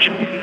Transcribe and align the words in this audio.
You. 0.00 0.41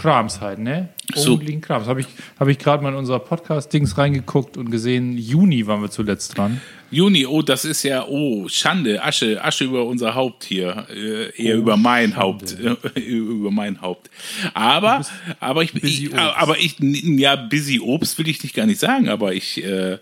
Krams 0.00 0.40
halt, 0.40 0.58
ne? 0.58 0.88
So. 1.14 1.34
Only 1.34 1.60
Krams. 1.60 1.86
Habe 1.86 2.00
ich, 2.00 2.06
hab 2.38 2.48
ich 2.48 2.58
gerade 2.58 2.82
mal 2.82 2.90
in 2.90 2.94
unser 2.94 3.18
Podcast-Dings 3.18 3.98
reingeguckt 3.98 4.56
und 4.56 4.70
gesehen, 4.70 5.18
Juni 5.18 5.66
waren 5.66 5.82
wir 5.82 5.90
zuletzt 5.90 6.38
dran. 6.38 6.60
Juni, 6.90 7.24
oh, 7.24 7.42
das 7.42 7.64
ist 7.64 7.82
ja, 7.84 8.06
oh, 8.06 8.48
Schande, 8.48 9.02
Asche, 9.02 9.42
Asche 9.42 9.64
über 9.64 9.84
unser 9.84 10.14
Haupt 10.14 10.44
hier, 10.44 10.86
äh, 10.90 11.30
eher 11.40 11.56
Oh, 11.56 11.58
über 11.58 11.76
mein 11.76 12.12
Schande. 12.12 12.16
Haupt, 12.16 12.56
äh, 12.96 13.00
über 13.00 13.50
mein 13.50 13.80
Haupt. 13.80 14.10
Aber, 14.54 15.06
aber 15.38 15.62
ich, 15.62 15.74
ich 15.82 16.14
aber 16.14 16.58
ich, 16.58 16.76
ja, 16.80 17.36
busy 17.36 17.80
Obst 17.80 18.18
will 18.18 18.28
ich 18.28 18.42
nicht 18.42 18.54
gar 18.54 18.66
nicht 18.66 18.80
sagen, 18.80 19.08
aber 19.08 19.32
ich, 19.34 19.62
äh, 19.62 19.98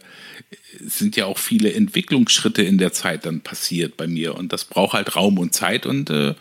es 0.84 0.98
sind 0.98 1.16
ja 1.16 1.26
auch 1.26 1.38
viele 1.38 1.72
Entwicklungsschritte 1.72 2.62
in 2.62 2.78
der 2.78 2.92
Zeit 2.92 3.26
dann 3.26 3.40
passiert 3.40 3.96
bei 3.96 4.06
mir 4.06 4.34
und 4.36 4.52
das 4.52 4.64
braucht 4.64 4.94
halt 4.94 5.16
Raum 5.16 5.38
und 5.38 5.52
Zeit 5.52 5.84
und 5.86 6.08
äh, 6.10 6.34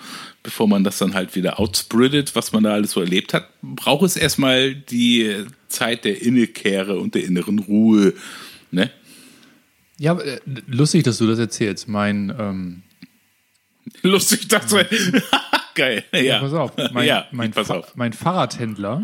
bevor 0.43 0.67
man 0.67 0.83
das 0.83 0.97
dann 0.97 1.13
halt 1.13 1.35
wieder 1.35 1.59
outspreadet, 1.59 2.35
was 2.35 2.53
man 2.53 2.63
da 2.63 2.73
alles 2.73 2.91
so 2.91 3.01
erlebt 3.01 3.33
hat, 3.33 3.49
braucht 3.61 4.05
es 4.05 4.15
erstmal 4.15 4.75
die 4.75 5.43
Zeit 5.67 6.05
der 6.05 6.21
Innekehre 6.21 6.99
und 6.99 7.15
der 7.15 7.25
inneren 7.25 7.59
Ruhe, 7.59 8.13
ne? 8.71 8.89
Ja, 9.99 10.17
äh, 10.17 10.39
lustig, 10.67 11.03
dass 11.03 11.17
du 11.17 11.27
das 11.27 11.39
erzählst. 11.39 11.87
Mein, 11.87 12.33
ähm, 12.37 12.83
Lustig, 14.01 14.47
dass 14.49 14.67
du. 14.67 14.77
Geil, 15.75 16.03
ja. 16.11 16.19
ja, 16.19 16.39
pass 16.39 16.53
auf, 16.53 16.71
mein, 16.91 17.05
ja, 17.05 17.25
mein, 17.31 17.51
pass 17.51 17.69
auf. 17.69 17.95
mein 17.95 18.11
Fahrradhändler. 18.11 19.03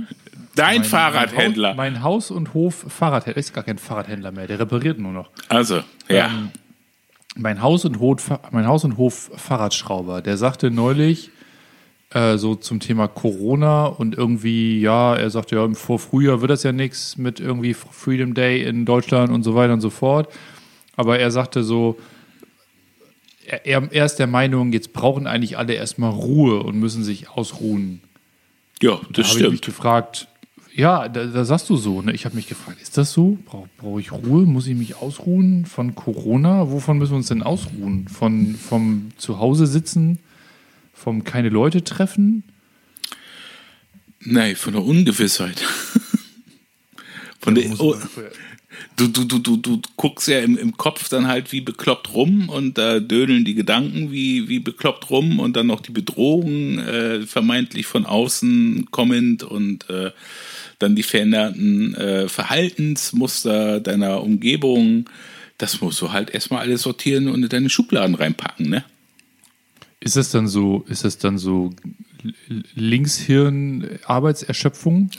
Dein 0.55 0.81
mein, 0.81 0.83
Fahrradhändler. 0.83 1.75
Mein 1.75 2.01
Haus, 2.01 2.01
mein 2.01 2.03
Haus- 2.03 2.31
und 2.31 2.53
Hof 2.53 2.85
Fahrradhändler 2.87 3.39
ist 3.39 3.53
gar 3.53 3.63
kein 3.63 3.77
Fahrradhändler 3.77 4.31
mehr, 4.31 4.47
der 4.47 4.59
repariert 4.59 4.97
nur 4.97 5.11
noch. 5.11 5.29
also, 5.49 5.83
ja. 6.09 6.27
Ähm, 6.27 6.49
mein 7.35 7.61
Haus 7.61 7.85
und 7.85 7.99
Hof, 7.99 8.31
mein 8.51 8.67
Haus 8.67 8.83
und 8.83 8.97
Hof 8.97 9.31
Fahrradschrauber, 9.35 10.21
der 10.21 10.37
sagte 10.37 10.71
neulich 10.71 11.31
äh, 12.11 12.37
so 12.37 12.55
zum 12.55 12.79
Thema 12.79 13.07
Corona 13.07 13.85
und 13.85 14.15
irgendwie, 14.15 14.79
ja, 14.79 15.15
er 15.15 15.29
sagte 15.29 15.55
ja, 15.55 15.67
vor 15.73 15.99
Frühjahr 15.99 16.41
wird 16.41 16.51
das 16.51 16.63
ja 16.63 16.71
nichts 16.71 17.17
mit 17.17 17.39
irgendwie 17.39 17.73
Freedom 17.73 18.33
Day 18.33 18.63
in 18.63 18.85
Deutschland 18.85 19.31
und 19.31 19.43
so 19.43 19.55
weiter 19.55 19.73
und 19.73 19.81
so 19.81 19.89
fort. 19.89 20.27
Aber 20.95 21.19
er 21.19 21.31
sagte 21.31 21.63
so, 21.63 21.99
er, 23.45 23.91
er 23.91 24.05
ist 24.05 24.15
der 24.15 24.27
Meinung, 24.27 24.71
jetzt 24.71 24.93
brauchen 24.93 25.27
eigentlich 25.27 25.57
alle 25.57 25.73
erstmal 25.73 26.11
Ruhe 26.11 26.63
und 26.63 26.79
müssen 26.79 27.03
sich 27.03 27.29
ausruhen. 27.29 28.01
ja, 28.81 28.99
das 29.11 29.27
Da 29.27 29.29
habe 29.29 29.39
ich 29.39 29.49
mich 29.49 29.57
stimmt. 29.59 29.61
gefragt, 29.65 30.27
ja, 30.75 31.07
da, 31.07 31.25
da 31.25 31.45
sagst 31.45 31.69
du 31.69 31.77
so, 31.77 32.01
ne? 32.01 32.13
Ich 32.13 32.25
habe 32.25 32.35
mich 32.35 32.47
gefragt, 32.47 32.81
ist 32.81 32.97
das 32.97 33.11
so? 33.13 33.37
Brauche 33.45 33.69
brauch 33.77 33.99
ich 33.99 34.11
Ruhe? 34.11 34.45
Muss 34.45 34.65
ich 34.65 34.75
mich 34.75 34.95
ausruhen 34.95 35.65
von 35.65 35.93
Corona? 35.93 36.71
Wovon 36.71 36.97
müssen 36.97 37.11
wir 37.11 37.17
uns 37.17 37.27
denn 37.27 37.43
ausruhen? 37.43 38.07
Von 38.07 38.55
vom 38.55 39.11
Zuhause 39.17 39.67
sitzen? 39.67 40.19
Vom 40.93 41.23
keine 41.23 41.49
Leute 41.49 41.83
treffen? 41.83 42.43
Nein, 44.19 44.55
von 44.55 44.73
der 44.73 44.83
Ungewissheit. 44.83 45.63
Von 47.39 47.55
der, 47.55 47.77
oh, 47.77 47.93
du, 48.95 49.07
du, 49.07 49.25
du, 49.25 49.39
du, 49.39 49.57
du 49.57 49.81
guckst 49.95 50.27
ja 50.27 50.39
im, 50.39 50.57
im 50.57 50.77
Kopf 50.77 51.09
dann 51.09 51.27
halt 51.27 51.51
wie 51.51 51.61
bekloppt 51.61 52.13
rum 52.13 52.49
und 52.49 52.77
da 52.77 52.99
dödeln 52.99 53.45
die 53.45 53.55
Gedanken 53.55 54.11
wie, 54.11 54.49
wie 54.49 54.59
bekloppt 54.59 55.09
rum 55.09 55.39
und 55.39 55.55
dann 55.55 55.67
noch 55.67 55.81
die 55.81 55.91
Bedrohung 55.91 56.79
äh, 56.79 57.25
vermeintlich 57.25 57.85
von 57.85 58.05
außen 58.05 58.87
kommend 58.91 59.43
und 59.43 59.89
äh, 59.89 60.11
dann 60.79 60.95
die 60.95 61.03
veränderten 61.03 61.95
äh, 61.95 62.27
Verhaltensmuster 62.27 63.79
deiner 63.79 64.21
Umgebung. 64.21 65.09
Das 65.57 65.79
musst 65.81 66.01
du 66.01 66.11
halt 66.11 66.31
erstmal 66.31 66.61
alles 66.61 66.81
sortieren 66.81 67.29
und 67.29 67.43
in 67.43 67.49
deine 67.49 67.69
Schubladen 67.69 68.15
reinpacken, 68.15 68.69
ne? 68.69 68.83
Ist 69.99 70.15
das 70.17 70.31
dann 70.31 70.47
so, 70.49 70.83
ist 70.89 71.05
das 71.05 71.17
dann 71.17 71.37
so 71.37 71.73
Linkshirn-Arbeitserschöpfung? 72.75 75.09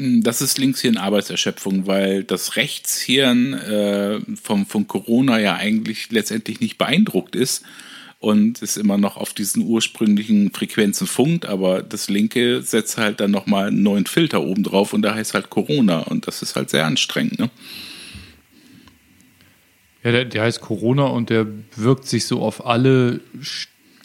Das 0.00 0.40
ist 0.40 0.58
Linkshirn 0.58 0.96
Arbeitserschöpfung, 0.96 1.88
weil 1.88 2.22
das 2.22 2.54
Rechtshirn 2.54 3.54
äh, 3.54 4.20
vom, 4.40 4.64
von 4.64 4.86
Corona 4.86 5.40
ja 5.40 5.56
eigentlich 5.56 6.12
letztendlich 6.12 6.60
nicht 6.60 6.78
beeindruckt 6.78 7.34
ist 7.34 7.64
und 8.20 8.62
es 8.62 8.76
immer 8.76 8.96
noch 8.96 9.16
auf 9.16 9.34
diesen 9.34 9.64
ursprünglichen 9.64 10.52
Frequenzen 10.52 11.08
funkt, 11.08 11.46
aber 11.46 11.82
das 11.82 12.08
linke 12.08 12.62
setzt 12.62 12.96
halt 12.96 13.18
dann 13.18 13.32
nochmal 13.32 13.68
einen 13.68 13.82
neuen 13.82 14.06
Filter 14.06 14.42
oben 14.42 14.62
drauf 14.62 14.92
und 14.92 15.02
da 15.02 15.16
heißt 15.16 15.34
halt 15.34 15.50
Corona 15.50 16.00
und 16.02 16.28
das 16.28 16.42
ist 16.42 16.54
halt 16.54 16.70
sehr 16.70 16.86
anstrengend. 16.86 17.40
Ne? 17.40 17.50
Ja, 20.04 20.12
der, 20.12 20.26
der 20.26 20.42
heißt 20.42 20.60
Corona 20.60 21.06
und 21.06 21.28
der 21.28 21.48
wirkt 21.74 22.06
sich 22.06 22.24
so 22.26 22.40
auf 22.40 22.64
alle 22.64 23.20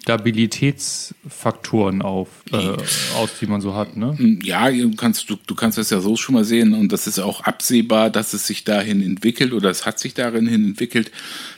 Stabilitätsfaktoren 0.03 2.01
auf, 2.01 2.27
äh, 2.51 2.75
aus, 3.15 3.39
die 3.39 3.47
man 3.47 3.61
so 3.61 3.73
hat, 3.73 3.95
ne? 3.95 4.17
Ja, 4.43 4.69
du 4.69 4.93
kannst, 4.95 5.29
du, 5.29 5.37
du 5.47 5.55
kannst 5.55 5.77
das 5.77 5.91
ja 5.91 6.01
so 6.01 6.17
schon 6.17 6.35
mal 6.35 6.43
sehen 6.43 6.73
und 6.73 6.91
das 6.91 7.07
ist 7.07 7.19
auch 7.19 7.39
absehbar, 7.41 8.09
dass 8.09 8.33
es 8.33 8.45
sich 8.45 8.65
dahin 8.65 9.01
entwickelt 9.01 9.53
oder 9.53 9.69
es 9.69 9.85
hat 9.85 9.99
sich 9.99 10.13
darin 10.13 10.45
hin 10.45 10.65
entwickelt, 10.65 11.09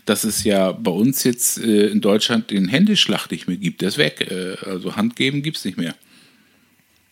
dass 0.05 0.23
es 0.23 0.43
ja 0.43 0.73
bei 0.73 0.91
uns 0.91 1.23
jetzt 1.23 1.57
äh, 1.57 1.87
in 1.87 2.01
Deutschland 2.01 2.51
den 2.51 2.67
Händeschlag 2.67 3.31
nicht 3.31 3.47
mehr 3.47 3.57
gibt. 3.57 3.81
Der 3.81 3.87
ist 3.87 3.97
weg. 3.97 4.29
Äh, 4.29 4.57
also 4.63 4.95
Handgeben 4.95 5.41
gibt 5.41 5.57
es 5.57 5.65
nicht 5.65 5.79
mehr. 5.79 5.95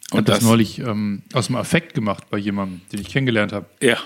Ich 0.09 0.11
habe 0.11 0.23
das, 0.23 0.44
neulich 0.44 0.77
ähm, 0.77 1.23
aus 1.33 1.47
dem 1.47 1.55
Affekt 1.55 1.95
gemacht 1.95 2.25
bei 2.29 2.38
jemandem, 2.38 2.81
den 2.91 3.01
ich 3.01 3.09
kennengelernt 3.09 3.53
habe. 3.53 3.65
Ja, 3.81 3.97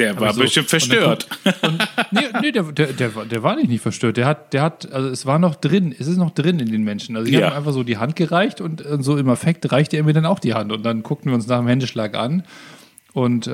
der 0.00 0.20
war 0.20 0.32
so- 0.32 0.40
bestimmt 0.40 0.68
verstört. 0.68 1.26
Und, 1.62 1.88
nee, 2.10 2.20
nee 2.42 2.52
der, 2.52 2.64
der, 2.64 2.86
der, 2.88 3.14
war- 3.14 3.24
der 3.24 3.42
war 3.42 3.56
nicht, 3.56 3.68
nicht 3.68 3.82
verstört. 3.82 4.16
Der 4.16 4.26
hat, 4.26 4.52
der 4.52 4.62
hat, 4.62 4.90
also 4.92 5.08
es 5.08 5.26
war 5.26 5.38
noch 5.38 5.54
drin, 5.54 5.94
es 5.98 6.06
ist 6.06 6.16
noch 6.16 6.30
drin 6.30 6.58
in 6.58 6.70
den 6.72 6.82
Menschen. 6.82 7.16
Also 7.16 7.28
ich 7.28 7.34
Ja. 7.38 7.46
habe 7.46 7.54
ihm 7.54 7.58
einfach 7.58 7.72
so 7.72 7.82
die 7.82 7.98
Hand 7.98 8.16
gereicht 8.16 8.60
und 8.60 8.84
äh, 8.84 8.98
so 9.00 9.16
im 9.16 9.28
Affekt 9.28 9.70
reichte 9.72 9.96
er 9.96 10.04
mir 10.04 10.12
dann 10.12 10.26
auch 10.26 10.38
die 10.38 10.54
Hand. 10.54 10.72
Und 10.72 10.82
dann 10.84 11.02
guckten 11.02 11.30
wir 11.30 11.34
uns 11.36 11.46
nach 11.46 11.58
dem 11.58 11.68
Händeschlag 11.68 12.14
an 12.16 12.42
und 13.12 13.46
äh, 13.46 13.50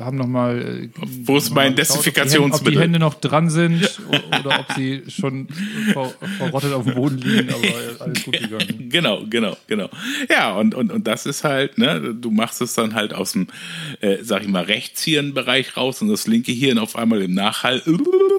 haben 0.00 0.16
nochmal. 0.16 0.60
Äh, 0.60 0.88
Wo 1.24 1.36
ist 1.36 1.54
mein 1.54 1.72
Ob 1.72 2.02
die, 2.02 2.10
Hände, 2.10 2.40
ob 2.40 2.64
die? 2.64 2.78
Hände 2.78 2.98
noch 2.98 3.14
dran 3.14 3.50
sind 3.50 4.00
oder 4.40 4.60
ob 4.60 4.72
sie 4.76 5.02
schon 5.08 5.48
ver, 5.92 6.12
verrottet 6.38 6.72
auf 6.72 6.84
dem 6.84 6.94
Boden 6.94 7.18
liegen, 7.18 7.48
aber 7.48 7.66
alles 8.04 8.24
gut 8.24 8.38
gegangen. 8.38 8.88
Genau, 8.90 9.24
genau, 9.28 9.56
genau. 9.66 9.88
Ja, 10.28 10.52
und, 10.56 10.74
und, 10.74 10.92
und 10.92 11.06
das 11.06 11.26
ist 11.26 11.44
halt, 11.44 11.78
ne, 11.78 12.14
du 12.14 12.30
machst 12.30 12.60
es 12.60 12.74
dann 12.74 12.94
halt 12.94 13.14
aus 13.14 13.32
dem, 13.32 13.46
äh, 14.00 14.18
sag 14.22 14.42
ich 14.42 14.48
mal, 14.48 14.64
Rechtshirnbereich 14.64 15.76
raus 15.76 16.02
und 16.02 16.08
das 16.08 16.26
linke 16.26 16.52
Hirn 16.52 16.78
auf 16.78 16.96
einmal 16.96 17.22
im 17.22 17.34
Nachhall 17.34 17.82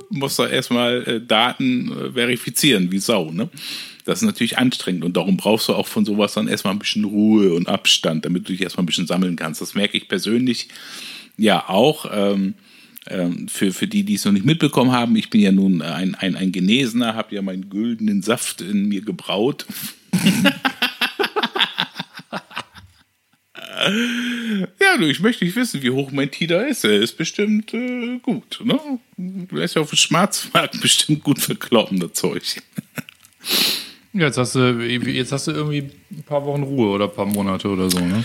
muss 0.10 0.36
da 0.36 0.48
erstmal 0.48 1.04
äh, 1.08 1.22
Daten 1.22 1.92
äh, 1.92 2.12
verifizieren, 2.12 2.92
wie 2.92 3.00
Sau, 3.00 3.32
ne? 3.32 3.50
Das 4.06 4.22
ist 4.22 4.26
natürlich 4.26 4.58
anstrengend 4.58 5.04
und 5.04 5.18
darum 5.18 5.38
brauchst 5.38 5.68
du 5.68 5.74
auch 5.74 5.88
von 5.88 6.06
sowas 6.06 6.34
dann 6.34 6.48
erstmal 6.48 6.74
ein 6.74 6.80
bisschen 6.80 7.04
Ruhe 7.04 7.54
und 7.54 7.68
Abstand, 7.68 8.26
damit 8.26 8.48
du 8.48 8.52
dich 8.52 8.62
erstmal 8.62 8.84
ein 8.84 8.88
bisschen 8.88 9.08
sammeln 9.08 9.36
kannst. 9.36 9.62
Das 9.62 9.76
merke 9.76 9.98
ich 9.98 10.08
persönlich 10.08 10.70
ja 11.38 11.70
auch. 11.70 12.06
Ähm, 12.12 12.56
ähm, 13.08 13.48
für, 13.48 13.74
für 13.74 13.88
die, 13.88 14.04
die 14.04 14.14
es 14.14 14.26
noch 14.26 14.32
nicht 14.32 14.46
mitbekommen 14.46 14.92
haben, 14.92 15.16
ich 15.16 15.32
bin 15.32 15.42
ja 15.42 15.52
nun 15.52 15.82
ein, 15.82 16.14
ein, 16.14 16.36
ein 16.36 16.52
Genesener, 16.52 17.16
habe 17.16 17.34
ja 17.34 17.42
meinen 17.42 17.70
güldenen 17.70 18.22
Saft 18.22 18.62
in 18.62 18.88
mir 18.88 19.02
gebraut. 19.02 19.66
Ja, 24.80 24.98
du, 24.98 25.08
ich 25.08 25.22
möchte 25.22 25.44
nicht 25.44 25.56
wissen, 25.56 25.82
wie 25.82 25.90
hoch 25.90 26.12
mein 26.12 26.30
Tida 26.30 26.62
ist. 26.62 26.84
Er 26.84 27.00
ist 27.00 27.18
bestimmt 27.18 27.74
äh, 27.74 28.20
gut, 28.22 28.60
ne? 28.64 28.80
Du 29.18 29.56
lässt 29.56 29.76
ja 29.76 29.82
auf 29.82 29.90
dem 29.90 29.98
Schwarzmarkt 29.98 30.80
bestimmt 30.82 31.24
gut 31.24 31.40
verkloppen, 31.40 32.00
das 32.00 32.14
Zeug. 32.14 32.62
Ja, 34.14 34.26
Jetzt 34.26 34.38
hast, 34.38 34.56
du, 34.56 34.72
jetzt 34.82 35.32
hast 35.32 35.48
du 35.48 35.52
irgendwie 35.52 35.90
ein 36.12 36.24
paar 36.24 36.46
Wochen 36.46 36.64
Ruhe 36.64 36.90
oder 36.90 37.06
ein 37.06 37.14
paar 37.14 37.26
Monate 37.26 37.70
oder 37.70 37.90
so, 37.90 38.00
ne? 38.00 38.24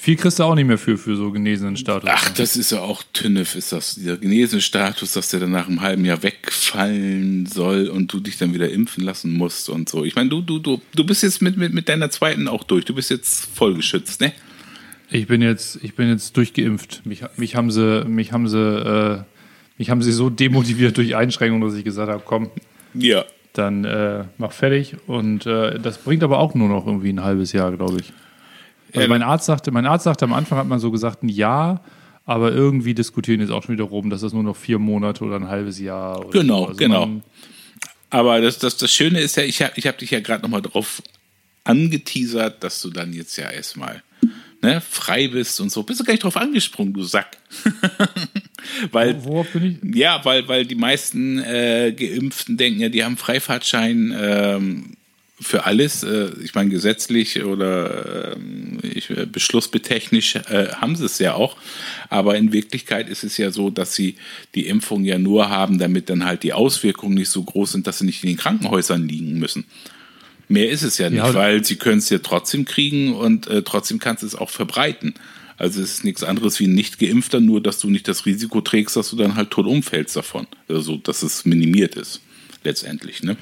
Viel 0.00 0.16
kriegst 0.16 0.38
du 0.38 0.44
auch 0.44 0.54
nicht 0.54 0.66
mehr 0.66 0.78
für, 0.78 0.96
für 0.96 1.14
so 1.14 1.30
genesenen 1.30 1.76
Status. 1.76 2.08
Ach, 2.10 2.30
das 2.30 2.56
ist 2.56 2.72
ja 2.72 2.80
auch 2.80 3.02
Tünnef, 3.12 3.54
ist 3.54 3.72
das, 3.72 3.96
dieser 3.96 4.16
genesene 4.16 4.62
Status, 4.62 5.12
dass 5.12 5.28
der 5.28 5.40
dann 5.40 5.50
nach 5.50 5.68
einem 5.68 5.82
halben 5.82 6.06
Jahr 6.06 6.22
wegfallen 6.22 7.44
soll 7.44 7.88
und 7.88 8.10
du 8.10 8.18
dich 8.18 8.38
dann 8.38 8.54
wieder 8.54 8.70
impfen 8.70 9.04
lassen 9.04 9.32
musst 9.34 9.68
und 9.68 9.90
so. 9.90 10.04
Ich 10.06 10.16
meine, 10.16 10.30
du, 10.30 10.40
du, 10.40 10.58
du, 10.58 10.80
du 10.94 11.04
bist 11.04 11.22
jetzt 11.22 11.42
mit, 11.42 11.58
mit, 11.58 11.74
mit 11.74 11.90
deiner 11.90 12.10
zweiten 12.10 12.48
auch 12.48 12.64
durch. 12.64 12.86
Du 12.86 12.94
bist 12.94 13.10
jetzt 13.10 13.44
voll 13.54 13.74
geschützt, 13.74 14.22
ne? 14.22 14.32
Ich 15.10 15.26
bin 15.26 15.42
jetzt, 15.42 15.78
ich 15.82 15.94
bin 15.94 16.08
jetzt 16.08 16.34
durchgeimpft. 16.34 17.04
Mich, 17.04 17.22
mich 17.36 17.54
haben 17.56 17.70
sie, 17.70 18.04
mich 18.06 18.32
haben 18.32 18.48
sie, 18.48 18.58
äh, 18.58 19.22
mich 19.76 19.90
haben 19.90 20.02
sie 20.02 20.12
so 20.12 20.30
demotiviert 20.30 20.96
durch 20.96 21.14
Einschränkungen, 21.14 21.68
dass 21.68 21.76
ich 21.76 21.84
gesagt 21.84 22.10
habe, 22.10 22.22
komm, 22.24 22.50
Ja. 22.94 23.24
Dann 23.52 23.84
äh, 23.84 24.24
mach 24.38 24.52
fertig. 24.52 24.96
Und 25.06 25.46
äh, 25.46 25.78
das 25.78 25.98
bringt 25.98 26.22
aber 26.22 26.38
auch 26.38 26.54
nur 26.54 26.68
noch 26.68 26.86
irgendwie 26.86 27.12
ein 27.12 27.22
halbes 27.22 27.52
Jahr, 27.52 27.72
glaube 27.76 28.00
ich. 28.00 28.12
Also 28.94 29.08
mein 29.08 29.22
Arzt 29.22 29.46
sagte, 29.46 29.70
mein 29.70 29.86
Arzt 29.86 30.04
sagte 30.04 30.24
am 30.24 30.32
Anfang 30.32 30.58
hat 30.58 30.66
man 30.66 30.80
so 30.80 30.90
gesagt 30.90 31.22
ein 31.22 31.28
Jahr, 31.28 31.82
aber 32.26 32.52
irgendwie 32.52 32.94
diskutieren 32.94 33.40
jetzt 33.40 33.50
auch 33.50 33.62
schon 33.62 33.74
wieder 33.74 33.84
rum, 33.84 34.10
dass 34.10 34.20
das 34.22 34.32
nur 34.32 34.42
noch 34.42 34.56
vier 34.56 34.78
Monate 34.78 35.24
oder 35.24 35.36
ein 35.36 35.48
halbes 35.48 35.78
Jahr. 35.78 36.20
Oder 36.20 36.40
Genau, 36.40 36.60
so. 36.60 36.66
Also 36.66 36.78
genau. 36.78 37.08
Aber 38.10 38.40
das, 38.40 38.58
das, 38.58 38.76
das 38.76 38.90
Schöne 38.90 39.20
ist 39.20 39.36
ja, 39.36 39.44
ich 39.44 39.62
habe 39.62 39.72
ich 39.76 39.86
hab 39.86 39.98
dich 39.98 40.10
ja 40.10 40.20
gerade 40.20 40.42
nochmal 40.42 40.62
drauf 40.62 41.02
angeteasert, 41.64 42.62
dass 42.64 42.82
du 42.82 42.90
dann 42.90 43.12
jetzt 43.12 43.36
ja 43.36 43.48
erstmal 43.50 44.02
ne, 44.62 44.80
frei 44.80 45.28
bist 45.28 45.60
und 45.60 45.70
so. 45.70 45.82
Bist 45.82 46.00
du 46.00 46.04
gar 46.04 46.12
nicht 46.12 46.24
drauf 46.24 46.36
angesprungen, 46.36 46.92
du 46.92 47.02
Sack. 47.02 47.38
weil, 48.92 49.24
worauf 49.24 49.48
bin 49.52 49.80
ich? 49.82 49.96
ja, 49.96 50.24
weil, 50.24 50.46
weil 50.48 50.66
die 50.66 50.74
meisten 50.74 51.38
äh, 51.38 51.94
Geimpften 51.96 52.56
denken 52.56 52.80
ja, 52.80 52.88
die 52.88 53.04
haben 53.04 53.16
Freifahrtschein 53.16 54.14
ähm, 54.18 54.96
für 55.40 55.64
alles. 55.64 56.02
Äh, 56.02 56.30
ich 56.42 56.54
meine, 56.54 56.70
gesetzlich 56.70 57.42
oder 57.42 58.36
ähm, 58.36 58.78
ich, 58.82 59.10
äh, 59.10 59.26
beschlussbetechnisch 59.26 60.36
äh, 60.36 60.68
haben 60.74 60.96
sie 60.96 61.06
es 61.06 61.18
ja 61.18 61.34
auch. 61.34 61.56
Aber 62.08 62.36
in 62.36 62.52
Wirklichkeit 62.52 63.08
ist 63.08 63.24
es 63.24 63.36
ja 63.38 63.50
so, 63.50 63.70
dass 63.70 63.94
sie 63.94 64.16
die 64.54 64.66
Impfung 64.66 65.04
ja 65.04 65.18
nur 65.18 65.48
haben, 65.48 65.78
damit 65.78 66.10
dann 66.10 66.24
halt 66.24 66.42
die 66.42 66.52
Auswirkungen 66.52 67.14
nicht 67.14 67.30
so 67.30 67.42
groß 67.42 67.72
sind, 67.72 67.86
dass 67.86 67.98
sie 67.98 68.04
nicht 68.04 68.22
in 68.22 68.28
den 68.28 68.36
Krankenhäusern 68.36 69.08
liegen 69.08 69.38
müssen. 69.38 69.64
Mehr 70.50 70.68
ist 70.68 70.82
es 70.82 70.98
ja 70.98 71.08
nicht, 71.08 71.18
Ja. 71.18 71.32
weil 71.32 71.64
sie 71.64 71.76
können 71.76 71.98
es 71.98 72.10
ja 72.10 72.18
trotzdem 72.18 72.64
kriegen 72.64 73.14
und 73.14 73.46
äh, 73.46 73.62
trotzdem 73.62 74.00
kannst 74.00 74.24
du 74.24 74.26
es 74.26 74.34
auch 74.34 74.50
verbreiten. 74.50 75.14
Also 75.56 75.80
es 75.80 75.92
ist 75.92 76.04
nichts 76.04 76.24
anderes 76.24 76.58
wie 76.58 76.66
ein 76.66 76.74
nicht 76.74 76.98
geimpfter, 76.98 77.38
nur 77.38 77.62
dass 77.62 77.78
du 77.78 77.88
nicht 77.88 78.08
das 78.08 78.26
Risiko 78.26 78.60
trägst, 78.60 78.96
dass 78.96 79.10
du 79.10 79.16
dann 79.16 79.36
halt 79.36 79.50
tot 79.50 79.66
umfällst 79.66 80.16
davon. 80.16 80.48
Also 80.68 80.96
dass 80.96 81.22
es 81.22 81.44
minimiert 81.44 81.94
ist, 81.94 82.20
letztendlich. 82.64 83.22
Ne? 83.22 83.36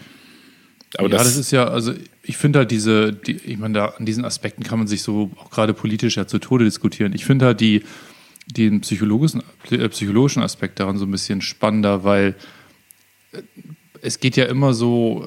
Aber 0.99 1.09
ja, 1.09 1.17
das, 1.17 1.29
das 1.29 1.37
ist 1.39 1.51
ja, 1.51 1.67
also 1.69 1.95
ich 2.23 2.37
finde 2.37 2.59
halt 2.59 2.71
diese, 2.71 3.13
die, 3.15 3.37
ich 3.37 3.57
meine, 3.57 3.75
da 3.75 3.87
an 3.87 4.05
diesen 4.05 4.27
Aspekten 4.27 4.63
kann 4.63 4.79
man 4.79 4.87
sich 4.87 5.03
so 5.03 5.31
auch 5.39 5.51
gerade 5.51 5.73
politisch 5.73 6.17
ja 6.19 6.27
zu 6.27 6.39
Tode 6.39 6.67
diskutieren. 6.67 7.15
Ich 7.15 7.25
finde 7.25 7.47
halt 7.47 7.61
die, 7.61 7.85
den 8.47 8.83
psychologischen, 8.83 9.43
äh, 9.71 9.89
psychologischen 9.89 10.43
Aspekt 10.43 10.79
daran 10.79 10.99
so 10.99 11.07
ein 11.07 11.11
bisschen 11.11 11.41
spannender, 11.41 12.05
weil 12.05 12.35
äh, 13.33 13.41
es 14.03 14.21
geht 14.21 14.37
ja 14.37 14.45
immer 14.45 14.75
so, 14.75 15.27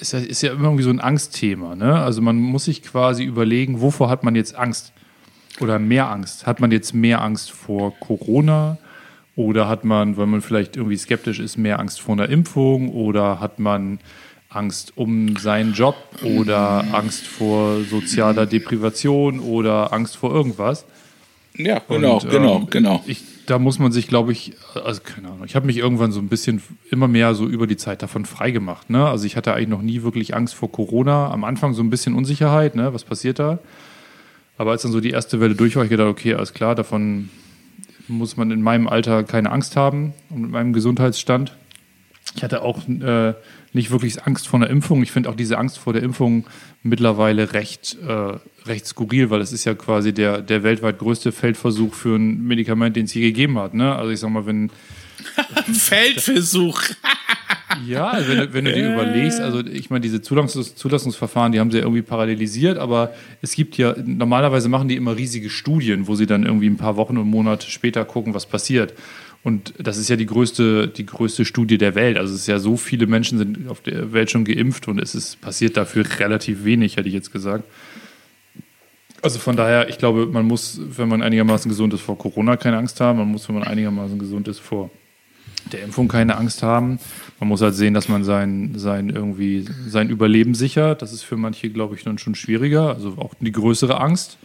es 0.00 0.12
ist 0.12 0.42
ja 0.42 0.52
immer 0.52 0.64
irgendwie 0.64 0.84
so 0.84 0.90
ein 0.90 1.00
Angstthema. 1.00 1.74
Ne? 1.74 1.94
Also 1.94 2.22
man 2.22 2.36
muss 2.36 2.64
sich 2.64 2.82
quasi 2.82 3.24
überlegen, 3.24 3.80
wovor 3.80 4.08
hat 4.08 4.22
man 4.22 4.34
jetzt 4.34 4.54
Angst? 4.54 4.92
Oder 5.60 5.78
mehr 5.78 6.08
Angst? 6.10 6.46
Hat 6.46 6.60
man 6.60 6.70
jetzt 6.70 6.94
mehr 6.94 7.20
Angst 7.22 7.50
vor 7.50 7.98
Corona? 7.98 8.78
Oder 9.34 9.68
hat 9.68 9.84
man, 9.84 10.16
weil 10.16 10.26
man 10.26 10.40
vielleicht 10.40 10.76
irgendwie 10.76 10.96
skeptisch 10.96 11.40
ist, 11.40 11.56
mehr 11.56 11.80
Angst 11.80 12.00
vor 12.00 12.14
einer 12.14 12.28
Impfung? 12.28 12.90
Oder 12.90 13.40
hat 13.40 13.58
man 13.58 13.98
Angst 14.48 14.96
um 14.96 15.36
seinen 15.36 15.72
Job? 15.72 15.96
Oder 16.22 16.84
Angst 16.92 17.26
vor 17.26 17.82
sozialer 17.82 18.46
Deprivation? 18.46 19.40
Oder 19.40 19.92
Angst 19.92 20.16
vor 20.16 20.32
irgendwas? 20.32 20.84
Ja, 21.58 21.82
genau, 21.88 22.18
Und, 22.18 22.30
genau, 22.30 22.56
ähm, 22.56 22.66
genau. 22.70 23.04
Ich, 23.06 23.22
da 23.46 23.58
muss 23.58 23.78
man 23.78 23.92
sich, 23.92 24.06
glaube 24.06 24.32
ich, 24.32 24.54
also 24.84 25.00
keine 25.02 25.28
Ahnung, 25.28 25.44
ich 25.44 25.56
habe 25.56 25.66
mich 25.66 25.76
irgendwann 25.76 26.12
so 26.12 26.20
ein 26.20 26.28
bisschen 26.28 26.62
immer 26.90 27.08
mehr 27.08 27.34
so 27.34 27.46
über 27.46 27.66
die 27.66 27.76
Zeit 27.76 28.02
davon 28.02 28.24
freigemacht. 28.24 28.90
Ne? 28.90 29.06
Also 29.06 29.26
ich 29.26 29.36
hatte 29.36 29.54
eigentlich 29.54 29.68
noch 29.68 29.82
nie 29.82 30.02
wirklich 30.02 30.34
Angst 30.34 30.54
vor 30.54 30.70
Corona. 30.70 31.30
Am 31.30 31.44
Anfang 31.44 31.74
so 31.74 31.82
ein 31.82 31.90
bisschen 31.90 32.14
Unsicherheit, 32.14 32.76
ne? 32.76 32.94
was 32.94 33.04
passiert 33.04 33.38
da? 33.38 33.58
Aber 34.56 34.72
als 34.72 34.82
dann 34.82 34.92
so 34.92 35.00
die 35.00 35.10
erste 35.10 35.40
Welle 35.40 35.54
durch 35.54 35.76
war, 35.76 35.84
ich 35.84 35.90
gedacht, 35.90 36.08
okay, 36.08 36.34
alles 36.34 36.52
klar, 36.52 36.74
davon 36.74 37.30
muss 38.08 38.36
man 38.36 38.50
in 38.50 38.62
meinem 38.62 38.88
Alter 38.88 39.22
keine 39.24 39.50
Angst 39.52 39.76
haben 39.76 40.14
und 40.30 40.42
mit 40.42 40.50
meinem 40.50 40.72
Gesundheitsstand. 40.72 41.56
Ich 42.36 42.42
hatte 42.42 42.62
auch 42.62 42.86
äh, 42.88 43.34
nicht 43.72 43.90
wirklich 43.90 44.24
Angst 44.24 44.48
vor 44.48 44.60
einer 44.60 44.70
Impfung. 44.70 45.02
Ich 45.02 45.10
finde 45.12 45.28
auch 45.28 45.34
diese 45.34 45.58
Angst 45.58 45.78
vor 45.78 45.92
der 45.92 46.02
Impfung 46.02 46.46
mittlerweile 46.82 47.52
recht, 47.52 47.96
äh, 48.06 48.34
recht 48.68 48.86
skurril, 48.86 49.30
weil 49.30 49.40
es 49.40 49.52
ist 49.52 49.64
ja 49.64 49.74
quasi 49.74 50.12
der, 50.12 50.40
der 50.42 50.62
weltweit 50.62 50.98
größte 50.98 51.32
Feldversuch 51.32 51.94
für 51.94 52.16
ein 52.16 52.44
Medikament, 52.46 52.96
den 52.96 53.04
es 53.06 53.14
je 53.14 53.22
gegeben 53.22 53.58
hat. 53.58 53.74
Ne? 53.74 53.94
Also 53.94 54.10
ich 54.12 54.20
sag 54.20 54.30
mal, 54.30 54.46
wenn, 54.46 54.70
Feldversuch. 55.72 56.80
ja, 57.86 58.18
wenn, 58.26 58.38
du- 58.38 58.52
wenn 58.54 58.64
du 58.64 58.72
dir 58.72 58.92
überlegst, 58.92 59.40
also 59.40 59.60
ich 59.64 59.90
meine, 59.90 60.00
diese 60.00 60.22
Zulassungs 60.22 60.74
Zulassungsverfahren, 60.76 61.52
die 61.52 61.60
haben 61.60 61.70
sie 61.70 61.78
ja 61.78 61.84
irgendwie 61.84 62.02
parallelisiert, 62.02 62.78
aber 62.78 63.12
es 63.42 63.52
gibt 63.52 63.76
ja, 63.76 63.94
normalerweise 64.04 64.68
machen 64.68 64.88
die 64.88 64.96
immer 64.96 65.16
riesige 65.16 65.50
Studien, 65.50 66.06
wo 66.06 66.14
sie 66.14 66.26
dann 66.26 66.44
irgendwie 66.44 66.68
ein 66.68 66.76
paar 66.76 66.96
Wochen 66.96 67.16
und 67.18 67.28
Monate 67.28 67.70
später 67.70 68.04
gucken, 68.04 68.34
was 68.34 68.46
passiert. 68.46 68.94
Und 69.48 69.72
das 69.78 69.96
ist 69.96 70.10
ja 70.10 70.16
die 70.16 70.26
größte, 70.26 70.88
die 70.88 71.06
größte 71.06 71.46
Studie 71.46 71.78
der 71.78 71.94
Welt. 71.94 72.18
Also 72.18 72.34
es 72.34 72.42
ist 72.42 72.48
ja 72.48 72.58
so 72.58 72.76
viele 72.76 73.06
Menschen 73.06 73.38
sind 73.38 73.66
auf 73.70 73.80
der 73.80 74.12
Welt 74.12 74.30
schon 74.30 74.44
geimpft 74.44 74.88
und 74.88 75.00
es 75.00 75.14
ist 75.14 75.40
passiert 75.40 75.78
dafür 75.78 76.04
relativ 76.18 76.64
wenig, 76.64 76.98
hätte 76.98 77.08
ich 77.08 77.14
jetzt 77.14 77.32
gesagt. 77.32 77.64
Also 79.22 79.38
von 79.38 79.56
daher, 79.56 79.88
ich 79.88 79.96
glaube, 79.96 80.26
man 80.26 80.44
muss, 80.44 80.78
wenn 80.98 81.08
man 81.08 81.22
einigermaßen 81.22 81.66
gesund 81.70 81.94
ist, 81.94 82.02
vor 82.02 82.18
Corona 82.18 82.58
keine 82.58 82.76
Angst 82.76 83.00
haben. 83.00 83.20
Man 83.20 83.28
muss, 83.28 83.48
wenn 83.48 83.54
man 83.54 83.66
einigermaßen 83.66 84.18
gesund 84.18 84.48
ist, 84.48 84.58
vor 84.58 84.90
der 85.72 85.82
Impfung 85.82 86.08
keine 86.08 86.36
Angst 86.36 86.62
haben. 86.62 86.98
Man 87.40 87.48
muss 87.48 87.62
halt 87.62 87.74
sehen, 87.74 87.94
dass 87.94 88.10
man 88.10 88.24
sein, 88.24 88.74
sein 88.76 89.08
irgendwie 89.08 89.64
sein 89.88 90.10
Überleben 90.10 90.54
sichert. 90.54 91.00
Das 91.00 91.14
ist 91.14 91.22
für 91.22 91.38
manche, 91.38 91.70
glaube 91.70 91.94
ich, 91.94 92.04
dann 92.04 92.18
schon 92.18 92.34
schwieriger. 92.34 92.94
Also 92.94 93.14
auch 93.16 93.32
die 93.40 93.50
größere 93.50 93.98
Angst. 93.98 94.36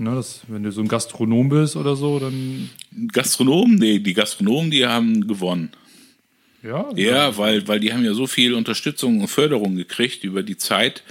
Ne, 0.00 0.14
dass, 0.14 0.40
wenn 0.48 0.62
du 0.62 0.72
so 0.72 0.80
ein 0.80 0.88
Gastronom 0.88 1.50
bist 1.50 1.76
oder 1.76 1.94
so, 1.94 2.18
dann 2.18 2.70
Gastronomen? 3.12 3.74
Nee, 3.74 3.98
die 3.98 4.14
Gastronomen, 4.14 4.70
die 4.70 4.86
haben 4.86 5.28
gewonnen. 5.28 5.72
ja. 6.62 6.88
Ja, 6.96 7.36
weil, 7.36 7.68
weil 7.68 7.80
die 7.80 7.92
haben 7.92 8.02
ja 8.02 8.14
so 8.14 8.26
viel 8.26 8.54
Unterstützung 8.54 9.20
und 9.20 9.28
Förderung 9.28 9.76
gekriegt 9.76 10.24
über 10.24 10.42
die 10.42 10.56
Zeit. 10.56 11.02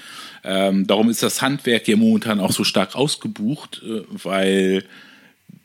Ähm, 0.43 0.87
darum 0.87 1.07
ist 1.11 1.21
das 1.21 1.39
Handwerk 1.43 1.87
ja 1.87 1.97
momentan 1.97 2.39
auch 2.39 2.51
so 2.51 2.63
stark 2.63 2.95
ausgebucht, 2.95 3.83
äh, 3.85 4.01
weil 4.09 4.83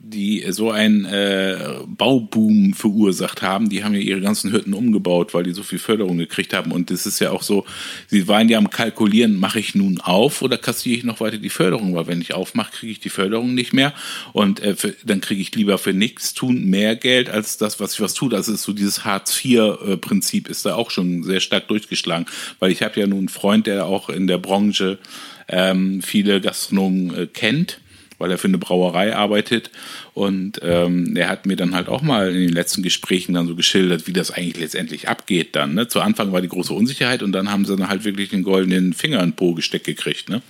die 0.07 0.45
so 0.51 0.71
einen 0.71 1.07
äh, 1.07 1.57
Bauboom 1.87 2.75
verursacht 2.75 3.41
haben. 3.41 3.71
Die 3.71 3.85
haben 3.85 3.95
ja 3.95 4.01
ihre 4.01 4.21
ganzen 4.21 4.53
Hütten 4.53 4.75
umgebaut, 4.75 5.33
weil 5.33 5.45
die 5.45 5.53
so 5.53 5.63
viel 5.63 5.79
Förderung 5.79 6.19
gekriegt 6.19 6.53
haben. 6.53 6.73
Und 6.73 6.91
das 6.91 7.07
ist 7.07 7.21
ja 7.21 7.31
auch 7.31 7.43
so, 7.43 7.65
sie 8.09 8.29
waren 8.29 8.51
ja 8.51 8.59
am 8.59 8.69
Kalkulieren, 8.69 9.41
mache 9.41 9.61
ich 9.61 9.75
nun 9.75 10.01
auf 10.01 10.43
oder 10.43 10.59
kassiere 10.59 10.99
ich 10.99 11.05
noch 11.05 11.21
weiter 11.21 11.39
die 11.39 11.49
Förderung? 11.49 11.95
Weil 11.95 12.07
wenn 12.07 12.21
ich 12.21 12.35
aufmache, 12.35 12.73
kriege 12.73 12.93
ich 12.93 13.01
die 13.01 13.09
Förderung 13.09 13.55
nicht 13.55 13.73
mehr. 13.73 13.95
Und 14.35 14.61
äh, 14.61 14.77
für, 14.77 14.95
dann 15.05 15.23
kriege 15.23 15.41
ich 15.41 15.55
lieber 15.55 15.79
für 15.79 15.95
nichts 15.95 16.35
tun 16.35 16.67
mehr 16.67 16.97
Geld 16.97 17.31
als 17.31 17.57
das, 17.57 17.81
was 17.81 17.95
ich 17.95 18.01
was 18.01 18.13
tue. 18.13 18.35
Also 18.35 18.53
ist 18.53 18.63
so 18.63 18.75
dieses 18.75 19.07
Hartz-IV-Prinzip 19.07 20.49
ist 20.49 20.67
da 20.67 20.75
auch 20.75 20.91
schon 20.91 21.23
sehr 21.23 21.41
stark 21.41 21.69
durchgeschlagen. 21.69 22.27
Weil 22.59 22.73
ich 22.73 22.83
habe 22.83 23.01
ja 23.01 23.07
nun 23.07 23.21
einen 23.21 23.29
Freund, 23.31 23.67
der 23.67 23.87
auch 23.87 24.11
in 24.11 24.27
der 24.27 24.39
Branche 24.39 24.99
ähm, 25.49 26.03
viele 26.03 26.43
Gastronomen 26.43 27.15
äh, 27.15 27.27
kennt 27.27 27.81
weil 28.19 28.31
er 28.31 28.39
für 28.39 28.49
eine 28.49 28.59
Brauerei 28.59 29.15
arbeitet. 29.15 29.71
Und 30.13 30.61
ähm, 30.63 31.17
er 31.17 31.29
hat 31.29 31.47
mir 31.47 31.57
dann 31.57 31.75
halt 31.75 31.89
auch 31.89 32.03
mal 32.03 32.29
in 32.29 32.41
den 32.41 32.53
letzten 32.53 32.83
Gesprächen 32.83 33.35
dann 33.35 33.47
so 33.47 33.57
geschildert, 33.57 34.07
wie 34.07 34.13
das 34.13 34.31
eigentlich 34.31 34.59
letztendlich 34.59 35.09
abgeht 35.09 35.57
dann. 35.57 35.75
Ne? 35.75 35.89
Zu 35.89 36.01
Anfang 36.01 36.33
war 36.33 36.41
die 36.41 36.49
große 36.49 36.73
Unsicherheit 36.73 37.23
und 37.23 37.33
dann 37.33 37.51
haben 37.51 37.65
sie 37.65 37.77
dann 37.77 37.89
halt 37.89 38.05
wirklich 38.05 38.31
den 38.31 38.43
goldenen 38.43 38.93
Finger 38.93 39.21
in 39.21 39.31
den 39.31 39.37
Po 39.37 39.55
gesteckt 39.55 39.87
gekriegt. 39.87 40.29
Ne? 40.29 40.43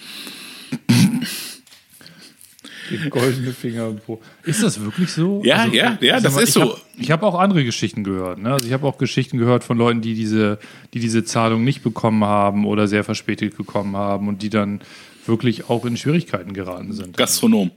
Den 2.91 3.11
goldenen 3.11 3.55
Finger 3.55 3.89
im 3.89 3.97
Po. 3.97 4.21
Ist 4.43 4.63
das 4.63 4.81
wirklich 4.81 5.11
so? 5.11 5.39
Also, 5.39 5.49
Ja, 5.49 5.67
ja, 5.67 5.99
ja, 6.01 6.15
sag 6.17 6.25
das 6.25 6.35
mal, 6.35 6.43
ist 6.43 6.49
ich 6.51 6.55
so. 6.55 6.63
Hab, 6.63 6.81
ich 6.99 7.11
habe 7.11 7.27
auch 7.27 7.39
andere 7.39 7.65
Geschichten 7.65 8.05
gehört. 8.05 8.39
Ne? 8.39 8.53
Also 8.53 8.67
ich 8.67 8.73
habe 8.73 8.87
auch 8.87 8.99
Geschichten 8.99 9.39
gehört 9.39 9.65
von 9.65 9.79
Leuten, 9.79 10.03
die 10.03 10.15
diese, 10.15 10.59
die 10.93 11.01
diese 11.01 11.25
Zahlung 11.25 11.65
nicht 11.65 11.83
bekommen 11.83 12.25
haben 12.25 12.67
oder 12.67 12.87
sehr 12.87 13.05
verspätet 13.05 13.57
bekommen 13.57 13.97
haben 13.97 14.29
und 14.29 14.43
die 14.43 14.51
dann 14.51 14.81
wirklich 15.29 15.69
auch 15.69 15.85
in 15.85 15.97
Schwierigkeiten 15.97 16.53
geraten 16.53 16.93
sind. 16.93 17.17
Gastronom. 17.17 17.71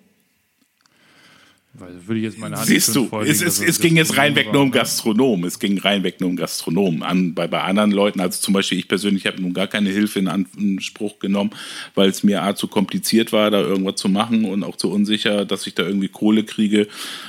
Weil 1.79 2.07
würde 2.07 2.19
ich 2.19 2.25
jetzt 2.25 2.39
meine 2.39 2.57
Hand 2.57 2.65
Siehst 2.67 2.95
du, 2.95 3.07
es, 3.23 3.41
es, 3.41 3.61
es 3.61 3.79
ging 3.79 3.97
jetzt 3.97 4.17
reinweg 4.17 4.51
nur 4.51 4.63
um 4.63 4.69
ne? 4.69 4.73
Gastronom. 4.73 5.43
Es 5.43 5.59
ging 5.59 5.77
reinweg 5.77 6.19
nur 6.19 6.31
um 6.31 6.35
Gastronom. 6.35 7.03
An, 7.03 7.35
bei, 7.35 7.45
bei 7.47 7.61
anderen 7.61 7.91
Leuten, 7.91 8.19
also 8.19 8.41
zum 8.41 8.55
Beispiel 8.55 8.79
ich 8.79 8.87
persönlich 8.87 9.27
habe 9.27 9.39
nun 9.39 9.53
gar 9.53 9.67
keine 9.67 9.91
Hilfe 9.91 10.17
in 10.17 10.27
Anspruch 10.27 11.19
genommen, 11.19 11.51
weil 11.93 12.09
es 12.09 12.23
mir 12.23 12.41
A 12.41 12.55
zu 12.55 12.67
kompliziert 12.67 13.31
war, 13.31 13.51
da 13.51 13.61
irgendwas 13.61 13.97
zu 13.97 14.09
machen 14.09 14.45
und 14.45 14.63
auch 14.63 14.75
zu 14.75 14.89
unsicher, 14.89 15.45
dass 15.45 15.67
ich 15.67 15.75
da 15.75 15.83
irgendwie 15.83 16.07
Kohle 16.07 16.43
kriege 16.43 16.87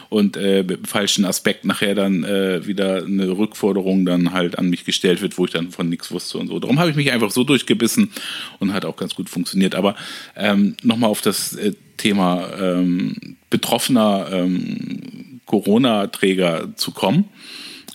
und 0.09 0.39
äh, 0.39 0.63
mit 0.63 0.79
dem 0.79 0.85
falschen 0.87 1.27
Aspekt 1.27 1.67
nachher 1.67 1.95
dann 1.95 2.25
äh, 2.25 2.67
wieder 2.67 3.05
eine 3.05 3.37
Rückforderung 3.37 4.07
dann 4.07 4.33
halt 4.33 4.59
an 4.59 4.71
mich 4.71 4.87
gestellt 4.87 5.21
wird, 5.21 5.37
wo 5.37 5.45
ich 5.45 5.51
dann 5.51 5.73
von 5.73 5.91
nichts 5.91 6.11
wusste 6.11 6.39
und 6.39 6.49
so. 6.49 6.59
Darum 6.59 6.79
habe 6.79 6.89
ich 6.89 6.97
mich 6.97 7.13
einfach 7.13 7.31
so 7.31 7.45
durchgebissen 7.45 8.13
und 8.61 8.73
hat 8.73 8.87
auch 8.87 8.97
ganz 8.97 9.15
gut 9.15 9.29
funktioniert. 9.29 9.75
Aber 9.75 9.95
ähm, 10.37 10.77
nochmal 10.83 11.11
auf 11.11 11.21
das 11.21 11.55
äh, 11.55 11.75
Thema 11.99 12.49
ähm, 12.59 13.37
betroffener 13.51 14.29
ähm, 14.33 15.41
Corona-Träger 15.45 16.75
zu 16.77 16.93
kommen. 16.93 17.27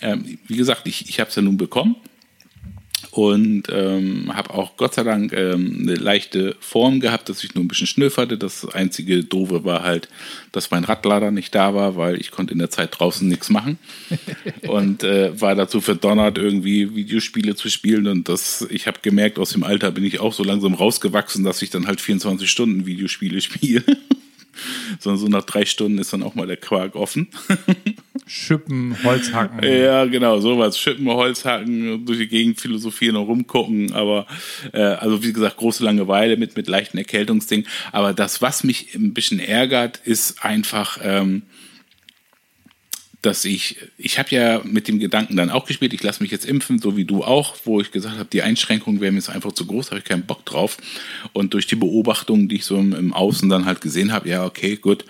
Ähm, 0.02 0.38
wie 0.48 0.58
gesagt, 0.58 0.86
ich, 0.86 1.10
ich 1.10 1.20
habe 1.20 1.30
es 1.30 1.36
ja 1.36 1.42
nun 1.42 1.58
bekommen 1.58 1.96
und 3.14 3.66
ähm, 3.72 4.32
habe 4.34 4.56
auch 4.56 4.76
Gott 4.76 4.96
sei 4.96 5.04
Dank 5.04 5.34
ähm, 5.34 5.82
eine 5.82 5.94
leichte 5.94 6.56
Form 6.60 7.00
gehabt, 7.00 7.30
dass 7.30 7.44
ich 7.44 7.54
nur 7.54 7.64
ein 7.64 7.68
bisschen 7.68 7.86
schnüfferte. 7.86 8.40
Das 8.40 8.68
einzige 8.68 9.24
Doofe 9.24 9.64
war 9.64 9.84
halt, 9.84 10.10
dass 10.52 10.72
mein 10.72 10.84
Radlader 10.84 11.30
nicht 11.30 11.54
da 11.54 11.76
war, 11.76 11.96
weil 11.96 12.20
ich 12.20 12.32
konnte 12.32 12.54
in 12.54 12.60
der 12.60 12.72
Zeit 12.72 12.98
draußen 12.98 13.28
nichts 13.28 13.52
machen 13.52 13.78
und 14.68 15.04
äh, 15.04 15.40
war 15.40 15.54
dazu 15.54 15.80
verdonnert, 15.80 16.40
irgendwie 16.40 16.96
Videospiele 16.96 17.56
zu 17.56 17.70
spielen. 17.70 18.08
Und 18.08 18.30
das, 18.30 18.66
ich 18.72 18.88
habe 18.88 18.98
gemerkt, 19.04 19.38
aus 19.38 19.52
dem 19.52 19.64
Alter 19.64 19.92
bin 19.92 20.06
ich 20.06 20.20
auch 20.20 20.34
so 20.34 20.44
langsam 20.44 20.74
rausgewachsen, 20.74 21.44
dass 21.44 21.62
ich 21.62 21.70
dann 21.70 21.86
halt 21.86 22.02
24 22.02 22.50
Stunden 22.50 22.88
Videospiele 22.88 23.42
spiele. 23.42 23.84
Sondern 25.00 25.20
so 25.20 25.28
nach 25.28 25.44
drei 25.44 25.66
Stunden 25.66 25.98
ist 25.98 26.14
dann 26.14 26.24
auch 26.24 26.36
mal 26.36 26.48
der 26.48 26.58
Quark 26.58 26.96
offen. 26.96 27.28
Schippen, 28.28 28.96
Holzhacken. 29.04 29.64
Ja, 29.64 30.06
genau, 30.06 30.40
sowas. 30.40 30.78
Schippen, 30.78 31.08
Holzhacken, 31.08 32.06
durch 32.06 32.20
die 32.20 32.28
Gegend 32.28 32.60
philosophieren 32.60 33.18
und 33.18 33.26
rumgucken. 33.26 33.94
Aber, 33.94 34.28
äh, 34.72 34.82
also 34.82 35.24
wie 35.24 35.34
gesagt, 35.34 35.58
große 35.58 35.84
Langeweile 35.84 36.38
mit, 36.38 36.56
mit 36.56 36.68
leichten 36.68 36.98
Erkältungsdingen. 36.98 37.68
Aber 37.92 38.14
das, 38.14 38.42
was 38.42 38.64
mich 38.64 38.96
ein 38.96 39.14
bisschen 39.14 39.40
ärgert, 39.40 40.00
ist 40.06 40.44
einfach, 40.44 41.00
ähm, 41.04 41.44
dass 43.24 43.46
ich, 43.46 43.78
ich 43.98 44.20
habe 44.20 44.30
ja 44.32 44.62
mit 44.66 44.88
dem 44.88 45.00
Gedanken 45.00 45.38
dann 45.38 45.50
auch 45.50 45.66
gespielt, 45.66 45.94
ich 45.94 46.04
lasse 46.04 46.22
mich 46.22 46.32
jetzt 46.32 46.46
impfen, 46.46 46.80
so 46.80 46.98
wie 46.98 47.06
du 47.06 47.24
auch, 47.24 47.56
wo 47.64 47.80
ich 47.80 47.92
gesagt 47.92 48.18
habe, 48.18 48.30
die 48.32 48.42
Einschränkungen 48.42 49.00
wären 49.00 49.14
mir 49.14 49.20
jetzt 49.20 49.30
einfach 49.30 49.54
zu 49.54 49.66
groß, 49.66 49.92
habe 49.92 50.00
ich 50.00 50.06
keinen 50.06 50.26
Bock 50.26 50.46
drauf. 50.46 50.78
Und 51.32 51.54
durch 51.54 51.66
die 51.66 51.78
Beobachtungen, 51.78 52.50
die 52.50 52.58
ich 52.58 52.66
so 52.66 52.78
im, 52.78 53.14
Außen 53.14 53.48
dann 53.48 53.66
halt 53.66 53.80
gesehen 53.80 54.12
habe, 54.12 54.28
ja, 54.28 54.46
okay, 54.46 54.76
gut, 54.76 55.06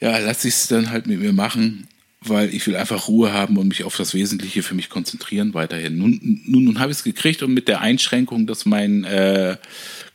ja, 0.00 0.16
lasse 0.18 0.48
ich 0.48 0.54
es 0.54 0.68
dann 0.68 0.90
halt 0.90 1.06
mit 1.06 1.20
mir 1.20 1.34
machen, 1.34 1.86
weil 2.22 2.54
ich 2.54 2.66
will 2.66 2.76
einfach 2.76 3.08
Ruhe 3.08 3.34
haben 3.34 3.58
und 3.58 3.68
mich 3.68 3.84
auf 3.84 3.96
das 3.96 4.14
Wesentliche 4.14 4.62
für 4.62 4.74
mich 4.74 4.88
konzentrieren 4.88 5.52
weiterhin. 5.52 5.98
Nun, 5.98 6.40
nun, 6.46 6.64
nun 6.64 6.78
habe 6.80 6.90
ich 6.90 6.98
es 6.98 7.04
gekriegt 7.04 7.42
und 7.42 7.52
mit 7.52 7.68
der 7.68 7.82
Einschränkung, 7.82 8.46
dass 8.46 8.64
mein 8.64 9.04
äh, 9.04 9.58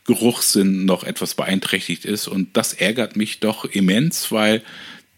Geruchssinn 0.06 0.86
noch 0.86 1.04
etwas 1.04 1.34
beeinträchtigt 1.34 2.04
ist 2.04 2.26
und 2.26 2.56
das 2.56 2.72
ärgert 2.72 3.14
mich 3.14 3.38
doch 3.38 3.64
immens, 3.64 4.32
weil 4.32 4.62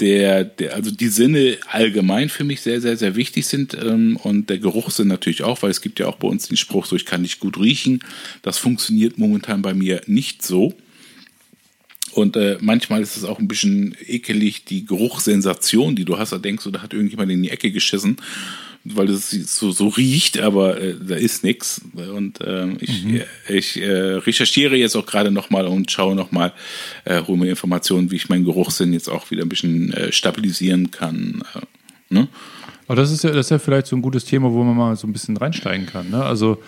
der, 0.01 0.45
der, 0.45 0.75
also 0.75 0.91
die 0.91 1.09
Sinne 1.09 1.59
allgemein 1.69 2.29
für 2.29 2.45
mich 2.45 2.61
sehr, 2.61 2.81
sehr, 2.81 2.97
sehr 2.97 3.17
wichtig 3.17 3.47
sind 3.47 3.75
ähm, 3.75 4.17
und 4.17 4.49
der 4.49 4.59
Geruchssinn 4.59 5.09
natürlich 5.09 5.43
auch, 5.43 5.63
weil 5.63 5.71
es 5.71 5.81
gibt 5.81 5.99
ja 5.99 6.07
auch 6.07 6.17
bei 6.17 6.29
uns 6.29 6.49
den 6.49 6.57
Spruch, 6.57 6.87
so 6.87 6.97
ich 6.97 7.07
kann 7.07 7.23
nicht 7.23 7.41
gut 7.41 7.59
riechen. 7.59 8.01
Das 8.43 8.59
funktioniert 8.59 9.19
momentan 9.19 9.63
bei 9.63 9.75
mir 9.75 10.01
nicht 10.07 10.43
so. 10.43 10.75
Und 12.13 12.37
äh, 12.37 12.59
manchmal 12.61 13.03
ist 13.03 13.17
es 13.17 13.25
auch 13.25 13.39
ein 13.39 13.49
bisschen 13.49 13.95
ekelig, 14.07 14.65
die 14.65 14.85
Geruchssensation, 14.85 15.95
die 15.95 16.05
du 16.05 16.19
hast. 16.19 16.33
Da 16.33 16.39
denkst 16.39 16.65
du, 16.65 16.71
da 16.71 16.83
hat 16.83 16.93
irgendjemand 16.93 17.31
in 17.31 17.43
die 17.43 17.51
Ecke 17.51 17.71
geschissen 17.71 18.17
weil 18.95 19.09
es 19.11 19.31
so, 19.31 19.71
so 19.71 19.89
riecht, 19.89 20.39
aber 20.41 20.81
äh, 20.81 20.95
da 21.01 21.17
ist 21.17 21.45
nichts. 21.45 21.81
Und 21.95 22.41
äh, 22.41 22.69
ich, 22.81 23.05
mhm. 23.05 23.23
ich 23.49 23.81
äh, 23.81 24.15
recherchiere 24.15 24.77
jetzt 24.77 24.97
auch 24.97 25.07
gerade 25.07 25.31
nochmal 25.31 25.67
und 25.67 25.91
schaue 25.91 26.15
nochmal, 26.15 26.53
äh, 27.05 27.23
hole 27.23 27.39
mir 27.39 27.51
Informationen, 27.51 28.11
wie 28.11 28.17
ich 28.17 28.29
meinen 28.29 28.45
Geruchssinn 28.45 28.93
jetzt 28.93 29.09
auch 29.09 29.31
wieder 29.31 29.43
ein 29.43 29.49
bisschen 29.49 29.93
äh, 29.93 30.13
stabilisieren 30.13 30.91
kann. 30.91 31.43
Äh, 31.55 32.15
ne? 32.15 32.29
Aber 32.87 32.97
das 32.97 33.13
ist 33.13 33.25
ja, 33.25 33.31
das 33.31 33.47
ist 33.47 33.51
ja 33.51 33.59
vielleicht 33.59 33.87
so 33.87 33.97
ein 33.97 34.03
gutes 34.03 34.25
Thema, 34.25 34.51
wo 34.53 34.65
man 34.65 34.77
mal 34.77 34.97
so 34.97 35.07
ein 35.07 35.13
bisschen 35.13 35.37
reinsteigen 35.37 35.87
kann. 35.87 36.11
Ne? 36.11 36.25
Also 36.25 36.63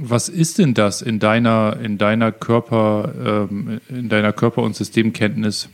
was 0.00 0.28
ist 0.28 0.58
denn 0.58 0.74
das 0.74 1.02
in 1.02 1.18
deiner, 1.18 1.78
in 1.82 1.98
deiner 1.98 2.30
Körper, 2.32 3.48
ähm, 3.50 3.80
in 3.88 4.08
deiner 4.08 4.32
Körper- 4.32 4.62
und 4.62 4.76
Systemkenntnis? 4.76 5.68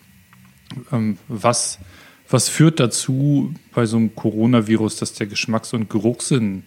Ähm, 0.92 1.18
was 1.28 1.78
was 2.34 2.48
führt 2.48 2.80
dazu 2.80 3.54
bei 3.72 3.86
so 3.86 3.96
einem 3.96 4.12
Coronavirus, 4.16 4.96
dass 4.96 5.12
der 5.12 5.28
Geschmacks- 5.28 5.72
und 5.72 5.88
Geruchssinn 5.88 6.64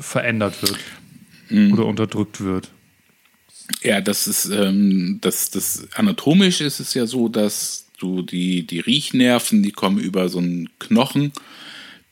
verändert 0.00 0.62
wird 0.62 0.78
mhm. 1.50 1.74
oder 1.74 1.84
unterdrückt 1.84 2.40
wird? 2.40 2.70
Ja, 3.82 4.00
das 4.00 4.26
ist, 4.26 4.46
ähm, 4.46 5.18
das, 5.20 5.50
das 5.50 5.86
anatomisch 5.92 6.62
ist 6.62 6.80
es 6.80 6.94
ja 6.94 7.06
so, 7.06 7.28
dass 7.28 7.88
du 7.98 8.22
die, 8.22 8.66
die 8.66 8.80
Riechnerven, 8.80 9.62
die 9.62 9.72
kommen 9.72 9.98
über 9.98 10.30
so 10.30 10.38
einen 10.38 10.70
Knochen 10.78 11.32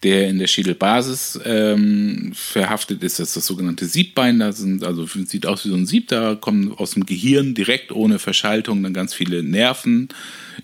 der 0.03 0.29
in 0.29 0.39
der 0.39 0.49
Schädelbasis 0.49 1.41
ähm, 1.47 2.33
verhaftet 2.35 3.03
ist. 3.03 3.19
Das 3.19 3.29
ist 3.29 3.37
das 3.39 3.47
sogenannte 3.47 3.87
Siebbein. 3.87 4.39
Da 4.39 4.53
sind, 4.53 4.85
also 4.85 5.07
sieht 5.07 5.47
aus 5.47 5.65
wie 5.65 5.71
so 5.71 5.77
ein 5.77 5.87
Sieb. 5.87 6.09
Da 6.09 6.35
kommen 6.35 6.73
aus 6.73 6.91
dem 6.91 7.07
Gehirn 7.07 7.55
direkt 7.55 7.91
ohne 7.91 8.19
Verschaltung 8.19 8.83
dann 8.83 8.93
ganz 8.93 9.15
viele 9.15 9.43
Nerven 9.43 10.11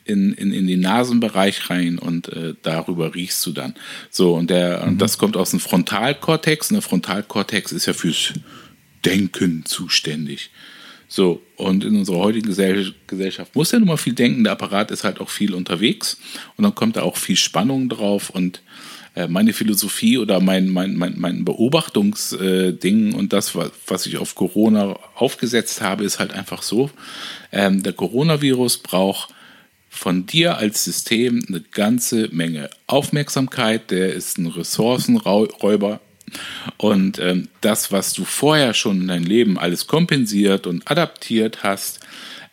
in, 0.05 0.33
in, 0.33 0.53
in 0.53 0.67
den 0.67 0.81
Nasenbereich 0.81 1.71
rein 1.71 1.99
und 1.99 2.29
äh, 2.29 2.55
darüber 2.63 3.15
riechst 3.15 3.45
du 3.47 3.53
dann. 3.53 3.75
So, 4.11 4.35
und, 4.35 4.51
der, 4.51 4.83
mhm. 4.83 4.89
und 4.89 4.99
das 4.99 5.19
kommt 5.19 5.37
aus 5.37 5.51
dem 5.51 5.61
Frontalkortex. 5.61 6.71
Und 6.71 6.75
der 6.77 6.83
Frontalkortex 6.83 7.73
ist 7.73 7.87
ja 7.87 7.93
fürs 7.93 8.33
Denken 9.05 9.65
zuständig. 9.65 10.51
So, 11.09 11.43
und 11.57 11.83
in 11.83 11.97
unserer 11.97 12.19
heutigen 12.19 12.47
Gesellschaft 13.07 13.57
muss 13.57 13.73
ja 13.73 13.81
nun 13.81 13.89
mal 13.89 13.97
viel 13.97 14.13
denken. 14.13 14.45
Der 14.45 14.53
Apparat 14.53 14.93
ist 14.93 15.03
halt 15.03 15.21
auch 15.21 15.29
viel 15.29 15.55
unterwegs 15.55 16.21
und 16.57 16.63
dann 16.63 16.75
kommt 16.75 16.97
da 16.97 17.03
auch 17.03 17.17
viel 17.17 17.35
Spannung 17.35 17.89
drauf 17.89 18.31
und 18.31 18.63
äh, 19.17 19.27
meine 19.27 19.53
Philosophie 19.53 20.19
oder 20.19 20.39
mein, 20.39 20.69
mein, 20.69 20.97
mein, 20.97 21.15
mein 21.19 21.45
Beobachtungsding 21.45 23.13
und 23.15 23.33
das, 23.33 23.57
was 23.87 24.07
ich 24.07 24.19
auf 24.19 24.37
Corona 24.37 24.97
aufgesetzt 25.17 25.81
habe, 25.81 26.05
ist 26.05 26.21
halt 26.21 26.33
einfach 26.33 26.63
so, 26.63 26.91
ähm, 27.51 27.83
der 27.83 27.93
Coronavirus 27.93 28.79
braucht 28.79 29.35
von 29.91 30.25
dir 30.25 30.57
als 30.57 30.85
System 30.85 31.45
eine 31.49 31.61
ganze 31.61 32.29
Menge 32.33 32.71
Aufmerksamkeit, 32.87 33.91
der 33.91 34.15
ist 34.15 34.39
ein 34.39 34.47
Ressourcenräuber. 34.47 36.01
Und 36.77 37.19
ähm, 37.19 37.49
das, 37.61 37.91
was 37.91 38.13
du 38.13 38.25
vorher 38.25 38.73
schon 38.73 39.01
in 39.03 39.09
deinem 39.09 39.25
Leben 39.25 39.59
alles 39.59 39.89
kompensiert 39.89 40.69
und 40.69 40.89
adaptiert 40.89 41.65
hast, 41.65 41.99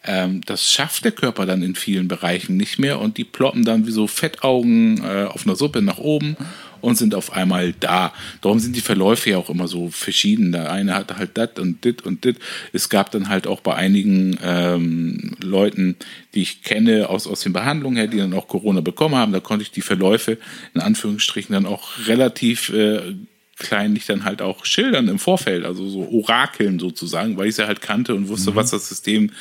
ähm, 0.04 0.42
das 0.46 0.72
schafft 0.72 1.06
der 1.06 1.12
Körper 1.12 1.46
dann 1.46 1.62
in 1.62 1.76
vielen 1.76 2.08
Bereichen 2.08 2.58
nicht 2.58 2.80
mehr 2.80 3.00
und 3.00 3.18
die 3.18 3.24
ploppen 3.24 3.66
dann 3.66 3.86
wie 3.86 3.92
so 3.92 4.08
Fettaugen 4.08 5.04
äh, 5.04 5.26
auf 5.26 5.46
einer 5.46 5.56
Suppe 5.56 5.84
nach 5.84 6.00
oben 6.00 6.38
und 6.82 6.98
sind 6.98 7.16
auf 7.16 7.34
einmal 7.34 7.74
da. 7.80 8.14
Darum 8.42 8.60
sind 8.60 8.76
die 8.76 8.82
Verläufe 8.82 9.30
ja 9.32 9.38
auch 9.38 9.50
immer 9.50 9.68
so 9.68 9.90
verschieden. 9.90 10.52
Der 10.52 10.72
eine 10.72 10.96
hatte 10.96 11.18
halt 11.18 11.32
das 11.38 11.52
und 11.58 11.84
dit 11.84 12.02
und 12.04 12.24
dit. 12.24 12.38
Es 12.74 12.90
gab 12.90 13.12
dann 13.12 13.30
halt 13.30 13.48
auch 13.48 13.62
bei 13.62 13.76
einigen 13.76 14.38
ähm, 14.44 15.36
Leuten, 15.42 15.96
die 16.34 16.42
ich 16.42 16.64
kenne 16.64 17.10
aus, 17.10 17.28
aus 17.28 17.42
den 17.42 17.54
Behandlungen 17.54 17.98
her, 17.98 18.08
die 18.08 18.18
dann 18.18 18.34
auch 18.34 18.48
Corona 18.48 18.82
bekommen 18.82 19.16
haben, 19.16 19.32
da 19.32 19.40
konnte 19.40 19.64
ich 19.64 19.72
die 19.72 19.82
Verläufe 19.82 20.38
in 20.74 20.82
Anführungsstrichen 20.82 21.54
dann 21.54 21.66
auch 21.66 22.08
relativ 22.08 22.70
äh, 22.70 23.16
kleinlich 23.58 24.06
dann 24.06 24.24
halt 24.24 24.42
auch 24.42 24.66
schildern 24.66 25.08
im 25.08 25.20
Vorfeld, 25.20 25.66
also 25.66 25.88
so 25.90 26.08
orakeln 26.12 26.80
sozusagen, 26.80 27.38
weil 27.38 27.48
ich 27.48 27.56
sie 27.56 27.68
halt 27.68 27.82
kannte 27.82 28.14
und 28.14 28.28
wusste, 28.28 28.52
mhm. 28.52 28.56
was 28.56 28.72
das 28.72 28.88
System 28.88 29.32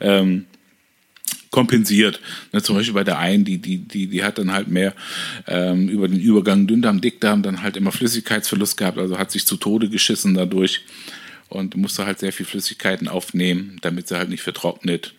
ähm, 0.00 0.46
kompensiert. 1.54 2.20
Ne, 2.52 2.62
zum 2.62 2.74
Beispiel 2.74 2.94
bei 2.94 3.04
der 3.04 3.20
einen, 3.20 3.44
die, 3.44 3.58
die, 3.58 3.78
die, 3.78 4.08
die 4.08 4.24
hat 4.24 4.38
dann 4.38 4.52
halt 4.52 4.66
mehr 4.66 4.92
ähm, 5.46 5.88
über 5.88 6.08
den 6.08 6.18
Übergang 6.18 6.66
Dünndarm, 6.66 7.00
Dickdarm 7.00 7.44
dann 7.44 7.62
halt 7.62 7.76
immer 7.76 7.92
Flüssigkeitsverlust 7.92 8.76
gehabt, 8.76 8.98
also 8.98 9.18
hat 9.18 9.30
sich 9.30 9.46
zu 9.46 9.56
Tode 9.56 9.88
geschissen 9.88 10.34
dadurch 10.34 10.80
und 11.48 11.76
musste 11.76 12.06
halt 12.06 12.18
sehr 12.18 12.32
viel 12.32 12.44
Flüssigkeiten 12.44 13.06
aufnehmen, 13.06 13.76
damit 13.82 14.08
sie 14.08 14.16
halt 14.16 14.30
nicht 14.30 14.42
vertrocknet. 14.42 15.14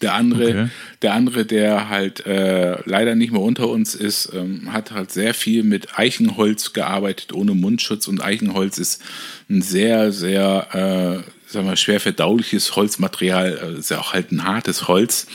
Der 0.00 0.14
andere, 0.14 0.48
okay. 0.48 0.68
der 1.02 1.12
andere, 1.14 1.44
der 1.44 1.88
halt 1.88 2.24
äh, 2.26 2.78
leider 2.84 3.14
nicht 3.14 3.32
mehr 3.32 3.42
unter 3.42 3.68
uns 3.68 3.94
ist, 3.94 4.32
ähm, 4.34 4.72
hat 4.72 4.90
halt 4.92 5.12
sehr 5.12 5.34
viel 5.34 5.62
mit 5.62 5.98
Eichenholz 5.98 6.72
gearbeitet, 6.72 7.32
ohne 7.32 7.54
Mundschutz. 7.54 8.08
Und 8.08 8.24
Eichenholz 8.24 8.78
ist 8.78 9.02
ein 9.50 9.62
sehr, 9.62 10.12
sehr, 10.12 11.22
äh, 11.24 11.50
sagen 11.50 11.66
wir, 11.66 11.76
schwer 11.76 12.00
verdauliches 12.00 12.74
Holzmaterial. 12.74 13.74
Äh, 13.76 13.78
ist 13.78 13.90
ja 13.90 13.98
auch 13.98 14.12
halt 14.12 14.32
ein 14.32 14.44
hartes 14.44 14.88
Holz. 14.88 15.26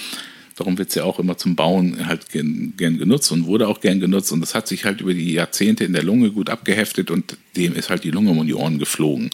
Darum 0.57 0.79
wird 0.79 0.89
es 0.89 0.95
ja 0.95 1.03
auch 1.03 1.19
immer 1.19 1.37
zum 1.37 1.55
Bauen 1.55 2.07
halt 2.07 2.29
gern, 2.29 2.73
gern, 2.77 2.97
genutzt 2.97 3.31
und 3.31 3.45
wurde 3.45 3.67
auch 3.67 3.79
gern 3.79 3.99
genutzt. 3.99 4.31
Und 4.31 4.41
das 4.41 4.55
hat 4.55 4.67
sich 4.67 4.85
halt 4.85 5.01
über 5.01 5.13
die 5.13 5.33
Jahrzehnte 5.33 5.83
in 5.83 5.93
der 5.93 6.03
Lunge 6.03 6.31
gut 6.31 6.49
abgeheftet 6.49 7.11
und 7.11 7.37
dem 7.55 7.75
ist 7.75 7.91
halt 7.91 8.03
die 8.03 8.09
Lunge 8.09 8.31
um 8.31 8.45
die 8.45 8.55
Ohren 8.55 8.79
geflogen. 8.79 9.29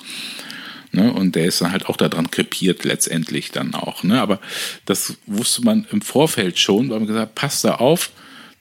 Ne? 0.94 1.12
Und 1.12 1.36
der 1.36 1.46
ist 1.46 1.60
dann 1.60 1.72
halt 1.72 1.88
auch 1.88 1.98
daran 1.98 2.30
krepiert 2.30 2.86
letztendlich 2.86 3.52
dann 3.52 3.74
auch. 3.74 4.04
Ne? 4.04 4.22
Aber 4.22 4.40
das 4.86 5.18
wusste 5.26 5.64
man 5.64 5.88
im 5.92 6.02
Vorfeld 6.02 6.60
schon, 6.60 6.90
weil 6.90 7.00
man 7.00 7.08
gesagt, 7.08 7.34
passt 7.34 7.66
da 7.66 7.76
auf, 7.76 8.12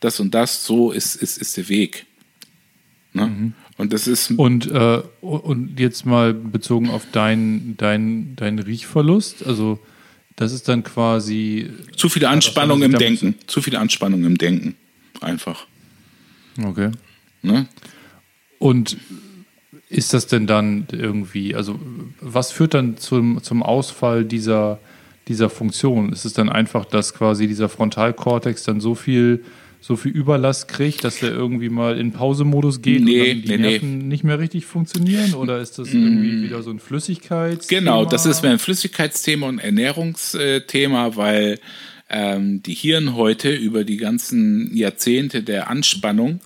das 0.01 0.19
und 0.19 0.35
das, 0.35 0.65
so 0.65 0.93
ist, 0.93 1.15
ist, 1.15 1.37
ist 1.37 1.59
der 1.59 1.69
Weg. 1.69 2.07
Ne? 3.13 3.27
Mhm. 3.27 3.53
Und 3.77 3.93
das 3.93 4.07
ist. 4.07 4.31
Und, 4.31 4.71
äh, 4.71 5.03
und 5.21 5.79
jetzt 5.79 6.07
mal 6.07 6.33
bezogen 6.33 6.89
auf 6.89 7.05
deinen 7.13 7.77
dein, 7.77 8.35
dein 8.37 8.59
Riechverlust, 8.59 9.47
also 9.47 9.79
das 10.37 10.53
ist 10.53 10.69
dann 10.69 10.85
quasi. 10.85 11.71
Zu 11.97 12.09
viele 12.09 12.29
Anspannung 12.29 12.83
im 12.83 12.97
Denken. 12.97 13.35
Zu 13.47 13.61
viele 13.61 13.79
Anspannung 13.79 14.25
im 14.25 14.39
Denken. 14.39 14.75
Einfach. 15.21 15.67
Okay. 16.63 16.91
Ne? 17.43 17.67
Und 18.59 18.97
ist 19.93 20.15
das 20.15 20.27
denn 20.27 20.47
dann 20.47 20.87
irgendwie, 20.91 21.55
also 21.55 21.79
was 22.21 22.51
führt 22.51 22.75
dann 22.75 22.97
zum, 22.97 23.43
zum 23.43 23.63
Ausfall 23.63 24.25
dieser, 24.25 24.79
dieser 25.29 25.51
Funktion? 25.51 26.13
Ist 26.13 26.25
es 26.25 26.33
dann 26.33 26.49
einfach, 26.49 26.85
dass 26.87 27.15
quasi 27.15 27.47
dieser 27.47 27.69
Frontalkortex 27.69 28.65
dann 28.65 28.81
so 28.81 28.95
viel 28.95 29.45
so 29.83 29.97
viel 29.97 30.13
Überlast 30.13 30.69
kriegt, 30.69 31.03
dass 31.03 31.21
er 31.25 31.31
irgendwie 31.31 31.69
mal 31.69 31.99
in 31.99 32.13
Pausemodus 32.13 32.83
geht 32.83 33.03
nee, 33.03 33.33
und 33.33 33.43
die 33.43 33.49
nee, 33.49 33.57
Nerven 33.57 33.99
nee. 33.99 34.05
nicht 34.05 34.23
mehr 34.23 34.39
richtig 34.39 34.65
funktionieren? 34.65 35.35
Oder 35.35 35.61
ist 35.61 35.77
das 35.77 35.93
irgendwie 35.93 36.37
mm. 36.37 36.43
wieder 36.45 36.63
so 36.63 36.71
ein 36.71 36.79
Flüssigkeitsthema? 36.79 37.81
Genau, 37.81 38.05
das 38.05 38.25
ist 38.25 38.43
mehr 38.43 38.53
ein 38.53 38.61
Flüssigkeitsthema 38.61 39.49
und 39.49 39.59
Ernährungsthema, 39.59 41.17
weil 41.17 41.59
ähm, 42.09 42.63
die 42.63 42.75
Hirnhäute 42.75 43.53
über 43.53 43.83
die 43.83 43.97
ganzen 43.97 44.73
Jahrzehnte 44.73 45.43
der 45.43 45.69
Anspannung 45.69 46.39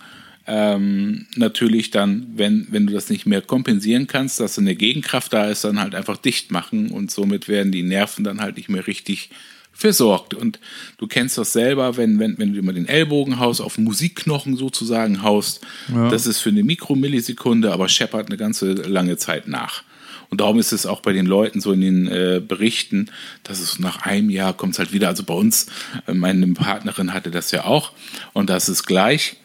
ähm, 0.47 1.27
natürlich 1.37 1.91
dann, 1.91 2.27
wenn, 2.37 2.67
wenn 2.71 2.87
du 2.87 2.93
das 2.93 3.09
nicht 3.11 3.27
mehr 3.27 3.43
kompensieren 3.43 4.07
kannst, 4.07 4.39
dass 4.41 4.59
eine 4.59 4.77
Gegenkraft 4.77 5.33
da 5.33 5.47
ist, 5.47 5.65
dann 5.65 5.81
halt 5.81 5.95
einfach 5.95 6.17
dicht 6.17 6.51
machen 6.51 6.91
und 6.91 7.11
somit 7.11 7.49
werden 7.49 7.73
die 7.73 7.83
Nerven 7.83 8.25
dann 8.25 8.41
halt 8.41 8.57
nicht 8.57 8.69
mehr 8.69 8.87
richtig 8.87 9.31
versorgt. 9.73 10.35
Und 10.35 10.59
du 10.99 11.07
kennst 11.07 11.37
das 11.37 11.53
selber, 11.53 11.97
wenn, 11.97 12.19
wenn, 12.19 12.39
wenn 12.39 12.53
du 12.53 12.59
immer 12.59 12.73
den 12.73 12.89
Ellbogen 12.89 13.39
haust, 13.39 13.61
auf 13.61 13.77
Musikknochen 13.77 14.57
sozusagen 14.57 15.23
haust. 15.23 15.67
Ja. 15.93 16.09
Das 16.09 16.27
ist 16.27 16.39
für 16.39 16.49
eine 16.49 16.65
Mikromillisekunde, 16.65 17.73
aber 17.73 17.89
scheppert 17.89 18.29
eine 18.29 18.39
ganze 18.39 18.73
lange 18.73 19.17
Zeit 19.19 19.49
nach. 19.49 19.83
Und 20.29 20.41
darum 20.41 20.59
ist 20.59 20.73
es 20.73 20.87
auch 20.87 21.01
bei 21.01 21.13
den 21.13 21.27
Leuten 21.27 21.61
so 21.61 21.73
in 21.73 21.81
den 21.81 22.09
äh, 22.09 22.41
Berichten, 22.47 23.11
dass 23.45 23.61
es 23.61 23.79
nach 23.79 24.03
einem 24.03 24.31
Jahr 24.31 24.55
kommt 24.55 24.73
es 24.73 24.79
halt 24.79 24.93
wieder. 24.93 25.09
Also 25.09 25.23
bei 25.23 25.35
uns, 25.35 25.67
äh, 26.07 26.15
meine 26.15 26.47
Partnerin 26.49 27.13
hatte 27.13 27.31
das 27.31 27.51
ja 27.51 27.65
auch. 27.65 27.93
Und 28.33 28.51
das 28.51 28.69
ist 28.69 28.85
gleich. 28.85 29.37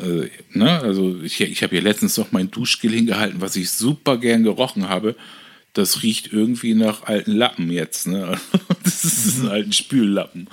Äh, 0.00 0.30
ne? 0.52 0.80
Also 0.80 1.20
ich, 1.22 1.40
ich 1.40 1.62
habe 1.62 1.76
hier 1.76 1.82
letztens 1.82 2.16
noch 2.16 2.32
mein 2.32 2.50
Duschgel 2.50 2.92
hingehalten, 2.92 3.40
was 3.40 3.56
ich 3.56 3.70
super 3.70 4.18
gern 4.18 4.42
gerochen 4.42 4.88
habe 4.88 5.16
das 5.78 6.02
riecht 6.02 6.32
irgendwie 6.32 6.74
nach 6.74 7.04
alten 7.04 7.32
Lappen 7.32 7.70
jetzt. 7.70 8.06
Ne? 8.06 8.36
Das 8.84 9.04
ist 9.04 9.40
ein 9.40 9.44
mhm. 9.44 9.50
alten 9.50 9.72
Spüllappen. 9.72 10.48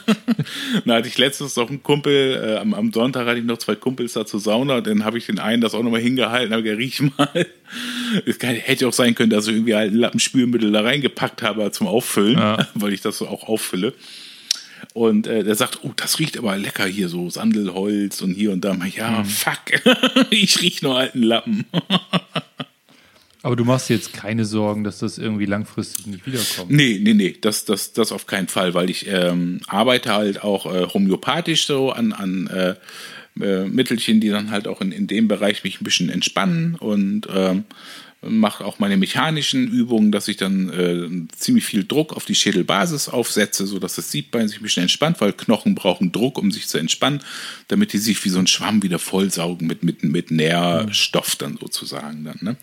da 0.86 0.94
hatte 0.94 1.06
ich 1.06 1.18
letztens 1.18 1.54
noch 1.54 1.68
einen 1.68 1.82
Kumpel, 1.82 2.42
äh, 2.42 2.56
am, 2.56 2.72
am, 2.72 2.92
Sonntag 2.92 3.26
hatte 3.26 3.38
ich 3.38 3.44
noch 3.44 3.58
zwei 3.58 3.74
Kumpels 3.74 4.14
da 4.14 4.24
zur 4.24 4.40
Sauna, 4.40 4.80
dann 4.80 5.04
habe 5.04 5.18
ich 5.18 5.26
den 5.26 5.38
einen 5.38 5.60
das 5.60 5.74
auch 5.74 5.82
nochmal 5.82 6.00
hingehalten, 6.00 6.52
habe 6.52 6.62
gesagt, 6.62 6.80
riech 6.80 7.02
mal. 7.02 7.28
Es 8.26 8.38
hätte 8.40 8.88
auch 8.88 8.92
sein 8.92 9.14
können, 9.14 9.30
dass 9.30 9.46
ich 9.46 9.54
irgendwie 9.54 9.74
alten 9.74 9.96
Lappenspülmittel 9.96 10.72
da 10.72 10.80
reingepackt 10.80 11.42
habe 11.42 11.70
zum 11.72 11.86
Auffüllen, 11.86 12.38
ja. 12.38 12.66
weil 12.74 12.92
ich 12.94 13.02
das 13.02 13.18
so 13.18 13.28
auch 13.28 13.48
auffülle. 13.48 13.92
Und 14.94 15.26
äh, 15.26 15.44
der 15.44 15.54
sagt, 15.54 15.80
oh, 15.82 15.92
das 15.96 16.18
riecht 16.18 16.38
aber 16.38 16.56
lecker 16.56 16.86
hier, 16.86 17.08
so 17.08 17.30
Sandelholz 17.30 18.20
und 18.20 18.34
hier 18.34 18.52
und 18.52 18.62
da. 18.62 18.76
Ja, 18.94 19.10
mhm. 19.10 19.24
fuck, 19.24 19.60
ich 20.30 20.60
riech 20.60 20.82
nur 20.82 20.98
alten 20.98 21.22
Lappen. 21.22 21.66
Aber 23.44 23.56
du 23.56 23.64
machst 23.64 23.90
jetzt 23.90 24.12
keine 24.12 24.44
Sorgen, 24.44 24.84
dass 24.84 24.98
das 24.98 25.18
irgendwie 25.18 25.46
langfristig 25.46 26.06
nicht 26.06 26.24
wiederkommt. 26.26 26.70
Nee, 26.70 27.00
nee, 27.02 27.12
nee, 27.12 27.36
das, 27.40 27.64
das, 27.64 27.92
das 27.92 28.12
auf 28.12 28.26
keinen 28.26 28.46
Fall, 28.46 28.72
weil 28.74 28.88
ich 28.88 29.08
ähm, 29.08 29.60
arbeite 29.66 30.12
halt 30.12 30.44
auch 30.44 30.72
äh, 30.72 30.86
homöopathisch 30.86 31.66
so 31.66 31.90
an, 31.90 32.12
an 32.12 32.46
äh, 32.46 32.74
äh, 33.40 33.64
Mittelchen, 33.64 34.20
die 34.20 34.28
dann 34.28 34.50
halt 34.52 34.68
auch 34.68 34.80
in, 34.80 34.92
in 34.92 35.08
dem 35.08 35.26
Bereich 35.26 35.64
mich 35.64 35.80
ein 35.80 35.84
bisschen 35.84 36.08
entspannen 36.08 36.76
und 36.76 37.26
ähm, 37.34 37.64
mache 38.22 38.64
auch 38.64 38.78
meine 38.78 38.96
mechanischen 38.96 39.68
Übungen, 39.68 40.12
dass 40.12 40.28
ich 40.28 40.36
dann 40.36 40.70
äh, 40.70 41.34
ziemlich 41.36 41.64
viel 41.64 41.84
Druck 41.84 42.12
auf 42.12 42.24
die 42.24 42.34
Schädelbasis 42.34 43.08
aufsetze, 43.08 43.66
sodass 43.66 43.96
das 43.96 44.10
Siebbein 44.12 44.48
sich 44.48 44.60
ein 44.60 44.62
bisschen 44.62 44.84
entspannt, 44.84 45.20
weil 45.20 45.32
Knochen 45.32 45.74
brauchen 45.74 46.12
Druck, 46.12 46.38
um 46.38 46.52
sich 46.52 46.68
zu 46.68 46.78
entspannen, 46.78 47.20
damit 47.68 47.92
die 47.92 47.98
sich 47.98 48.24
wie 48.24 48.28
so 48.28 48.38
ein 48.38 48.46
Schwamm 48.46 48.82
wieder 48.82 49.00
vollsaugen 49.00 49.66
mit, 49.66 49.82
mit, 49.82 50.04
mit 50.04 50.30
Nährstoff 50.30 51.34
dann 51.36 51.58
sozusagen. 51.60 52.24
Dann, 52.24 52.38
ne? 52.40 52.56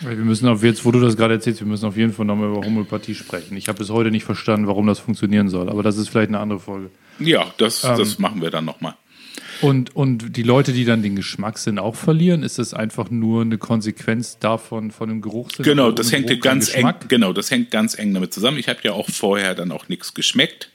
Wir 0.00 0.16
müssen 0.16 0.48
auf 0.48 0.64
jetzt, 0.64 0.84
wo 0.84 0.90
du 0.90 1.00
das 1.00 1.16
gerade 1.16 1.34
erzählst, 1.34 1.60
wir 1.60 1.68
müssen 1.68 1.86
auf 1.86 1.96
jeden 1.96 2.12
Fall 2.12 2.26
nochmal 2.26 2.50
über 2.50 2.66
Homöopathie 2.66 3.14
sprechen. 3.14 3.56
Ich 3.56 3.68
habe 3.68 3.78
bis 3.78 3.90
heute 3.90 4.10
nicht 4.10 4.24
verstanden, 4.24 4.66
warum 4.66 4.86
das 4.88 4.98
funktionieren 4.98 5.48
soll, 5.48 5.68
aber 5.68 5.84
das 5.84 5.96
ist 5.98 6.08
vielleicht 6.08 6.28
eine 6.28 6.40
andere 6.40 6.58
Folge. 6.58 6.90
Ja, 7.20 7.52
das, 7.58 7.84
ähm, 7.84 7.96
das 7.96 8.18
machen 8.18 8.42
wir 8.42 8.50
dann 8.50 8.64
nochmal. 8.64 8.94
Und, 9.62 9.94
und 9.94 10.36
die 10.36 10.42
Leute, 10.42 10.72
die 10.72 10.84
dann 10.84 11.02
den 11.02 11.16
Geschmackssinn 11.16 11.78
auch 11.78 11.94
verlieren, 11.94 12.42
ist 12.42 12.58
das 12.58 12.72
einfach 12.72 13.10
nur 13.10 13.42
eine 13.42 13.58
Konsequenz 13.58 14.38
davon, 14.38 14.90
von 14.90 15.08
dem 15.08 15.20
Geruchssinn? 15.20 15.64
Genau, 15.64 15.90
das 15.90 16.12
hängt 16.12 16.28
Geruch 16.28 16.40
ganz 16.40 16.74
eng, 16.74 16.92
genau, 17.08 17.32
das 17.32 17.50
hängt 17.50 17.70
ganz 17.70 17.98
eng 17.98 18.14
damit 18.14 18.32
zusammen. 18.32 18.58
Ich 18.58 18.68
habe 18.68 18.80
ja 18.82 18.92
auch 18.92 19.10
vorher 19.10 19.54
dann 19.54 19.72
auch 19.72 19.88
nichts 19.88 20.14
geschmeckt. 20.14 20.70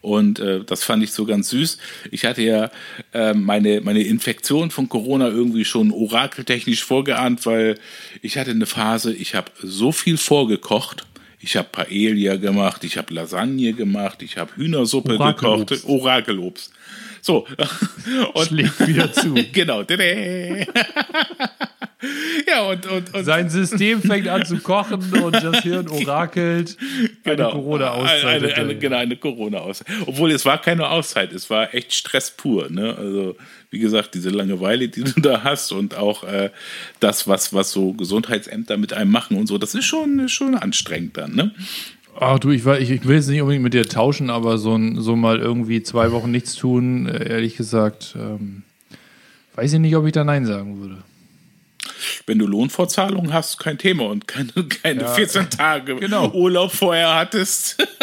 Und 0.00 0.38
äh, 0.38 0.62
das 0.62 0.84
fand 0.84 1.02
ich 1.02 1.12
so 1.12 1.24
ganz 1.24 1.48
süß. 1.48 1.78
Ich 2.10 2.26
hatte 2.26 2.42
ja 2.42 2.70
äh, 3.14 3.32
meine, 3.32 3.80
meine 3.80 4.02
Infektion 4.02 4.70
von 4.70 4.86
Corona 4.90 5.28
irgendwie 5.28 5.64
schon 5.64 5.90
orakeltechnisch 5.90 6.84
vorgeahnt, 6.84 7.46
weil 7.46 7.78
ich 8.20 8.36
hatte 8.36 8.50
eine 8.50 8.66
Phase, 8.66 9.14
ich 9.14 9.34
habe 9.34 9.50
so 9.62 9.92
viel 9.92 10.18
vorgekocht. 10.18 11.06
Ich 11.40 11.56
habe 11.56 11.68
Paella 11.72 12.36
gemacht, 12.36 12.84
ich 12.84 12.98
habe 12.98 13.12
Lasagne 13.14 13.72
gemacht, 13.72 14.22
ich 14.22 14.36
habe 14.36 14.54
Hühnersuppe 14.56 15.16
gekocht, 15.18 15.84
Orakelobst. 15.84 16.72
So. 17.24 17.46
Und 18.34 18.46
Schlägt 18.48 18.86
wieder 18.86 19.10
zu. 19.10 19.32
genau. 19.52 19.82
ja, 22.46 22.62
und, 22.68 22.84
und, 22.84 23.14
und, 23.14 23.24
Sein 23.24 23.48
System 23.48 24.02
fängt 24.02 24.28
an 24.28 24.44
zu 24.44 24.58
kochen 24.58 25.00
und 25.22 25.32
das 25.32 25.62
Hirn 25.62 25.88
orakelt. 25.88 26.76
Genau. 27.22 27.44
Eine 27.44 27.52
Corona-Auszeit. 27.52 28.24
Eine, 28.26 28.54
eine, 28.54 28.76
genau, 28.76 28.96
eine 28.98 29.16
Corona-Auszeit. 29.16 29.86
Obwohl 30.04 30.32
es 30.32 30.44
war 30.44 30.60
keine 30.60 30.90
Auszeit, 30.90 31.32
es 31.32 31.48
war 31.48 31.72
echt 31.74 31.94
Stress 31.94 32.30
pur. 32.30 32.68
Ne? 32.70 32.94
Also, 32.94 33.36
wie 33.70 33.78
gesagt, 33.78 34.14
diese 34.14 34.28
Langeweile, 34.28 34.88
die 34.88 35.04
du 35.04 35.18
da 35.22 35.42
hast 35.42 35.72
und 35.72 35.96
auch 35.96 36.24
äh, 36.24 36.50
das, 37.00 37.26
was, 37.26 37.54
was 37.54 37.72
so 37.72 37.94
Gesundheitsämter 37.94 38.76
mit 38.76 38.92
einem 38.92 39.10
machen 39.10 39.38
und 39.38 39.46
so, 39.46 39.56
das 39.56 39.74
ist 39.74 39.86
schon, 39.86 40.28
schon 40.28 40.54
anstrengend 40.54 41.16
dann. 41.16 41.34
Ne? 41.34 41.54
Ach 42.18 42.38
du, 42.38 42.50
ich, 42.50 42.64
ich, 42.64 42.90
ich 42.90 43.04
will 43.06 43.16
jetzt 43.16 43.28
nicht 43.28 43.40
unbedingt 43.40 43.64
mit 43.64 43.74
dir 43.74 43.86
tauschen, 43.86 44.30
aber 44.30 44.58
so, 44.58 44.78
so 44.96 45.16
mal 45.16 45.38
irgendwie 45.40 45.82
zwei 45.82 46.12
Wochen 46.12 46.30
nichts 46.30 46.54
tun, 46.54 47.06
äh, 47.06 47.28
ehrlich 47.28 47.56
gesagt, 47.56 48.14
ähm, 48.16 48.62
weiß 49.56 49.72
ich 49.72 49.80
nicht, 49.80 49.96
ob 49.96 50.06
ich 50.06 50.12
da 50.12 50.22
Nein 50.22 50.46
sagen 50.46 50.80
würde. 50.80 51.02
Wenn 52.26 52.38
du 52.38 52.46
Lohnfortzahlung 52.46 53.32
hast, 53.32 53.58
kein 53.58 53.78
Thema 53.78 54.04
und 54.04 54.28
keine, 54.28 54.52
keine 54.82 55.02
ja, 55.02 55.08
14 55.08 55.50
Tage 55.50 55.96
genau. 56.00 56.30
Urlaub 56.32 56.72
vorher 56.72 57.14
hattest. 57.14 57.86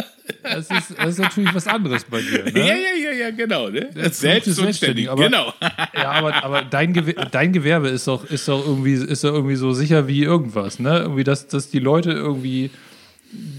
Das 0.43 0.69
ist, 0.69 0.97
das 0.97 1.09
ist 1.09 1.19
natürlich 1.19 1.53
was 1.53 1.67
anderes 1.67 2.05
bei 2.05 2.21
dir. 2.21 2.45
Ne? 2.45 2.51
Ja, 2.59 2.75
ja, 2.75 2.95
ja, 3.03 3.11
ja, 3.11 3.31
genau. 3.31 3.67
Ne? 3.67 3.89
Selbst 4.11 4.55
selbstständig. 4.55 5.09
Aber, 5.09 5.23
genau. 5.23 5.53
Ja, 5.93 6.11
aber, 6.11 6.43
aber 6.43 6.61
dein, 6.61 6.93
Gewerbe, 6.93 7.27
dein 7.29 7.51
Gewerbe 7.51 7.89
ist 7.89 8.07
doch, 8.07 8.23
ist, 8.25 8.47
doch 8.47 8.65
irgendwie, 8.65 8.93
ist 8.93 9.23
doch 9.23 9.33
irgendwie 9.33 9.55
so 9.55 9.73
sicher 9.73 10.07
wie 10.07 10.23
irgendwas. 10.23 10.79
Ne? 10.79 10.99
Irgendwie, 10.99 11.23
dass, 11.23 11.47
dass 11.47 11.69
die 11.69 11.79
Leute 11.79 12.11
irgendwie 12.11 12.71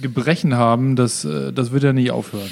Gebrechen 0.01 0.55
haben, 0.55 0.97
das, 0.97 1.25
äh, 1.25 1.53
das 1.53 1.73
wird 1.73 1.83
ja 1.83 1.93
nicht 1.93 2.11
aufhören. 2.11 2.51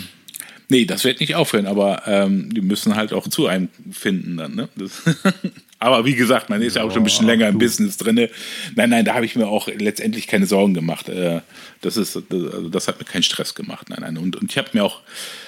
Nee, 0.70 0.84
das 0.84 1.02
wird 1.02 1.18
nicht 1.18 1.34
aufhören, 1.34 1.66
aber 1.66 2.02
ähm, 2.06 2.54
die 2.54 2.60
müssen 2.60 2.94
halt 2.94 3.12
auch 3.12 3.26
zu 3.26 3.48
einem 3.48 3.68
finden 3.90 4.36
dann. 4.36 4.54
Ne? 4.54 4.68
aber 5.80 6.04
wie 6.04 6.14
gesagt, 6.14 6.48
man 6.48 6.62
ist 6.62 6.76
ja, 6.76 6.84
auch 6.84 6.92
schon 6.92 7.00
ein 7.00 7.04
bisschen 7.04 7.26
länger 7.26 7.48
im 7.48 7.58
Business 7.58 7.96
drin. 7.96 8.28
Nein, 8.76 8.90
nein, 8.90 9.04
da 9.04 9.14
habe 9.14 9.24
ich 9.24 9.34
mir 9.34 9.48
auch 9.48 9.66
letztendlich 9.66 10.28
keine 10.28 10.46
Sorgen 10.46 10.72
gemacht. 10.72 11.08
Äh, 11.08 11.40
das, 11.80 11.96
ist, 11.96 12.16
also 12.16 12.68
das 12.68 12.86
hat 12.86 13.00
mir 13.00 13.04
keinen 13.04 13.24
Stress 13.24 13.56
gemacht. 13.56 13.90
Nein, 13.90 13.98
nein. 14.02 14.16
Und, 14.16 14.36
und 14.36 14.48
ich 14.48 14.58
habe 14.58 14.68
mir 14.72 14.84
auch. 14.84 15.00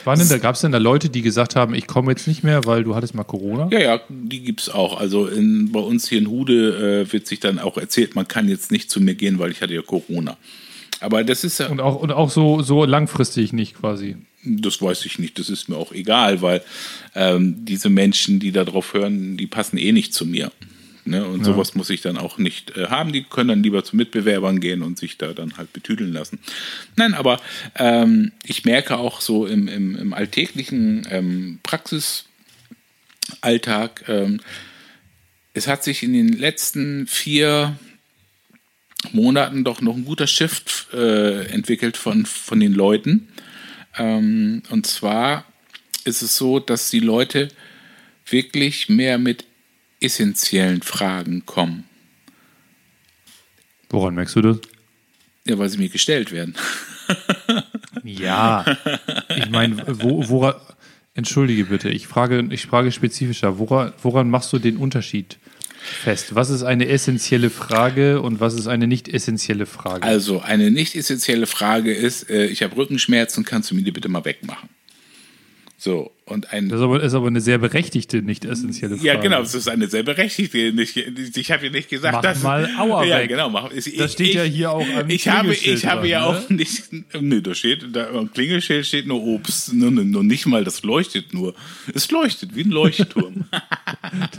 Wann 0.03 0.19
denn, 0.19 0.29
da 0.29 0.39
gab 0.39 0.57
es 0.57 0.63
denn 0.63 0.73
da 0.73 0.79
Leute, 0.79 1.09
die 1.09 1.23
gesagt 1.23 1.55
haben, 1.55 1.73
ich 1.75 1.87
komme 1.87 2.11
jetzt 2.11 2.27
nicht 2.27 2.43
mehr, 2.43 2.65
weil 2.65 2.83
du 2.83 2.97
hattest 2.97 3.15
mal 3.15 3.23
Corona? 3.23 3.69
Ja, 3.71 3.79
ja, 3.79 4.01
die 4.09 4.43
gibt 4.43 4.63
es 4.63 4.71
auch. 4.71 4.99
Also 4.99 5.29
in, 5.29 5.71
bei 5.71 5.81
uns 5.81 6.09
hier 6.09 6.19
in 6.19 6.27
Hude 6.27 7.05
äh, 7.07 7.13
wird 7.13 7.29
sich 7.29 7.39
dann 7.39 7.61
auch 7.61 7.79
erzählt, 7.79 8.17
man 8.17 8.27
kann 8.27 8.49
jetzt 8.49 8.73
nicht 8.73 8.91
zu 8.91 9.01
mir 9.01 9.15
gehen, 9.15 9.39
weil 9.39 9.53
ich 9.53 9.61
hatte 9.63 9.73
ja 9.73 9.83
Corona. 9.83 10.37
Aber 11.03 11.25
das 11.25 11.45
ist 11.45 11.59
ja. 11.59 11.69
Und 11.69 11.81
auch, 11.81 11.97
und 11.97 12.13
auch 12.13 12.31
so, 12.31 12.63
so 12.63 12.85
langfristig 12.85 13.53
nicht 13.53 13.75
quasi. 13.75 14.17
Das 14.45 14.83
weiß 14.83 15.07
ich 15.07 15.19
nicht, 15.19 15.39
das 15.39 15.51
ist 15.51 15.69
mir 15.69 15.77
auch 15.77 15.93
egal, 15.93 16.43
weil 16.43 16.63
ähm, 17.15 17.65
diese 17.65 17.91
Menschen, 17.91 18.41
die 18.41 18.51
darauf 18.51 18.95
hören, 18.95 19.37
die 19.37 19.47
passen 19.47 19.79
eh 19.79 19.93
nicht 19.93 20.15
zu 20.15 20.27
mir. 20.27 20.51
Ne? 21.05 21.27
Und 21.27 21.41
ja. 21.41 21.47
sowas 21.47 21.75
muss 21.75 21.91
ich 21.91 22.01
dann 22.01 22.17
auch 22.17 22.39
nicht 22.39 22.77
äh, 22.77 22.87
haben. 22.87 23.13
Die 23.13 23.25
können 23.25 23.49
dann 23.49 23.63
lieber 23.63 23.85
zu 23.85 23.97
Mitbewerbern 23.97 24.61
gehen 24.61 24.83
und 24.83 24.99
sich 24.99 25.19
da 25.19 25.33
dann 25.33 25.57
halt 25.57 25.73
betüdeln 25.73 26.13
lassen. 26.13 26.39
Nein, 26.97 27.15
aber 27.15 27.41
ähm, 27.77 28.33
ich 28.45 28.65
merke 28.65 28.99
auch 28.99 29.21
so 29.21 29.47
im, 29.47 29.69
im, 29.69 29.97
im 29.97 30.13
alltäglichen 30.13 31.07
ähm, 31.11 31.61
Praxisalltag, 31.63 34.05
ähm, 34.09 34.41
es 35.55 35.67
hat 35.67 35.85
sich 35.85 36.03
in 36.03 36.13
den 36.13 36.29
letzten 36.29 37.07
vier, 37.07 37.77
Monaten 39.11 39.65
doch 39.65 39.81
noch 39.81 39.97
ein 39.97 40.05
guter 40.05 40.27
Shift 40.27 40.89
äh, 40.93 41.47
entwickelt 41.47 41.97
von, 41.97 42.25
von 42.25 42.61
den 42.61 42.73
Leuten. 42.73 43.29
Ähm, 43.99 44.63
und 44.71 44.87
zwar 44.87 45.45
ist 46.05 46.23
es 46.23 46.37
so, 46.37 46.61
dass 46.61 46.91
die 46.91 47.01
Leute 47.01 47.49
wirklich 48.27 48.89
mehr 48.89 49.19
mit 49.19 49.45
essentiellen 50.01 50.83
Fragen 50.83 51.45
kommen. 51.47 51.85
Woran 53.91 54.15
merkst 54.15 54.37
du 54.37 54.43
das? 54.43 54.59
Ja, 55.47 55.59
weil 55.59 55.69
sie 55.69 55.79
mir 55.79 55.89
gestellt 55.89 56.33
werden. 56.33 56.55
ja, 58.05 58.65
ich 59.37 59.51
meine, 59.51 59.85
wo, 60.01 60.29
woran, 60.29 60.55
entschuldige 61.15 61.67
bitte, 61.67 61.91
ich 61.91 62.07
frage, 62.07 62.47
ich 62.51 62.67
frage 62.67 62.91
spezifischer, 62.93 63.59
woran, 63.59 63.93
woran 64.03 64.31
machst 64.31 64.53
du 64.53 64.59
den 64.59 64.77
Unterschied 64.77 65.39
fest. 65.83 66.35
Was 66.35 66.51
ist 66.51 66.63
eine 66.63 66.89
essentielle 66.89 67.51
Frage 67.51 68.21
und 68.21 68.41
was 68.41 68.55
ist 68.55 68.67
eine 68.67 68.87
nicht 68.87 69.09
essentielle 69.09 69.67
Frage? 69.67 70.03
Also, 70.05 70.41
eine 70.41 70.71
nicht 70.71 70.95
essentielle 70.95 71.47
Frage 71.47 71.93
ist, 71.93 72.31
äh, 72.31 72.47
ich 72.47 72.63
habe 72.63 72.77
Rückenschmerzen, 72.77 73.45
kannst 73.45 73.71
du 73.71 73.75
mir 73.75 73.83
die 73.83 73.93
bitte 73.93 74.09
mal 74.09 74.25
wegmachen? 74.25 74.69
So, 75.85 76.13
und 76.27 76.53
ein. 76.53 76.69
Das 76.69 76.79
ist 76.79 76.85
aber, 76.85 77.03
ist 77.03 77.13
aber 77.15 77.27
eine 77.27 77.41
sehr 77.41 77.59
berechtigte, 77.59 78.23
nicht 78.23 78.45
essentielle 78.45 78.95
Frage. 78.95 79.05
Ja, 79.05 79.17
genau, 79.17 79.41
das 79.41 79.53
ist 79.57 79.69
eine 79.69 79.89
sehr 79.89 80.05
berechtigte. 80.05 80.73
Nicht, 80.73 80.97
ich 80.97 81.51
habe 81.51 81.67
ja 81.67 81.73
nicht 81.73 81.89
gesagt, 81.89 82.15
mach 82.15 82.23
dass. 82.23 82.41
mal 82.45 82.71
Aua 82.79 83.05
ja, 83.05 83.19
weg. 83.19 83.31
genau, 83.31 83.51
mach. 83.51 83.69
Ich, 83.73 83.97
Das 83.97 84.13
steht 84.13 84.29
ich, 84.29 84.35
ja 84.35 84.45
hier 84.45 84.71
auch 84.71 84.87
am 84.97 85.11
Ich 85.11 85.27
habe, 85.27 85.53
ich 85.53 85.85
habe 85.85 86.07
ja 86.07 86.23
dran, 86.25 86.37
auch 86.37 86.51
nicht. 86.51 86.85
Nö, 87.21 87.43
da 87.43 87.53
steht, 87.57 87.85
da 87.97 88.11
am 88.11 88.31
Klingelschild 88.33 88.87
steht 88.87 89.09
nur 89.09 89.25
Obst. 89.25 89.73
Nur, 89.75 89.91
nur 89.91 90.23
nicht 90.23 90.47
mal, 90.47 90.63
das 90.63 90.85
leuchtet 90.85 91.35
nur. 91.35 91.53
Es 91.93 92.09
leuchtet 92.13 92.55
wie 92.55 92.63
ein 92.63 92.71
Leuchtturm. 92.71 93.47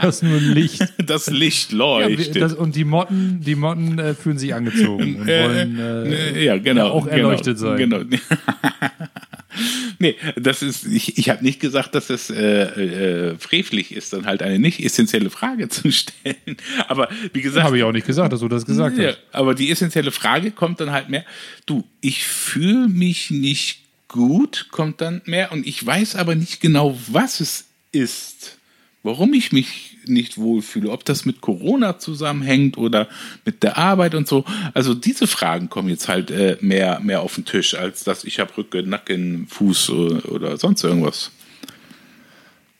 Das 0.00 0.16
ist 0.16 0.22
nur 0.22 0.38
ein 0.38 0.52
Licht. 0.54 0.82
das 1.06 1.28
Licht 1.28 1.72
Ja, 1.72 1.78
leuchtet. 1.78 2.36
wir- 2.36 2.40
das, 2.40 2.54
und 2.54 2.74
die 2.74 2.84
Motten, 2.84 3.42
die 3.44 3.54
Motten 3.54 3.98
äh, 3.98 4.14
fühlen 4.14 4.38
sich 4.38 4.54
angezogen 4.54 5.16
und 5.16 5.26
wollen 5.26 5.78
äh, 5.78 6.42
ja, 6.42 6.56
genau. 6.56 6.86
ja, 6.86 6.90
auch 6.92 7.04
genau, 7.04 7.16
erleuchtet 7.16 7.58
sein. 7.58 7.76
Genau. 7.76 8.00
nee, 9.98 10.16
das 10.36 10.62
ist, 10.62 10.86
ich, 10.86 11.18
ich 11.18 11.30
habe 11.30 11.42
nicht 11.42 11.60
gesagt, 11.60 11.94
dass 11.94 12.10
es 12.10 12.30
äh, 12.30 13.32
äh, 13.32 13.38
frevelig 13.38 13.92
ist, 13.92 14.12
dann 14.12 14.26
halt 14.26 14.42
eine 14.42 14.58
nicht 14.58 14.80
essentielle 14.80 15.30
Frage 15.30 15.68
zu 15.70 15.90
stellen. 15.90 16.56
Aber 16.88 17.08
wie 17.32 17.42
gesagt, 17.42 17.64
habe 17.64 17.78
ich 17.78 17.84
auch 17.84 17.92
nicht 17.92 18.06
gesagt, 18.06 18.32
dass 18.32 18.40
du 18.40 18.48
das 18.48 18.66
gesagt 18.66 18.98
ja, 18.98 19.10
hast. 19.10 19.18
aber 19.32 19.54
die 19.54 19.70
essentielle 19.70 20.10
Frage 20.10 20.50
kommt 20.50 20.80
dann 20.80 20.90
halt 20.90 21.08
mehr, 21.08 21.24
du, 21.66 21.84
ich 22.00 22.24
fühle 22.24 22.88
mich 22.88 23.30
nicht 23.30 23.80
gut, 24.08 24.68
kommt 24.70 25.00
dann 25.00 25.22
mehr 25.24 25.52
und 25.52 25.66
ich 25.66 25.84
weiß 25.84 26.16
aber 26.16 26.34
nicht 26.34 26.60
genau, 26.60 26.96
was 27.08 27.40
es 27.40 27.64
ist, 27.92 28.58
warum 29.04 29.32
ich 29.34 29.52
mich 29.52 29.98
nicht 30.06 30.38
wohlfühle, 30.38 30.90
ob 30.90 31.04
das 31.04 31.24
mit 31.24 31.40
Corona 31.40 31.98
zusammenhängt 31.98 32.76
oder 32.76 33.08
mit 33.44 33.62
der 33.62 33.78
Arbeit 33.78 34.14
und 34.14 34.26
so. 34.26 34.44
Also 34.72 34.94
diese 34.94 35.26
Fragen 35.26 35.68
kommen 35.68 35.88
jetzt 35.88 36.08
halt 36.08 36.30
äh, 36.30 36.56
mehr, 36.60 36.98
mehr 37.00 37.20
auf 37.20 37.36
den 37.36 37.44
Tisch, 37.44 37.74
als 37.74 38.02
dass 38.02 38.24
ich 38.24 38.40
habe 38.40 38.56
Rücken, 38.56 38.88
Nacken, 38.88 39.46
Fuß 39.48 39.90
oder, 39.90 40.32
oder 40.32 40.56
sonst 40.56 40.82
irgendwas. 40.82 41.30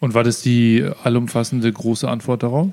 Und 0.00 0.14
was 0.14 0.26
ist 0.26 0.44
die 0.44 0.84
allumfassende 1.04 1.72
große 1.72 2.08
Antwort 2.08 2.42
darauf? 2.42 2.72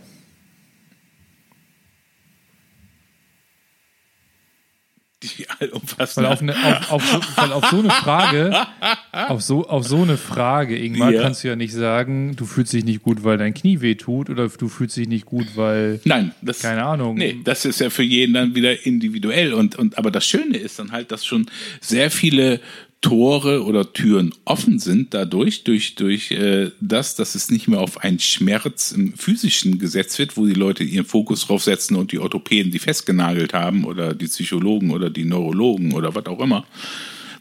Die 5.23 5.45
Weil 5.59 5.69
allumfassende 5.69 6.29
auf, 6.29 6.41
eine, 6.41 6.55
auf, 6.89 6.91
auf, 6.91 7.03
so, 7.05 7.19
weil 7.35 7.51
auf 7.53 7.65
so 7.69 7.79
eine 7.79 7.89
Frage, 7.89 8.67
auf 9.11 9.41
so, 9.41 9.67
auf 9.67 9.87
so 9.87 10.01
eine 10.01 10.17
Frage, 10.17 10.75
Ingmar, 10.77 11.11
Ja. 11.11 11.21
kannst 11.21 11.43
du 11.43 11.47
ja 11.49 11.55
nicht 11.55 11.73
sagen, 11.73 12.35
du 12.35 12.45
fühlst 12.45 12.73
dich 12.73 12.83
nicht 12.85 13.03
gut, 13.03 13.23
weil 13.23 13.37
dein 13.37 13.53
Knie 13.53 13.81
weh 13.81 13.95
tut 13.95 14.29
oder 14.31 14.47
du 14.49 14.67
fühlst 14.67 14.97
dich 14.97 15.07
nicht 15.07 15.25
gut, 15.25 15.45
weil, 15.55 15.99
Nein, 16.05 16.31
das 16.41 16.59
keine 16.59 16.83
Ahnung. 16.83 17.15
Nee, 17.17 17.37
das 17.43 17.65
ist 17.65 17.79
ja 17.79 17.89
für 17.91 18.03
jeden 18.03 18.33
dann 18.33 18.55
wieder 18.55 18.85
individuell. 18.85 19.53
Und, 19.53 19.75
und 19.75 19.97
aber 19.97 20.09
das 20.09 20.25
Schöne 20.25 20.57
ist 20.57 20.79
dann 20.79 20.91
halt, 20.91 21.11
dass 21.11 21.23
schon 21.25 21.45
sehr 21.81 22.09
viele 22.09 22.59
Tore 23.01 23.65
oder 23.65 23.93
Türen 23.93 24.31
offen 24.45 24.77
sind 24.77 25.13
dadurch, 25.15 25.63
durch, 25.63 25.95
durch 25.95 26.31
äh, 26.31 26.69
das, 26.79 27.15
dass 27.15 27.33
es 27.33 27.49
nicht 27.49 27.67
mehr 27.67 27.79
auf 27.79 27.97
einen 27.97 28.19
Schmerz 28.19 28.91
im 28.91 29.13
physischen 29.13 29.79
gesetzt 29.79 30.19
wird, 30.19 30.37
wo 30.37 30.45
die 30.45 30.53
Leute 30.53 30.83
ihren 30.83 31.05
Fokus 31.05 31.47
drauf 31.47 31.63
setzen 31.63 31.95
und 31.95 32.11
die 32.11 32.19
Orthopäden 32.19 32.71
die 32.71 32.79
festgenagelt 32.79 33.53
haben 33.53 33.85
oder 33.85 34.13
die 34.13 34.27
Psychologen 34.27 34.91
oder 34.91 35.09
die 35.09 35.25
Neurologen 35.25 35.93
oder 35.93 36.13
was 36.13 36.27
auch 36.27 36.39
immer, 36.39 36.65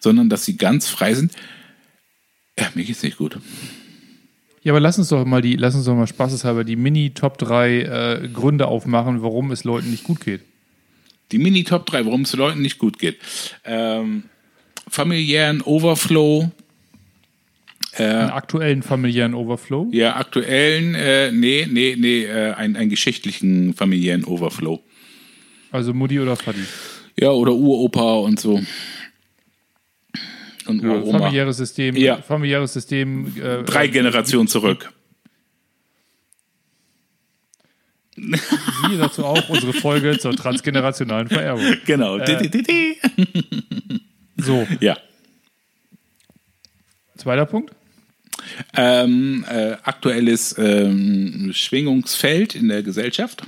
sondern 0.00 0.30
dass 0.30 0.46
sie 0.46 0.56
ganz 0.56 0.88
frei 0.88 1.12
sind. 1.12 1.32
Ja, 2.58 2.68
mir 2.74 2.84
geht's 2.84 3.02
nicht 3.02 3.18
gut. 3.18 3.38
Ja, 4.62 4.72
aber 4.72 4.80
lass 4.80 4.98
uns 4.98 5.08
doch 5.08 5.24
mal 5.26 5.42
die, 5.42 5.56
lass 5.56 5.74
uns 5.74 5.84
doch 5.84 5.94
mal 5.94 6.06
spaßeshalber 6.06 6.64
die 6.64 6.76
Mini-Top 6.76 7.36
3 7.36 7.80
äh, 7.80 8.28
Gründe 8.32 8.66
aufmachen, 8.66 9.22
warum 9.22 9.50
es 9.50 9.64
Leuten 9.64 9.90
nicht 9.90 10.04
gut 10.04 10.20
geht. 10.20 10.40
Die 11.32 11.38
Mini-Top 11.38 11.86
3, 11.86 12.06
warum 12.06 12.22
es 12.22 12.34
Leuten 12.34 12.62
nicht 12.62 12.78
gut 12.78 12.98
geht. 12.98 13.18
Ähm, 13.64 14.24
familiären 14.90 15.62
Overflow, 15.62 16.50
Einen 17.96 18.30
aktuellen 18.30 18.82
familiären 18.82 19.34
Overflow. 19.34 19.88
ja, 19.92 20.16
aktuellen, 20.16 20.94
äh, 20.94 21.32
nee, 21.32 21.66
nee, 21.70 21.96
nee, 21.98 22.24
äh, 22.24 22.52
einen, 22.52 22.76
einen 22.76 22.90
geschichtlichen 22.90 23.72
familiären 23.74 24.24
Overflow. 24.24 24.82
Also 25.72 25.94
Mutti 25.94 26.18
oder 26.20 26.36
Vati. 26.36 26.64
Ja, 27.18 27.30
oder 27.30 27.52
Uropa 27.52 28.14
und 28.14 28.38
so. 28.40 28.60
Und 30.66 30.82
Ja, 30.82 30.90
Uroma. 30.90 31.18
familiäres 31.18 31.56
System, 31.56 31.96
Ja. 31.96 32.20
familiäres 32.22 32.72
System. 32.72 33.32
Äh, 33.40 33.62
Drei 33.64 33.86
Generationen 33.88 34.46
zurück. 34.48 34.92
Siehe 38.16 38.98
dazu 38.98 39.24
auch 39.24 39.48
unsere 39.48 39.72
Folge 39.72 40.18
zur 40.20 40.34
transgenerationalen 40.36 41.28
Vererbung. 41.28 41.76
Genau. 41.86 42.18
Äh. 42.18 42.50
So, 44.42 44.66
Ja. 44.80 44.96
zweiter 47.16 47.46
Punkt. 47.46 47.74
Ähm, 48.74 49.44
äh, 49.48 49.72
aktuelles 49.82 50.56
ähm, 50.58 51.50
Schwingungsfeld 51.52 52.54
in 52.54 52.68
der 52.68 52.82
Gesellschaft. 52.82 53.42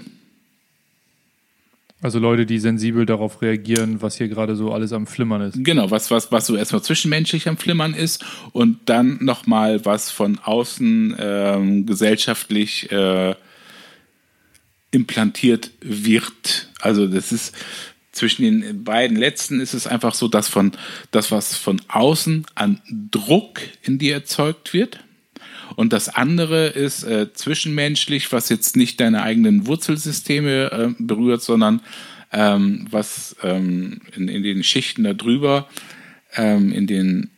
Also 2.03 2.19
Leute, 2.19 2.47
die 2.47 2.59
sensibel 2.59 3.07
darauf 3.07 3.43
reagieren, 3.43 4.03
was 4.03 4.17
hier 4.19 4.27
gerade 4.27 4.57
so 4.57 4.73
alles 4.73 4.93
am 4.93 5.07
Flimmern 5.07 5.41
ist. 5.43 5.65
Genau, 5.65 5.91
was, 5.93 6.11
was, 6.11 6.33
was 6.33 6.47
so 6.47 6.57
erstmal 6.57 6.83
zwischenmenschlich 6.83 7.49
am 7.49 7.57
Flimmern 7.57 7.95
ist 7.95 8.25
und 8.51 8.81
dann 8.87 9.19
nochmal 9.23 9.85
was 9.85 10.11
von 10.11 10.39
außen 10.41 11.15
ähm, 11.19 11.87
gesellschaftlich 11.87 12.91
äh, 12.91 13.37
implantiert 14.91 15.71
wird. 15.81 16.69
Also 16.81 17.07
das 17.07 17.31
ist 17.31 17.55
zwischen 18.13 18.43
den 18.43 18.85
beiden 18.85 19.17
letzten 19.17 19.61
ist 19.61 19.75
es 19.75 19.87
einfach 19.87 20.15
so, 20.15 20.29
dass 20.29 20.47
von 20.47 20.73
das, 21.11 21.31
was 21.31 21.57
von 21.57 21.81
außen 21.89 22.47
an 22.55 22.81
Druck 23.11 23.61
in 23.83 23.99
dir 23.99 24.15
erzeugt 24.15 24.75
wird. 24.75 25.01
Und 25.77 25.95
das 25.95 26.11
andere 26.11 26.67
ist 26.69 27.03
äh, 27.05 27.33
zwischenmenschlich, 27.33 28.31
was 28.31 28.51
jetzt 28.51 28.77
nicht 28.77 29.01
deine 29.01 29.23
eigenen 29.23 29.67
Wurzelsysteme 29.67 30.71
äh, 30.71 30.95
berührt, 30.99 31.43
sondern 31.43 31.81
ähm, 32.31 32.87
was 32.91 33.37
ähm, 33.43 34.01
in, 34.15 34.29
in 34.29 34.43
den 34.43 34.63
Schichten 34.63 35.05
da 35.05 35.15
drüber, 35.15 35.69
ähm, 36.35 36.73
in 36.73 36.87
den, 36.87 37.31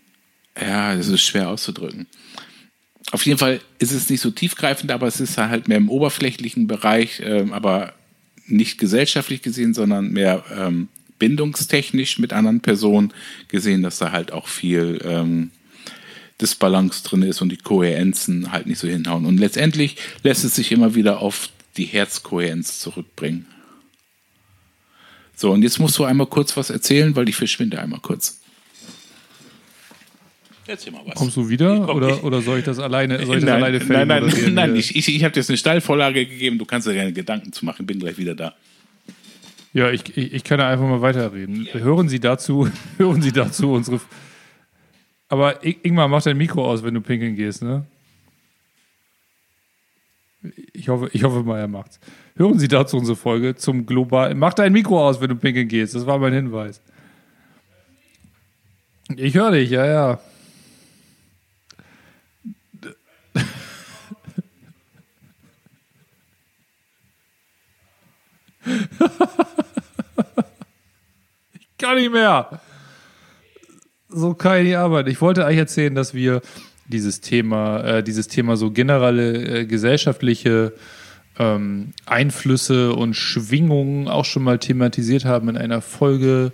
ja, 0.60 0.96
das 0.96 1.08
ist 1.08 1.22
schwer 1.22 1.48
auszudrücken. 1.48 2.06
Auf 3.12 3.26
jeden 3.26 3.38
Fall 3.38 3.60
ist 3.78 3.92
es 3.92 4.08
nicht 4.10 4.20
so 4.20 4.30
tiefgreifend, 4.30 4.90
aber 4.90 5.06
es 5.06 5.20
ist 5.20 5.38
halt 5.38 5.68
mehr 5.68 5.76
im 5.76 5.88
oberflächlichen 5.88 6.66
Bereich, 6.66 7.20
ähm, 7.24 7.52
aber 7.52 7.92
nicht 8.46 8.78
gesellschaftlich 8.78 9.42
gesehen, 9.42 9.74
sondern 9.74 10.11
mehr 10.11 10.44
ähm, 10.57 10.88
bindungstechnisch 11.18 12.18
mit 12.18 12.33
anderen 12.33 12.61
Personen 12.61 13.12
gesehen, 13.48 13.83
dass 13.83 13.98
da 13.98 14.12
halt 14.12 14.33
auch 14.33 14.48
viel 14.48 15.00
ähm, 15.04 15.50
Disbalance 16.40 17.04
drin 17.04 17.22
ist 17.22 17.40
und 17.40 17.50
die 17.50 17.57
Kohärenzen 17.57 18.52
halt 18.52 18.66
nicht 18.66 18.78
so 18.78 18.88
hinhauen. 18.88 19.24
Und 19.24 19.38
letztendlich 19.38 19.96
lässt 20.22 20.44
es 20.44 20.54
sich 20.57 20.72
immer 20.72 20.94
wieder 20.94 21.20
auf 21.20 21.48
die 21.76 21.85
Herzkohärenz 21.85 22.80
zurückbringen. 22.80 23.46
So, 25.37 25.50
und 25.50 25.62
jetzt 25.62 25.80
musst 25.80 25.98
du 25.98 26.04
einmal 26.04 26.26
kurz 26.26 26.57
was 26.57 26.70
erzählen, 26.70 27.16
weil 27.16 27.28
ich 27.28 27.37
verschwinde 27.37 27.80
einmal 27.80 28.00
kurz. 28.00 28.40
Erzähl 30.66 30.92
mal 30.92 31.03
was. 31.05 31.14
Kommst 31.14 31.37
du 31.37 31.48
wieder 31.48 31.85
komm- 31.87 31.96
oder, 31.96 32.24
oder 32.24 32.40
soll 32.40 32.59
ich 32.59 32.64
das 32.64 32.79
alleine, 32.79 33.24
soll 33.24 33.37
ich 33.37 33.44
das 33.44 33.50
nein, 33.50 33.62
alleine 33.62 33.79
nein, 33.79 33.87
filmen 33.87 34.09
nein, 34.09 34.55
nein, 34.55 34.70
hier? 34.70 34.81
ich, 34.81 34.96
ich, 34.96 35.14
ich 35.14 35.24
habe 35.24 35.33
dir 35.33 35.40
jetzt 35.40 35.50
eine 35.50 35.59
Steilvorlage 35.59 36.27
gegeben, 36.27 36.59
du 36.59 36.64
kannst 36.64 36.87
dir 36.87 36.94
gerne 36.94 37.12
Gedanken 37.12 37.53
zu 37.53 37.64
machen, 37.64 37.85
bin 37.87 37.98
gleich 37.98 38.16
wieder 38.16 38.35
da. 38.35 38.55
Ja, 39.74 39.90
ich, 39.90 40.16
ich, 40.16 40.33
ich 40.33 40.44
kann 40.44 40.61
ja 40.61 40.68
einfach 40.68 40.87
mal 40.87 41.03
weiterreden. 41.03 41.68
Hören 41.72 42.09
Sie 42.09 42.20
dazu, 42.20 42.68
hören 42.96 43.20
Sie 43.20 43.33
dazu 43.33 43.72
unsere. 43.72 44.00
Aber 45.29 45.64
Ingmar, 45.64 46.09
mach 46.09 46.22
dein 46.22 46.37
Mikro 46.37 46.64
aus, 46.64 46.83
wenn 46.83 46.94
du 46.94 47.00
pinkeln 47.00 47.35
gehst, 47.35 47.62
ne? 47.62 47.85
Ich 50.72 50.88
hoffe, 50.88 51.09
ich 51.12 51.24
hoffe 51.24 51.42
mal, 51.42 51.59
er 51.59 51.68
macht's. 51.68 51.98
Hören 52.37 52.59
Sie 52.59 52.68
dazu 52.68 52.98
unsere 52.98 53.16
Folge 53.16 53.55
zum 53.57 53.87
global. 53.87 54.35
Mach 54.35 54.55
dein 54.55 54.72
Mikro 54.72 55.07
aus, 55.07 55.20
wenn 55.20 55.31
du 55.31 55.37
pinkeln 55.37 55.68
gehst. 55.68 55.94
Das 55.94 56.07
war 56.07 56.18
mein 56.18 56.33
Hinweis. 56.33 56.81
Ich 59.16 59.35
höre 59.35 59.53
dich, 59.53 59.70
ja, 59.70 59.87
ja. 59.87 60.20
ich 71.55 71.69
kann 71.79 71.97
nicht 71.97 72.12
mehr. 72.12 72.61
So 74.09 74.35
kann 74.35 74.59
ich 74.59 74.64
nicht 74.64 74.77
arbeiten. 74.77 75.11
Ich 75.11 75.21
wollte 75.21 75.45
eigentlich 75.45 75.59
erzählen, 75.59 75.95
dass 75.95 76.14
wir 76.14 76.40
dieses 76.87 77.21
Thema, 77.21 77.81
äh, 77.81 78.03
dieses 78.03 78.29
Thema 78.29 78.57
so 78.57 78.71
generelle 78.71 79.61
äh, 79.61 79.67
gesellschaftliche 79.67 80.73
ähm, 81.38 81.93
Einflüsse 82.07 82.95
und 82.95 83.14
Schwingungen 83.14 84.09
auch 84.09 84.25
schon 84.25 84.45
mal 84.45 84.59
thematisiert 84.59 85.25
haben 85.25 85.49
in 85.49 85.57
einer 85.57 85.81
Folge, 85.81 86.53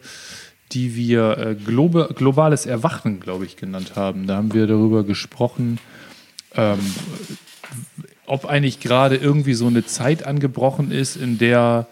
die 0.72 0.94
wir 0.94 1.38
äh, 1.38 1.54
globa 1.54 2.08
globales 2.14 2.66
Erwachen, 2.66 3.20
glaube 3.20 3.44
ich, 3.44 3.56
genannt 3.56 3.92
haben. 3.96 4.26
Da 4.26 4.36
haben 4.36 4.54
wir 4.54 4.66
darüber 4.66 5.04
gesprochen, 5.04 5.78
ähm, 6.54 6.78
ob 8.26 8.46
eigentlich 8.46 8.80
gerade 8.80 9.16
irgendwie 9.16 9.54
so 9.54 9.66
eine 9.66 9.84
Zeit 9.84 10.24
angebrochen 10.24 10.92
ist, 10.92 11.16
in 11.16 11.38
der, 11.38 11.88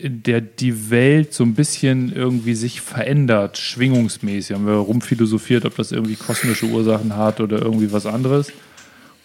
in 0.00 0.22
der 0.22 0.40
die 0.40 0.90
Welt 0.90 1.32
so 1.34 1.44
ein 1.44 1.54
bisschen 1.54 2.12
irgendwie 2.14 2.54
sich 2.54 2.80
verändert, 2.80 3.58
schwingungsmäßig. 3.58 4.54
Haben 4.54 4.66
wir 4.66 4.74
rumphilosophiert, 4.74 5.64
ob 5.64 5.76
das 5.76 5.92
irgendwie 5.92 6.16
kosmische 6.16 6.66
Ursachen 6.66 7.16
hat 7.16 7.40
oder 7.40 7.60
irgendwie 7.60 7.92
was 7.92 8.06
anderes. 8.06 8.52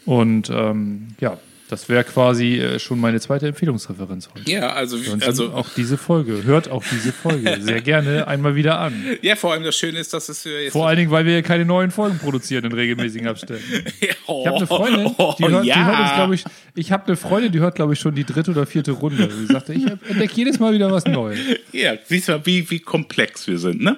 Und 0.05 0.49
ähm, 0.49 1.09
ja, 1.19 1.37
das 1.73 1.89
wäre 1.89 2.03
quasi 2.03 2.59
äh, 2.59 2.77
schon 2.77 2.99
meine 2.99 3.19
zweite 3.19 3.47
Empfehlungsreferenz 3.47 4.29
heute. 4.31 4.49
Ja, 4.49 4.73
also, 4.73 4.95
also 5.21 5.53
auch 5.53 5.67
diese 5.75 5.97
Folge. 5.97 6.43
Hört 6.43 6.69
auch 6.69 6.83
diese 6.91 7.11
Folge 7.11 7.57
sehr 7.61 7.81
gerne 7.81 8.27
einmal 8.27 8.55
wieder 8.55 8.79
an. 8.79 8.93
ja, 9.23 9.35
vor 9.35 9.53
allem 9.53 9.63
das 9.63 9.75
Schöne 9.75 9.97
ist, 9.97 10.13
dass 10.13 10.29
es 10.29 10.45
äh, 10.45 10.65
jetzt 10.65 10.73
Vor 10.73 10.87
allen 10.87 10.97
Dingen, 10.97 11.09
weil 11.09 11.25
wir 11.25 11.33
ja 11.33 11.41
keine 11.41 11.65
neuen 11.65 11.89
Folgen 11.89 12.19
produzieren 12.19 12.65
in 12.65 12.73
regelmäßigen 12.73 13.27
Abständen. 13.27 13.63
oh, 14.27 14.41
Ich 14.41 14.47
habe 14.47 14.57
eine 14.57 14.67
Freundin, 14.67 15.15
die 15.39 15.47
hört, 15.47 15.65
die 15.65 15.85
hört 15.85 15.99
uns, 15.99 16.13
glaube 16.13 16.35
ich, 16.35 16.43
ich 16.75 16.91
habe 16.91 17.07
eine 17.07 17.15
Freundin, 17.15 17.51
die 17.51 17.59
hört, 17.59 17.73
glaube 17.73 17.93
ich, 17.93 17.99
schon 17.99 18.13
die 18.13 18.23
dritte 18.23 18.51
oder 18.51 18.67
vierte 18.67 18.91
Runde. 18.91 19.27
Die 19.27 19.51
sagte, 19.51 19.73
ich 19.73 19.85
entdecke 19.87 20.33
jedes 20.35 20.59
Mal 20.59 20.73
wieder 20.73 20.91
was 20.91 21.05
Neues. 21.05 21.39
Ja, 21.71 21.95
siehst 22.05 22.27
du 22.27 22.33
mal, 22.33 22.45
wie, 22.45 22.69
wie 22.69 22.79
komplex 22.79 23.47
wir 23.47 23.57
sind, 23.57 23.81
ne? 23.81 23.97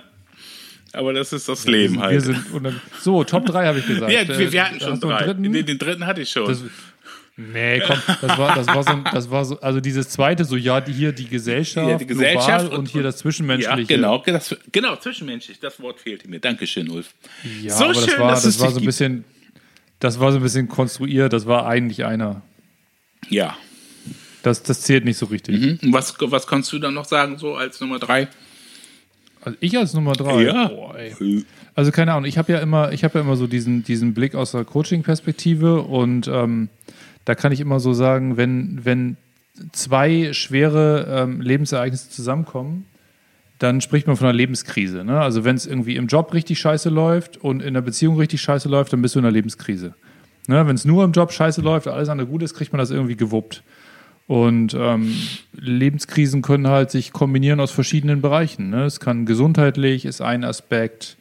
Aber 0.94 1.12
das 1.14 1.34
ist 1.34 1.50
das 1.50 1.68
Leben 1.68 2.00
halt. 2.00 2.14
Wir 2.14 2.22
sind 2.22 2.42
so, 3.02 3.24
Top 3.24 3.46
3 3.46 3.66
habe 3.66 3.80
ich 3.80 3.88
gesagt. 3.88 4.12
ja, 4.12 4.22
Äh, 4.22 4.38
wir, 4.38 4.52
wir 4.52 4.66
hatten 4.66 4.80
schon 4.80 5.00
du 5.00 5.10
einen 5.10 5.18
drei. 5.18 5.26
dritten? 5.26 5.44
Den, 5.44 5.66
den 5.66 5.78
dritten 5.78 6.06
hatte 6.06 6.22
ich 6.22 6.30
schon. 6.30 6.48
Das, 6.48 6.64
nee, 7.38 7.82
komm, 7.86 7.98
das 8.22 8.38
war, 8.38 8.56
das 8.56 8.68
war 8.68 8.84
so, 8.84 8.94
das 9.12 9.30
war 9.32 9.46
so, 9.46 9.60
also 9.62 9.80
dieses 9.82 10.10
zweite, 10.10 10.46
so 10.46 10.56
ja, 10.56 10.82
die, 10.82 10.94
hier 10.94 11.12
die 11.12 11.28
Gesellschaft, 11.28 11.88
Ja, 11.90 11.98
die 11.98 12.06
Gesellschaft 12.08 12.48
global 12.62 12.68
und, 12.70 12.78
und- 12.80 12.90
hier 12.90 13.04
das 13.04 13.16
ja, 13.16 13.22
Zwischenmenschliche. 13.22 13.86
genau, 13.96 14.18
das, 14.26 14.56
genau, 14.72 14.96
zwischenmenschlich. 14.96 15.60
Das 15.60 15.80
Wort 15.82 16.00
fehlte 16.00 16.30
mir. 16.30 16.40
Dankeschön, 16.40 16.90
Ulf. 16.90 17.14
Ja, 17.62 17.74
so 17.76 17.86
aber 17.86 17.94
schön, 17.96 18.06
das 18.06 18.20
war, 18.20 18.32
dass 18.32 18.44
das 18.44 18.60
war 18.60 18.72
so 18.72 18.80
ein 18.80 18.86
bisschen, 18.86 19.24
das 20.00 20.20
war 20.20 20.32
so 20.32 20.38
ein 20.38 20.44
bisschen 20.44 20.68
konstruiert, 20.68 21.34
das 21.34 21.46
war 21.46 21.66
eigentlich 21.68 22.06
einer. 22.06 22.42
Ja. 23.30 23.58
Das, 24.44 24.62
das 24.62 24.82
zählt 24.82 25.06
nicht 25.06 25.18
so 25.18 25.26
richtig. 25.26 25.82
Mhm. 25.82 25.94
Was, 25.94 26.14
was 26.20 26.46
kannst 26.46 26.72
du 26.72 26.78
dann 26.80 26.94
noch 26.94 27.06
sagen, 27.06 27.38
so 27.40 27.56
als 27.56 27.82
Nummer 27.82 27.98
drei? 28.00 28.28
Also 29.42 29.58
ich 29.60 29.78
als 29.78 29.94
Nummer 29.94 30.14
drei. 30.14 30.44
Ja. 30.44 30.68
Boah. 30.68 30.96
Also 31.76 31.92
keine 31.92 32.14
Ahnung, 32.14 32.26
ich 32.26 32.38
habe 32.38 32.52
ja 32.54 32.60
immer, 32.60 32.92
ich 32.94 33.04
habe 33.04 33.18
ja 33.20 33.22
immer 33.26 33.36
so 33.36 33.48
diesen, 33.48 33.84
diesen 33.84 34.14
Blick 34.14 34.34
aus 34.36 34.52
der 34.52 34.64
Coaching-Perspektive 34.64 35.82
und 35.82 36.28
ähm, 36.28 36.70
da 37.26 37.36
kann 37.36 37.52
ich 37.52 37.60
immer 37.60 37.80
so 37.80 37.94
sagen, 37.94 38.38
wenn, 38.38 38.86
wenn 38.86 39.18
zwei 39.72 40.34
schwere 40.34 41.08
ähm, 41.10 41.42
Lebensereignisse 41.42 42.10
zusammenkommen, 42.10 42.86
dann 43.60 43.82
spricht 43.82 44.08
man 44.08 44.16
von 44.16 44.28
einer 44.28 44.38
Lebenskrise. 44.38 45.04
Ne? 45.04 45.20
Also 45.20 45.46
wenn 45.46 45.56
es 45.56 45.66
irgendwie 45.66 45.96
im 45.96 46.08
Job 46.08 46.34
richtig 46.34 46.60
scheiße 46.60 46.90
läuft 46.90 47.38
und 47.38 47.62
in 47.62 47.74
der 47.74 47.82
Beziehung 47.82 48.18
richtig 48.18 48.42
scheiße 48.42 48.68
läuft, 48.68 48.94
dann 48.94 49.02
bist 49.02 49.16
du 49.16 49.20
in 49.20 49.26
einer 49.26 49.32
Lebenskrise. 49.32 49.94
Ne? 50.48 50.68
Wenn 50.68 50.76
es 50.76 50.86
nur 50.86 51.04
im 51.04 51.14
Job 51.14 51.32
scheiße 51.32 51.62
läuft, 51.62 51.88
alles 51.88 52.10
andere 52.10 52.28
gut 52.28 52.44
ist, 52.44 52.54
kriegt 52.54 52.74
man 52.74 52.80
das 52.80 52.92
irgendwie 52.92 53.16
gewuppt. 53.16 53.64
Und 54.28 54.76
ähm, 54.78 55.16
Lebenskrisen 55.54 56.42
können 56.42 56.68
halt 56.68 56.92
sich 56.92 57.14
kombinieren 57.14 57.60
aus 57.60 57.72
verschiedenen 57.72 58.22
Bereichen. 58.22 58.72
Ne? 58.72 58.86
Es 58.86 59.00
kann 59.00 59.26
gesundheitlich, 59.26 60.06
ist 60.06 60.22
ein 60.22 60.44
Aspekt. 60.44 61.18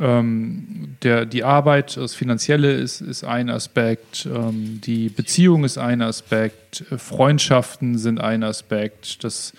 Ähm, 0.00 0.96
der, 1.02 1.26
die 1.26 1.42
Arbeit, 1.42 1.96
das 1.96 2.14
Finanzielle 2.14 2.72
ist, 2.72 3.00
ist 3.00 3.24
ein 3.24 3.50
Aspekt. 3.50 4.26
Ähm, 4.32 4.80
die 4.84 5.08
Beziehung 5.08 5.64
ist 5.64 5.78
ein 5.78 6.02
Aspekt. 6.02 6.84
äh, 6.90 6.98
Freundschaften 6.98 7.98
sind 7.98 8.20
ein 8.20 8.44
Aspekt. 8.44 9.24
Das 9.24 9.52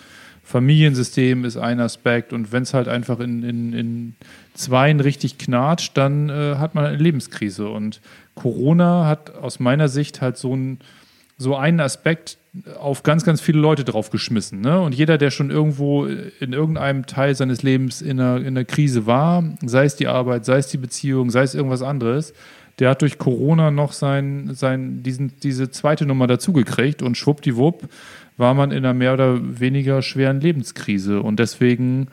Familiensystem 0.44 1.44
ist 1.44 1.58
ein 1.58 1.80
Aspekt. 1.80 2.32
Und 2.32 2.52
wenn 2.52 2.64
es 2.64 2.74
halt 2.74 2.88
einfach 2.88 3.20
in, 3.20 3.44
in, 3.44 3.74
in 3.74 4.16
Zweien 4.54 5.02
richtig 5.02 5.38
knatscht, 5.38 5.98
dann 5.98 6.30
äh, 6.30 6.56
hat 6.56 6.74
man 6.74 6.86
eine 6.86 6.98
Lebenskrise. 6.98 7.68
Und 7.68 8.00
Corona 8.36 9.08
hat 9.08 9.36
aus 9.36 9.60
meiner 9.60 9.90
Sicht 9.90 10.22
halt 10.22 10.38
so 10.38 10.56
ein 10.56 10.80
so 11.40 11.56
einen 11.56 11.80
Aspekt 11.80 12.38
auf 12.80 13.04
ganz, 13.04 13.24
ganz 13.24 13.40
viele 13.40 13.60
Leute 13.60 13.86
draufgeschmissen. 13.86 14.60
Ne? 14.60 14.82
Und 14.82 14.94
jeder, 14.94 15.18
der 15.18 15.32
schon 15.32 15.50
irgendwo 15.50 16.06
in 16.06 16.52
irgendeinem 16.52 17.06
Teil 17.06 17.34
seines 17.34 17.64
Lebens 17.64 18.02
in 18.02 18.20
einer, 18.20 18.38
in 18.38 18.48
einer 18.48 18.66
Krise 18.66 19.06
war, 19.06 19.44
sei 19.66 19.86
es 19.86 19.96
die 19.96 20.08
Arbeit, 20.08 20.46
sei 20.46 20.58
es 20.58 20.68
die 20.68 20.78
Beziehung, 20.78 21.32
sei 21.32 21.44
es 21.44 21.56
irgendwas 21.56 21.82
anderes, 21.82 22.34
der 22.80 22.90
hat 22.90 23.02
durch 23.02 23.18
Corona 23.18 23.72
noch 23.72 23.94
sein, 23.94 24.50
sein, 24.54 25.02
diesen, 25.02 25.40
diese 25.42 25.72
zweite 25.72 26.06
Nummer 26.06 26.28
dazugekriegt 26.28 27.02
und 27.02 27.18
schwuppdiwupp 27.18 27.88
war 28.38 28.54
man 28.54 28.72
in 28.72 28.80
einer 28.80 28.94
mehr 28.94 29.14
oder 29.14 29.60
weniger 29.60 30.02
schweren 30.02 30.42
Lebenskrise. 30.42 31.22
Und 31.22 31.40
deswegen 31.40 32.08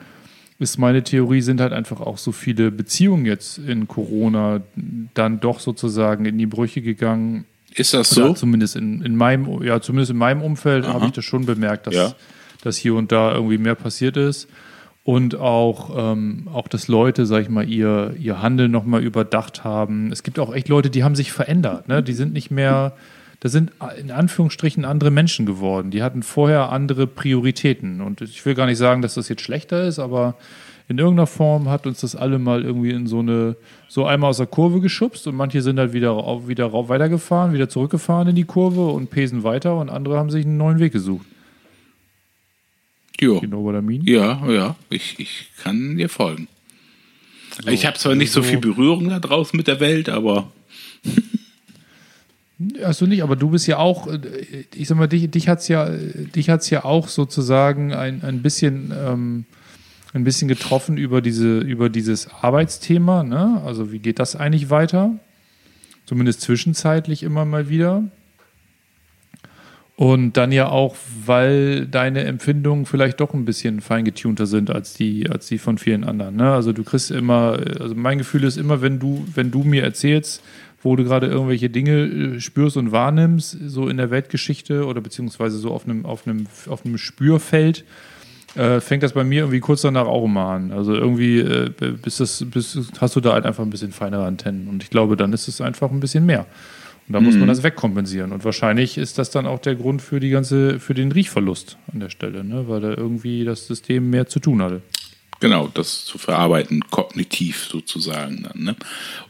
ist 0.59 0.77
meine 0.77 1.03
Theorie, 1.03 1.41
sind 1.41 1.59
halt 1.59 1.73
einfach 1.73 1.99
auch 1.99 2.17
so 2.17 2.31
viele 2.31 2.71
Beziehungen 2.71 3.25
jetzt 3.25 3.57
in 3.57 3.87
Corona 3.87 4.61
dann 5.13 5.39
doch 5.39 5.59
sozusagen 5.59 6.25
in 6.25 6.37
die 6.37 6.47
Brüche 6.47 6.81
gegangen, 6.81 7.45
Ist 7.77 7.93
das 7.93 8.17
oder 8.17 8.27
so? 8.29 8.33
zumindest 8.33 8.75
in, 8.75 9.01
in 9.01 9.15
meinem, 9.15 9.63
ja, 9.63 9.79
zumindest 9.81 10.11
in 10.11 10.17
meinem 10.17 10.41
Umfeld 10.41 10.87
habe 10.87 11.05
ich 11.05 11.11
das 11.11 11.23
schon 11.25 11.45
bemerkt, 11.45 11.87
dass, 11.87 11.95
Ja. 11.95 12.13
dass 12.63 12.75
hier 12.77 12.95
und 12.95 13.11
da 13.11 13.33
irgendwie 13.33 13.57
mehr 13.57 13.75
passiert 13.75 14.17
ist. 14.17 14.47
Und 15.03 15.35
auch, 15.35 15.91
ähm, 16.13 16.49
auch, 16.53 16.67
dass 16.67 16.89
Leute, 16.89 17.25
sag 17.25 17.43
ich 17.43 17.49
mal, 17.49 17.69
ihr, 17.69 18.13
ihr 18.19 18.41
Handeln 18.41 18.71
nochmal 18.71 19.01
überdacht 19.03 19.63
haben. 19.63 20.11
Es 20.11 20.21
gibt 20.21 20.37
auch 20.37 20.53
echt 20.53 20.67
Leute, 20.67 20.89
die 20.89 21.05
haben 21.05 21.15
sich 21.15 21.31
verändert. 21.31 21.87
Ne? 21.87 22.03
Die 22.03 22.11
sind 22.11 22.33
nicht 22.33 22.51
mehr, 22.51 22.91
das 23.39 23.53
sind 23.53 23.71
in 24.01 24.11
Anführungsstrichen 24.11 24.83
andere 24.83 25.09
Menschen 25.09 25.45
geworden. 25.45 25.91
Die 25.91 26.03
hatten 26.03 26.23
vorher 26.23 26.73
andere 26.73 27.07
Prioritäten. 27.07 28.01
Und 28.01 28.19
ich 28.19 28.45
will 28.45 28.53
gar 28.53 28.65
nicht 28.65 28.79
sagen, 28.79 29.01
dass 29.01 29.13
das 29.13 29.29
jetzt 29.29 29.43
schlechter 29.43 29.83
ist, 29.87 29.99
aber 29.99 30.35
in 30.89 30.97
irgendeiner 30.97 31.27
Form 31.27 31.67
hat 31.69 31.85
uns 31.85 32.01
das 32.01 32.15
alle 32.15 32.39
mal 32.39 32.63
irgendwie 32.63 32.91
in 32.91 33.07
so 33.07 33.19
eine, 33.19 33.57
so 33.89 34.05
einmal 34.05 34.29
aus 34.29 34.37
der 34.37 34.47
Kurve 34.47 34.79
geschubst 34.79 35.27
und 35.27 35.35
manche 35.35 35.61
sind 35.61 35.79
halt 35.79 35.91
wieder, 35.91 36.13
auf, 36.13 36.47
wieder 36.47 36.65
rauf, 36.65 36.87
weitergefahren, 36.87 37.53
wieder 37.53 37.67
zurückgefahren 37.67 38.29
in 38.29 38.35
die 38.35 38.45
Kurve 38.45 38.87
und 38.87 39.09
pesen 39.09 39.43
weiter 39.43 39.77
und 39.77 39.89
andere 39.89 40.17
haben 40.17 40.29
sich 40.29 40.45
einen 40.45 40.57
neuen 40.57 40.79
Weg 40.79 40.93
gesucht. 40.93 41.25
Jo. 43.19 43.41
Know 43.41 43.63
what 43.63 43.75
I 43.75 43.81
mean? 43.81 44.03
Ja, 44.05 44.41
ja, 44.49 44.75
ich, 44.89 45.19
ich 45.19 45.49
kann 45.61 45.97
dir 45.97 46.07
folgen. 46.07 46.47
ich 47.65 47.85
habe 47.85 47.97
zwar 47.97 48.15
nicht 48.15 48.31
so 48.31 48.39
also- 48.39 48.49
viel 48.51 48.59
Berührung 48.59 49.09
da 49.09 49.19
draußen 49.19 49.57
mit 49.57 49.67
der 49.67 49.79
Welt, 49.79 50.07
aber 50.07 50.51
Hast 52.81 53.01
du 53.01 53.05
nicht, 53.05 53.21
aber 53.21 53.35
du 53.35 53.51
bist 53.51 53.67
ja 53.67 53.77
auch, 53.77 54.07
äh, 54.07 54.19
ich 54.73 54.87
sag 54.87 54.97
mal, 54.97 55.07
dich, 55.07 55.29
dich 55.29 55.47
hat 55.47 55.59
es 55.59 55.67
ja, 55.67 55.87
dich 55.89 56.49
hat's 56.49 56.71
ja 56.71 56.85
auch 56.85 57.07
sozusagen 57.07 57.93
ein, 57.93 58.23
ein 58.23 58.41
bisschen. 58.41 58.91
Ähm, 58.97 59.45
ein 60.13 60.23
bisschen 60.23 60.47
getroffen 60.47 60.97
über, 60.97 61.21
diese, 61.21 61.59
über 61.59 61.89
dieses 61.89 62.29
Arbeitsthema. 62.41 63.23
Ne? 63.23 63.61
Also 63.65 63.91
wie 63.91 63.99
geht 63.99 64.19
das 64.19 64.35
eigentlich 64.35 64.69
weiter? 64.69 65.11
Zumindest 66.05 66.41
zwischenzeitlich 66.41 67.23
immer 67.23 67.45
mal 67.45 67.69
wieder. 67.69 68.03
Und 69.97 70.37
dann 70.37 70.51
ja 70.51 70.69
auch, 70.69 70.95
weil 71.25 71.87
deine 71.87 72.23
Empfindungen 72.23 72.85
vielleicht 72.85 73.19
doch 73.19 73.33
ein 73.33 73.45
bisschen 73.45 73.81
feingetunter 73.81 74.45
sind 74.45 74.69
als 74.69 74.93
die, 74.93 75.27
als 75.27 75.47
die 75.47 75.57
von 75.57 75.79
vielen 75.79 76.03
anderen. 76.03 76.35
Ne? 76.35 76.51
Also 76.51 76.71
du 76.71 76.83
kriegst 76.83 77.09
immer, 77.09 77.59
also 77.79 77.95
mein 77.95 78.19
Gefühl 78.19 78.43
ist 78.43 78.57
immer, 78.57 78.83
wenn 78.83 78.99
du, 78.99 79.25
wenn 79.33 79.49
du 79.49 79.63
mir 79.63 79.83
erzählst, 79.83 80.43
wo 80.83 80.95
du 80.95 81.03
gerade 81.03 81.25
irgendwelche 81.25 81.71
Dinge 81.71 82.05
äh, 82.05 82.39
spürst 82.39 82.77
und 82.77 82.91
wahrnimmst, 82.91 83.57
so 83.65 83.87
in 83.87 83.97
der 83.97 84.11
Weltgeschichte 84.11 84.85
oder 84.85 85.01
beziehungsweise 85.01 85.57
so 85.57 85.71
auf 85.71 85.85
einem, 85.85 86.05
auf 86.05 86.27
einem, 86.27 86.45
auf 86.67 86.85
einem 86.85 86.99
Spürfeld, 86.99 87.83
äh, 88.57 88.81
fängt 88.81 89.03
das 89.03 89.13
bei 89.13 89.23
mir 89.23 89.41
irgendwie 89.41 89.59
kurz 89.59 89.81
danach 89.81 90.07
auch 90.07 90.25
immer 90.25 90.47
an. 90.47 90.71
Also 90.71 90.93
irgendwie 90.93 91.39
äh, 91.39 91.69
bist 92.01 92.19
das, 92.19 92.45
bist, 92.49 92.77
hast 92.99 93.15
du 93.15 93.21
da 93.21 93.33
halt 93.33 93.45
einfach 93.45 93.63
ein 93.63 93.69
bisschen 93.69 93.91
feinere 93.91 94.25
Antennen. 94.25 94.67
Und 94.67 94.83
ich 94.83 94.89
glaube, 94.89 95.15
dann 95.15 95.33
ist 95.33 95.47
es 95.47 95.61
einfach 95.61 95.91
ein 95.91 95.99
bisschen 95.99 96.25
mehr. 96.25 96.45
Und 97.07 97.13
da 97.13 97.21
muss 97.21 97.35
man 97.35 97.47
das 97.47 97.63
wegkompensieren. 97.63 98.33
Und 98.33 98.43
wahrscheinlich 98.43 98.97
ist 98.97 99.17
das 99.17 99.29
dann 99.29 99.45
auch 99.45 99.59
der 99.59 99.75
Grund 99.75 100.01
für 100.01 100.19
die 100.19 100.29
ganze, 100.29 100.77
für 100.79 100.93
den 100.93 101.13
Riechverlust 101.13 101.77
an 101.93 102.01
der 102.01 102.09
Stelle, 102.09 102.43
ne? 102.43 102.67
weil 102.67 102.81
da 102.81 102.89
irgendwie 102.89 103.45
das 103.45 103.65
System 103.65 104.09
mehr 104.09 104.27
zu 104.27 104.41
tun 104.41 104.61
hatte. 104.61 104.81
genau, 105.39 105.69
das 105.73 106.03
zu 106.03 106.17
verarbeiten, 106.17 106.81
kognitiv 106.89 107.69
sozusagen 107.71 108.43
dann. 108.43 108.63
Ne? 108.63 108.75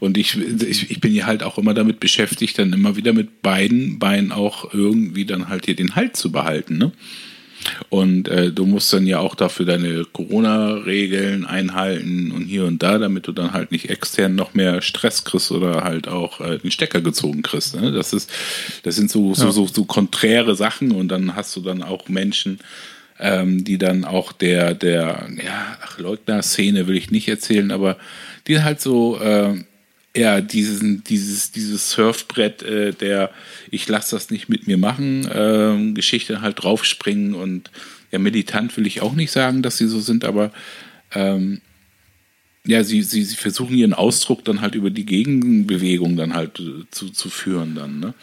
Und 0.00 0.18
ich, 0.18 0.36
ich, 0.36 0.90
ich 0.90 1.00
bin 1.00 1.14
ja 1.14 1.26
halt 1.26 1.44
auch 1.44 1.56
immer 1.56 1.72
damit 1.72 2.00
beschäftigt, 2.00 2.58
dann 2.58 2.72
immer 2.72 2.96
wieder 2.96 3.12
mit 3.12 3.42
beiden 3.42 4.00
Beinen 4.00 4.32
auch 4.32 4.74
irgendwie 4.74 5.24
dann 5.24 5.48
halt 5.48 5.66
hier 5.66 5.76
den 5.76 5.94
Halt 5.94 6.16
zu 6.16 6.32
behalten. 6.32 6.78
Ne? 6.78 6.90
Und 7.88 8.28
äh, 8.28 8.52
du 8.52 8.66
musst 8.66 8.92
dann 8.92 9.06
ja 9.06 9.18
auch 9.18 9.34
dafür 9.34 9.66
deine 9.66 10.04
Corona-Regeln 10.04 11.44
einhalten 11.44 12.32
und 12.32 12.44
hier 12.44 12.64
und 12.64 12.82
da, 12.82 12.98
damit 12.98 13.26
du 13.26 13.32
dann 13.32 13.52
halt 13.52 13.72
nicht 13.72 13.90
extern 13.90 14.34
noch 14.34 14.54
mehr 14.54 14.82
Stress 14.82 15.24
kriegst 15.24 15.50
oder 15.50 15.84
halt 15.84 16.08
auch 16.08 16.40
äh, 16.40 16.58
den 16.58 16.70
Stecker 16.70 17.00
gezogen 17.00 17.42
kriegst. 17.42 17.80
Ne? 17.80 17.92
Das 17.92 18.12
ist, 18.12 18.30
das 18.82 18.96
sind 18.96 19.10
so, 19.10 19.34
so, 19.34 19.46
Ja. 19.46 19.52
so, 19.52 19.66
so 19.66 19.84
konträre 19.84 20.54
Sachen 20.54 20.92
und 20.92 21.08
dann 21.08 21.34
hast 21.34 21.54
du 21.56 21.60
dann 21.60 21.82
auch 21.82 22.08
Menschen, 22.08 22.60
ähm, 23.18 23.64
die 23.64 23.78
dann 23.78 24.04
auch 24.04 24.32
der, 24.32 24.74
der, 24.74 25.28
ja, 25.44 25.76
ach, 25.82 25.98
Leugner-Szene 25.98 26.86
will 26.86 26.96
ich 26.96 27.10
nicht 27.10 27.28
erzählen, 27.28 27.70
aber 27.70 27.96
die 28.46 28.62
halt 28.62 28.80
so, 28.80 29.18
äh, 29.20 29.54
ja, 30.16 30.40
diesen, 30.40 31.04
dieses, 31.04 31.52
dieses 31.52 31.90
Surfbrett 31.90 32.62
äh, 32.62 32.92
der 32.92 33.30
ich 33.70 33.88
lasse 33.88 34.16
das 34.16 34.30
nicht 34.30 34.48
mit 34.48 34.66
mir 34.66 34.78
machen, 34.78 35.28
ähm, 35.32 35.94
Geschichte 35.94 36.40
halt 36.40 36.62
draufspringen 36.62 37.34
und 37.34 37.70
ja, 38.10 38.18
militant 38.18 38.76
will 38.76 38.86
ich 38.86 39.02
auch 39.02 39.12
nicht 39.12 39.30
sagen, 39.30 39.62
dass 39.62 39.76
sie 39.76 39.86
so 39.86 40.00
sind, 40.00 40.24
aber 40.24 40.50
ähm, 41.14 41.60
ja, 42.66 42.84
sie, 42.84 43.02
sie, 43.02 43.22
sie 43.22 43.36
versuchen 43.36 43.74
ihren 43.74 43.94
Ausdruck 43.94 44.44
dann 44.44 44.60
halt 44.60 44.74
über 44.74 44.90
die 44.90 45.06
Gegenbewegung 45.06 46.16
dann 46.16 46.34
halt 46.34 46.60
äh, 46.60 46.84
zu, 46.90 47.10
zu 47.10 47.30
führen 47.30 47.74
dann, 47.74 48.00
ne? 48.00 48.14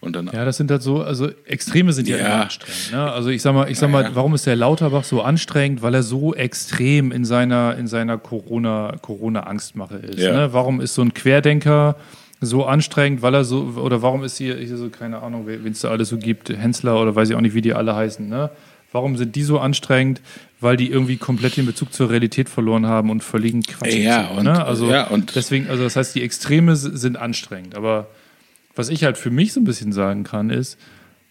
Und 0.00 0.14
dann 0.16 0.28
Ja, 0.32 0.44
das 0.44 0.58
sind 0.58 0.70
halt 0.70 0.82
so, 0.82 1.02
also 1.02 1.30
Extreme 1.46 1.92
sind 1.94 2.06
ja, 2.08 2.18
Ja. 2.18 2.42
anstrengend. 2.42 2.92
Ne? 2.92 3.10
Also 3.10 3.30
ich 3.30 3.40
sag 3.40 3.54
mal, 3.54 3.70
ich 3.70 3.78
sag 3.78 3.90
mal, 3.90 4.14
warum 4.14 4.34
ist 4.34 4.44
der 4.46 4.56
Lauterbach 4.56 5.04
so 5.04 5.22
anstrengend? 5.22 5.80
Weil 5.80 5.94
er 5.94 6.02
so 6.02 6.34
extrem 6.34 7.10
in 7.10 7.24
seiner, 7.24 7.76
in 7.78 7.86
seiner 7.86 8.18
Corona, 8.18 8.96
Corona-Angstmache 9.00 9.96
ist. 9.96 10.18
Ja. 10.18 10.32
Ne? 10.32 10.52
Warum 10.52 10.82
ist 10.82 10.94
so 10.94 11.00
ein 11.00 11.14
Querdenker 11.14 11.96
so 12.42 12.66
anstrengend, 12.66 13.22
weil 13.22 13.32
er 13.32 13.44
so, 13.44 13.74
oder 13.76 14.02
warum 14.02 14.22
ist 14.24 14.36
hier, 14.36 14.56
hier 14.56 14.76
so, 14.76 14.90
keine 14.90 15.22
Ahnung, 15.22 15.46
wen 15.46 15.72
es 15.72 15.80
da 15.80 15.88
alles 15.88 16.10
so 16.10 16.18
gibt, 16.18 16.50
Hensler 16.50 17.00
oder 17.00 17.14
weiß 17.16 17.30
ich 17.30 17.36
auch 17.36 17.40
nicht, 17.40 17.54
wie 17.54 17.62
die 17.62 17.72
alle 17.72 17.96
heißen, 17.96 18.28
ne? 18.28 18.50
Warum 18.94 19.16
sind 19.16 19.34
die 19.34 19.42
so 19.42 19.58
anstrengend? 19.58 20.20
Weil 20.60 20.76
die 20.76 20.88
irgendwie 20.88 21.16
komplett 21.16 21.56
den 21.56 21.66
Bezug 21.66 21.92
zur 21.92 22.10
Realität 22.10 22.48
verloren 22.48 22.86
haben 22.86 23.10
und 23.10 23.24
völligen 23.24 23.62
Quatsch. 23.62 23.92
Ja, 23.94 24.20
erzählen, 24.22 24.38
und- 24.38 24.44
ne? 24.44 24.64
also 24.64 24.88
ja, 24.88 25.08
und- 25.08 25.34
deswegen, 25.34 25.68
also 25.68 25.82
das 25.82 25.96
heißt, 25.96 26.14
die 26.14 26.22
Extreme 26.22 26.76
sind 26.76 27.16
anstrengend. 27.16 27.74
Aber 27.74 28.06
was 28.76 28.88
ich 28.88 29.02
halt 29.04 29.18
für 29.18 29.30
mich 29.30 29.52
so 29.52 29.60
ein 29.60 29.64
bisschen 29.64 29.92
sagen 29.92 30.22
kann, 30.22 30.50
ist, 30.50 30.78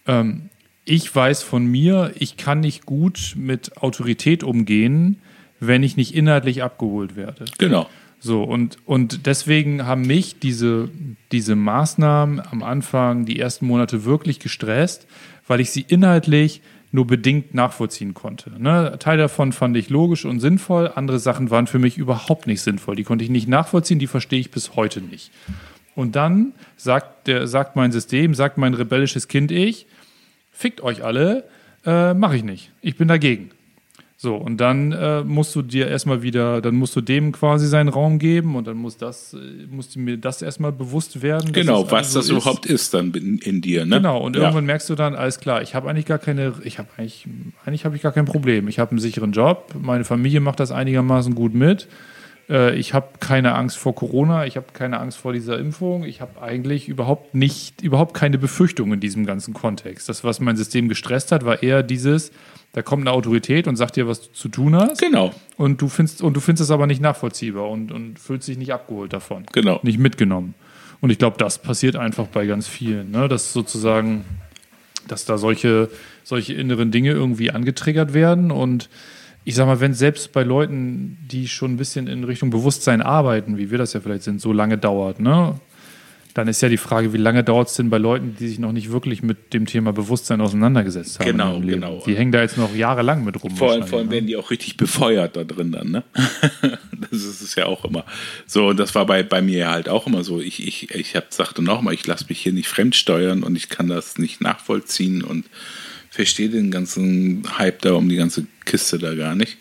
ähm, 0.08 0.50
ich 0.86 1.16
weiß 1.16 1.42
von 1.42 1.66
mir, 1.66 2.12
ich 2.20 2.36
kann 2.36 2.60
nicht 2.60 2.86
gut 2.86 3.34
mit 3.38 3.78
Autorität 3.82 4.44
umgehen, 4.44 5.20
wenn 5.62 5.84
ich 5.84 5.96
nicht 5.96 6.14
inhaltlich 6.14 6.62
abgeholt 6.62 7.16
werde. 7.16 7.46
genau. 7.58 7.88
So, 8.20 8.44
und, 8.44 8.78
und 8.86 9.26
deswegen 9.26 9.86
haben 9.86 10.04
mich 10.04 10.40
diese, 10.40 10.90
diese 11.34 11.56
Maßnahmen 11.58 12.40
am 12.52 12.64
Anfang, 12.64 13.26
die 13.26 13.38
ersten 13.38 13.66
Monate 13.68 14.06
wirklich 14.06 14.40
gestresst, 14.40 15.08
weil 15.46 15.60
ich 15.60 15.72
sie 15.72 15.84
inhaltlich 15.86 16.62
nur 16.94 17.08
bedingt 17.08 17.56
nachvollziehen 17.56 18.14
konnte. 18.14 18.52
Ne? 18.62 18.98
Teil 19.00 19.18
davon 19.18 19.52
fand 19.52 19.76
ich 19.76 19.90
logisch 19.90 20.26
und 20.26 20.40
sinnvoll, 20.40 20.92
andere 20.94 21.18
Sachen 21.18 21.50
waren 21.50 21.66
für 21.66 21.80
mich 21.80 21.98
überhaupt 21.98 22.46
nicht 22.46 22.62
sinnvoll. 22.62 22.96
Die 22.96 23.04
konnte 23.04 23.24
ich 23.24 23.32
nicht 23.32 23.48
nachvollziehen, 23.48 23.98
die 23.98 24.08
verstehe 24.08 24.40
ich 24.40 24.52
bis 24.52 24.76
heute 24.76 25.02
nicht. 25.02 25.32
Und 25.96 26.16
dann 26.16 26.54
sagt, 26.78 27.28
der, 27.28 27.48
sagt 27.48 27.76
mein 27.76 27.92
System, 27.92 28.36
sagt 28.36 28.60
mein 28.60 28.76
rebellisches 28.76 29.28
Kind 29.28 29.52
ich, 29.52 29.88
fickt 30.52 30.82
euch 30.82 31.04
alle, 31.04 31.46
äh, 31.84 32.14
mache 32.14 32.36
ich 32.36 32.44
nicht. 32.44 32.72
Ich 32.82 32.96
bin 32.96 33.08
dagegen. 33.08 33.50
So, 34.24 34.38
und 34.38 34.56
dann 34.56 34.94
äh, 34.94 35.22
musst 35.26 35.54
du 35.54 35.62
dir 35.62 35.90
erstmal 35.90 36.24
wieder, 36.24 36.62
dann 36.62 36.76
musst 36.76 36.96
du 36.96 37.02
dem 37.02 37.34
quasi 37.34 37.68
seinen 37.68 37.90
Raum 37.90 38.20
geben 38.20 38.56
und 38.56 38.66
dann 38.68 38.78
muss 38.78 38.96
das, 38.96 39.34
äh, 39.34 39.68
musst 39.70 39.96
du 39.96 40.00
mir 40.00 40.18
das 40.18 40.42
erstmal 40.42 40.72
bewusst 40.72 41.22
werden. 41.22 41.52
Genau, 41.52 41.84
was 41.92 42.16
also 42.16 42.20
das 42.20 42.26
ist. 42.28 42.32
überhaupt 42.32 42.66
ist 42.66 42.94
dann 42.94 43.12
in, 43.12 43.38
in 43.40 43.60
dir, 43.60 43.86
ne? 43.86 43.98
Genau, 43.98 44.22
und 44.22 44.38
Ja. 44.38 44.44
irgendwann 44.44 44.66
merkst 44.66 44.90
du 44.90 44.96
dann, 44.96 45.14
alles 45.14 45.42
klar, 45.42 45.62
ich 45.62 45.76
habe 45.76 45.90
eigentlich 45.90 46.06
gar 46.06 46.20
keine, 46.20 46.54
ich 46.64 46.80
habe 46.80 46.88
eigentlich, 46.96 47.28
eigentlich 47.66 47.84
habe 47.84 47.98
ich 47.98 48.02
gar 48.02 48.14
kein 48.14 48.24
Problem. 48.24 48.70
Ich 48.70 48.80
habe 48.80 48.92
einen 48.92 49.00
sicheren 49.02 49.34
Job, 49.34 49.74
meine 49.78 50.06
Familie 50.06 50.40
macht 50.40 50.62
das 50.62 50.72
einigermaßen 50.72 51.36
gut 51.36 51.54
mit. 51.54 51.90
Äh, 52.50 52.78
Ich 52.80 52.94
habe 52.94 53.08
keine 53.20 53.56
Angst 53.56 53.76
vor 53.78 53.94
Corona, 53.94 54.46
ich 54.46 54.56
habe 54.56 54.68
keine 54.72 55.02
Angst 55.02 55.18
vor 55.18 55.34
dieser 55.34 55.60
Impfung, 55.60 56.06
ich 56.06 56.22
habe 56.22 56.42
eigentlich 56.42 56.88
überhaupt 56.88 57.36
nicht, 57.36 57.82
überhaupt 57.82 58.14
keine 58.14 58.38
Befürchtung 58.38 58.94
in 58.94 59.02
diesem 59.02 59.26
ganzen 59.26 59.54
Kontext. 59.54 60.08
Das, 60.08 60.24
was 60.24 60.40
mein 60.40 60.56
System 60.56 60.88
gestresst 60.88 61.34
hat, 61.34 61.44
war 61.44 61.62
eher 61.62 61.84
dieses, 61.84 62.32
da 62.74 62.82
kommt 62.82 63.04
eine 63.04 63.12
Autorität 63.12 63.68
und 63.68 63.76
sagt 63.76 63.96
dir, 63.96 64.08
was 64.08 64.22
du 64.22 64.32
zu 64.34 64.50
tun 64.50 64.76
hast. 64.76 65.00
Genau, 65.00 65.32
Und 65.58 65.82
du 65.82 65.88
findest, 65.88 66.24
und 66.24 66.36
du 66.36 66.40
findest 66.40 66.64
es 66.64 66.72
aber 66.72 66.88
nicht 66.88 67.02
nachvollziehbar 67.02 67.70
und, 67.70 67.92
und 67.92 68.18
fühlst 68.18 68.48
dich 68.48 68.58
nicht 68.58 68.74
abgeholt 68.74 69.14
davon. 69.14 69.46
Genau. 69.54 69.80
Nicht 69.84 70.00
mitgenommen. 70.00 70.56
Und 71.00 71.12
ich 71.12 71.20
glaube, 71.20 71.38
das 71.38 71.60
passiert 71.60 71.96
einfach 71.96 72.28
bei 72.28 72.48
ganz 72.48 72.68
vielen, 72.68 73.12
ne? 73.12 73.28
Dass 73.28 73.54
sozusagen, 73.54 74.26
dass 75.08 75.26
da 75.26 75.38
solche, 75.38 75.90
solche 76.24 76.54
inneren 76.54 76.90
Dinge 76.90 77.12
irgendwie 77.12 77.52
angetriggert 77.52 78.16
werden. 78.16 78.50
Und 78.50 78.90
ich 79.44 79.54
sag 79.54 79.68
mal, 79.68 79.80
wenn 79.80 79.94
selbst 79.94 80.32
bei 80.32 80.42
Leuten, 80.42 81.20
die 81.30 81.48
schon 81.48 81.74
ein 81.74 81.78
bisschen 81.78 82.08
in 82.08 82.24
Richtung 82.24 82.50
Bewusstsein 82.50 83.04
arbeiten, 83.04 83.58
wie 83.58 83.70
wir 83.70 83.78
das 83.78 83.94
ja 83.94 84.00
vielleicht 84.00 84.24
sind, 84.24 84.42
so 84.42 84.52
lange 84.52 84.80
dauert, 84.80 85.20
ne? 85.20 85.60
Dann 86.34 86.48
ist 86.48 86.62
ja 86.62 86.70
die 86.70 86.78
Frage, 86.78 87.14
wie 87.14 87.18
lange 87.18 87.44
dauert 87.44 87.68
es 87.68 87.76
denn 87.76 87.92
bei 87.92 88.00
Leuten, 88.00 88.36
die 88.40 88.48
sich 88.48 88.58
noch 88.58 88.72
nicht 88.72 88.92
wirklich 88.92 89.22
mit 89.22 89.54
dem 89.54 89.68
Thema 89.68 89.94
Bewusstsein 89.94 90.42
auseinandergesetzt 90.42 91.20
haben? 91.20 91.28
Genau, 91.28 91.60
genau. 91.60 92.04
Die 92.06 92.16
hängen 92.16 92.32
da 92.32 92.42
jetzt 92.42 92.58
noch 92.58 92.74
jahrelang 92.76 93.24
mit 93.24 93.44
rum. 93.44 93.56
Vor 93.56 93.72
allem, 93.72 93.86
vor 93.86 94.00
allem 94.00 94.08
ne? 94.08 94.14
werden 94.14 94.28
die 94.28 94.36
auch 94.36 94.50
richtig 94.50 94.78
befeuert 94.78 95.36
da 95.36 95.44
drin 95.44 95.72
dann, 95.72 95.92
ne? 95.92 96.04
das 97.12 97.24
ist 97.24 97.42
es 97.42 97.54
ja 97.54 97.68
auch 97.68 97.86
immer. 97.86 98.04
So, 98.48 98.70
und 98.70 98.80
das 98.80 98.96
war 98.96 99.06
bei, 99.06 99.22
bei 99.22 99.42
mir 99.42 99.70
halt 99.70 99.90
auch 99.90 100.08
immer 100.08 100.24
so. 100.24 100.42
Ich, 100.42 100.66
ich, 100.66 100.90
ich 100.96 101.16
hab, 101.16 101.32
sagte 101.32 101.62
nochmal, 101.62 101.94
ich 101.94 102.08
lasse 102.08 102.26
mich 102.30 102.40
hier 102.40 102.54
nicht 102.54 102.68
fremdsteuern 102.68 103.44
und 103.44 103.56
ich 103.56 103.70
kann 103.70 103.88
das 103.88 104.18
nicht 104.18 104.42
nachvollziehen 104.42 105.24
und 105.24 105.46
verstehe 106.14 106.48
den 106.48 106.70
ganzen 106.70 107.42
Hype 107.58 107.82
da 107.82 107.94
um 107.94 108.08
die 108.08 108.18
ganze 108.18 108.46
Kiste 108.66 109.00
da 109.00 109.16
gar 109.16 109.34
nicht. 109.34 109.58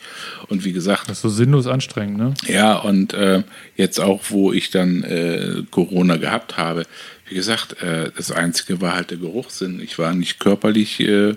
Und 0.49 0.67
wie 0.67 0.75
gesagt, 0.75 1.09
Das 1.09 1.17
ist 1.17 1.23
so 1.23 1.31
sinnlos 1.31 1.67
anstrengend, 1.67 2.19
ne? 2.19 2.35
ja, 2.47 2.77
und 2.77 3.15
äh, 3.15 3.43
jetzt 3.75 3.99
auch, 3.99 4.21
wo 4.29 4.53
ich 4.53 4.71
dann 4.71 5.03
äh, 5.03 5.63
Corona 5.71 6.19
gehabt 6.19 6.59
habe, 6.59 6.85
wie 7.27 7.37
gesagt, 7.37 7.83
äh, 7.83 8.11
das 8.15 8.31
Einzige 8.33 8.83
war 8.83 8.95
halt 8.95 9.13
der 9.13 9.17
Geruchssinn. 9.17 9.81
Ich 9.81 9.99
war 9.99 10.13
nicht 10.13 10.41
körperlich 10.41 11.01
äh, 11.01 11.37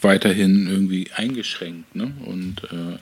weiterhin 0.00 0.66
irgendwie 0.66 1.08
eingeschränkt. 1.14 1.94
Ne? 1.94 2.14
Und 2.24 2.64
äh, 2.72 2.96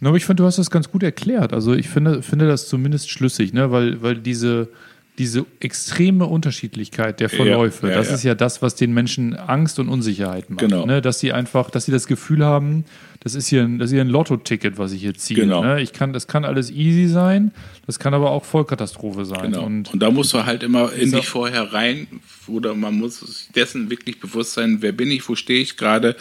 Na, 0.00 0.08
aber 0.08 0.16
ich 0.16 0.24
finde, 0.24 0.42
du 0.42 0.46
hast 0.46 0.56
das 0.56 0.70
ganz 0.70 0.90
gut 0.90 1.02
erklärt. 1.02 1.52
Also 1.52 1.74
ich 1.74 1.90
finde, 1.90 2.22
finde 2.22 2.48
das 2.48 2.66
zumindest 2.66 3.10
schlüssig, 3.10 3.52
ne? 3.52 3.70
weil, 3.70 4.00
weil 4.00 4.16
diese, 4.16 4.70
diese 5.18 5.46
extreme 5.60 6.26
Unterschiedlichkeit 6.26 7.20
der 7.20 7.28
Verläufe, 7.28 7.88
ja, 7.88 7.94
das 7.94 8.08
ja. 8.08 8.14
ist 8.14 8.22
ja 8.22 8.34
das, 8.34 8.60
was 8.60 8.74
den 8.74 8.92
Menschen 8.92 9.34
Angst 9.34 9.78
und 9.78 9.88
Unsicherheit 9.88 10.50
macht. 10.50 10.60
Genau. 10.60 10.84
Ne? 10.84 11.00
Dass 11.00 11.20
sie 11.20 11.32
einfach, 11.32 11.70
dass 11.70 11.86
sie 11.86 11.92
das 11.92 12.06
Gefühl 12.06 12.44
haben, 12.44 12.84
das 13.20 13.34
ist 13.34 13.48
hier 13.48 13.62
ein, 13.62 13.78
das 13.78 13.86
ist 13.86 13.94
hier 13.94 14.02
ein 14.02 14.08
Lotto-Ticket, 14.08 14.78
was 14.78 14.92
ich 14.92 15.00
hier 15.00 15.14
ziehe. 15.14 15.40
Genau. 15.40 15.62
Ne? 15.62 15.80
Ich 15.80 15.92
kann, 15.92 16.12
das 16.12 16.26
kann 16.26 16.44
alles 16.44 16.70
easy 16.70 17.08
sein, 17.08 17.50
das 17.86 17.98
kann 17.98 18.14
aber 18.14 18.30
auch 18.30 18.44
Vollkatastrophe 18.44 19.24
sein. 19.24 19.52
genau. 19.52 19.64
Und 19.64 19.92
Und, 19.92 20.02
da 20.02 20.10
musst 20.10 20.34
du 20.34 20.44
halt 20.44 20.62
immer 20.62 20.92
in 20.92 21.10
dich 21.10 21.26
vorher 21.26 21.72
rein, 21.72 22.06
oder 22.46 22.74
man 22.74 22.96
muss 22.96 23.20
sich 23.20 23.48
dessen 23.54 23.90
wirklich 23.90 24.20
bewusst 24.20 24.52
sein, 24.52 24.78
wer 24.80 24.92
bin 24.92 25.10
ich, 25.10 25.28
wo 25.28 25.34
stehe 25.34 25.60
ich 25.60 25.76
gerade, 25.76 26.14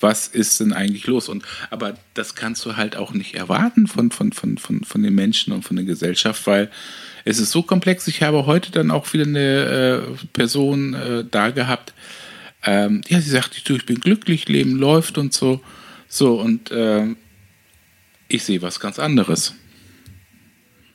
was 0.00 0.26
ist 0.26 0.60
denn 0.60 0.72
eigentlich 0.72 1.06
los? 1.06 1.28
Und 1.28 1.44
aber 1.70 1.94
das 2.14 2.34
kannst 2.34 2.64
du 2.64 2.76
halt 2.76 2.96
auch 2.96 3.12
nicht 3.12 3.34
erwarten 3.34 3.86
von, 3.86 4.10
von, 4.10 4.32
von, 4.32 4.58
von, 4.58 4.84
von 4.84 5.02
den 5.02 5.14
Menschen 5.14 5.52
und 5.52 5.62
von 5.62 5.76
der 5.76 5.84
Gesellschaft, 5.84 6.46
weil 6.46 6.70
es 7.28 7.38
ist 7.38 7.50
so 7.50 7.62
komplex. 7.62 8.08
Ich 8.08 8.22
habe 8.22 8.46
heute 8.46 8.72
dann 8.72 8.90
auch 8.90 9.12
wieder 9.12 9.26
eine 9.26 10.06
äh, 10.18 10.26
Person 10.32 10.94
äh, 10.94 11.24
da 11.30 11.50
gehabt, 11.50 11.92
ähm, 12.64 13.02
ja, 13.08 13.20
sie 13.20 13.30
sagt, 13.30 13.56
ich 13.56 13.86
bin 13.86 14.00
glücklich, 14.00 14.48
Leben 14.48 14.76
läuft 14.76 15.18
und 15.18 15.34
so. 15.34 15.60
So, 16.08 16.40
und 16.40 16.70
ähm, 16.72 17.16
ich 18.28 18.44
sehe 18.44 18.62
was 18.62 18.80
ganz 18.80 18.98
anderes. 18.98 19.54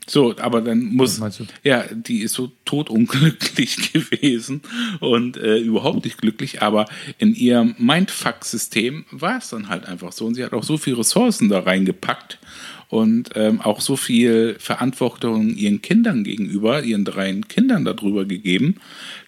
So, 0.07 0.35
aber 0.37 0.61
dann 0.61 0.83
muss. 0.83 1.21
Ja, 1.63 1.85
die 1.93 2.23
ist 2.23 2.33
so 2.33 2.51
totunglücklich 2.65 3.93
gewesen 3.93 4.61
und 4.99 5.37
äh, 5.37 5.59
überhaupt 5.59 6.03
nicht 6.03 6.17
glücklich, 6.17 6.61
aber 6.61 6.87
in 7.19 7.35
ihrem 7.35 7.75
Mindfuck-System 7.77 9.05
war 9.11 9.37
es 9.37 9.49
dann 9.49 9.69
halt 9.69 9.85
einfach 9.85 10.11
so. 10.11 10.25
Und 10.25 10.35
sie 10.35 10.43
hat 10.43 10.53
auch 10.53 10.63
so 10.63 10.77
viele 10.77 10.97
Ressourcen 10.97 11.47
da 11.47 11.59
reingepackt 11.59 12.39
und 12.93 13.31
ähm, 13.35 13.59
auch 13.59 13.81
so 13.81 13.95
viel 13.95 14.55
Verantwortung 14.59 15.49
ihren 15.55 15.81
Kindern 15.81 16.23
gegenüber, 16.23 16.83
ihren 16.83 17.05
dreien 17.05 17.47
Kindern 17.47 17.85
darüber 17.85 18.25
gegeben, 18.25 18.75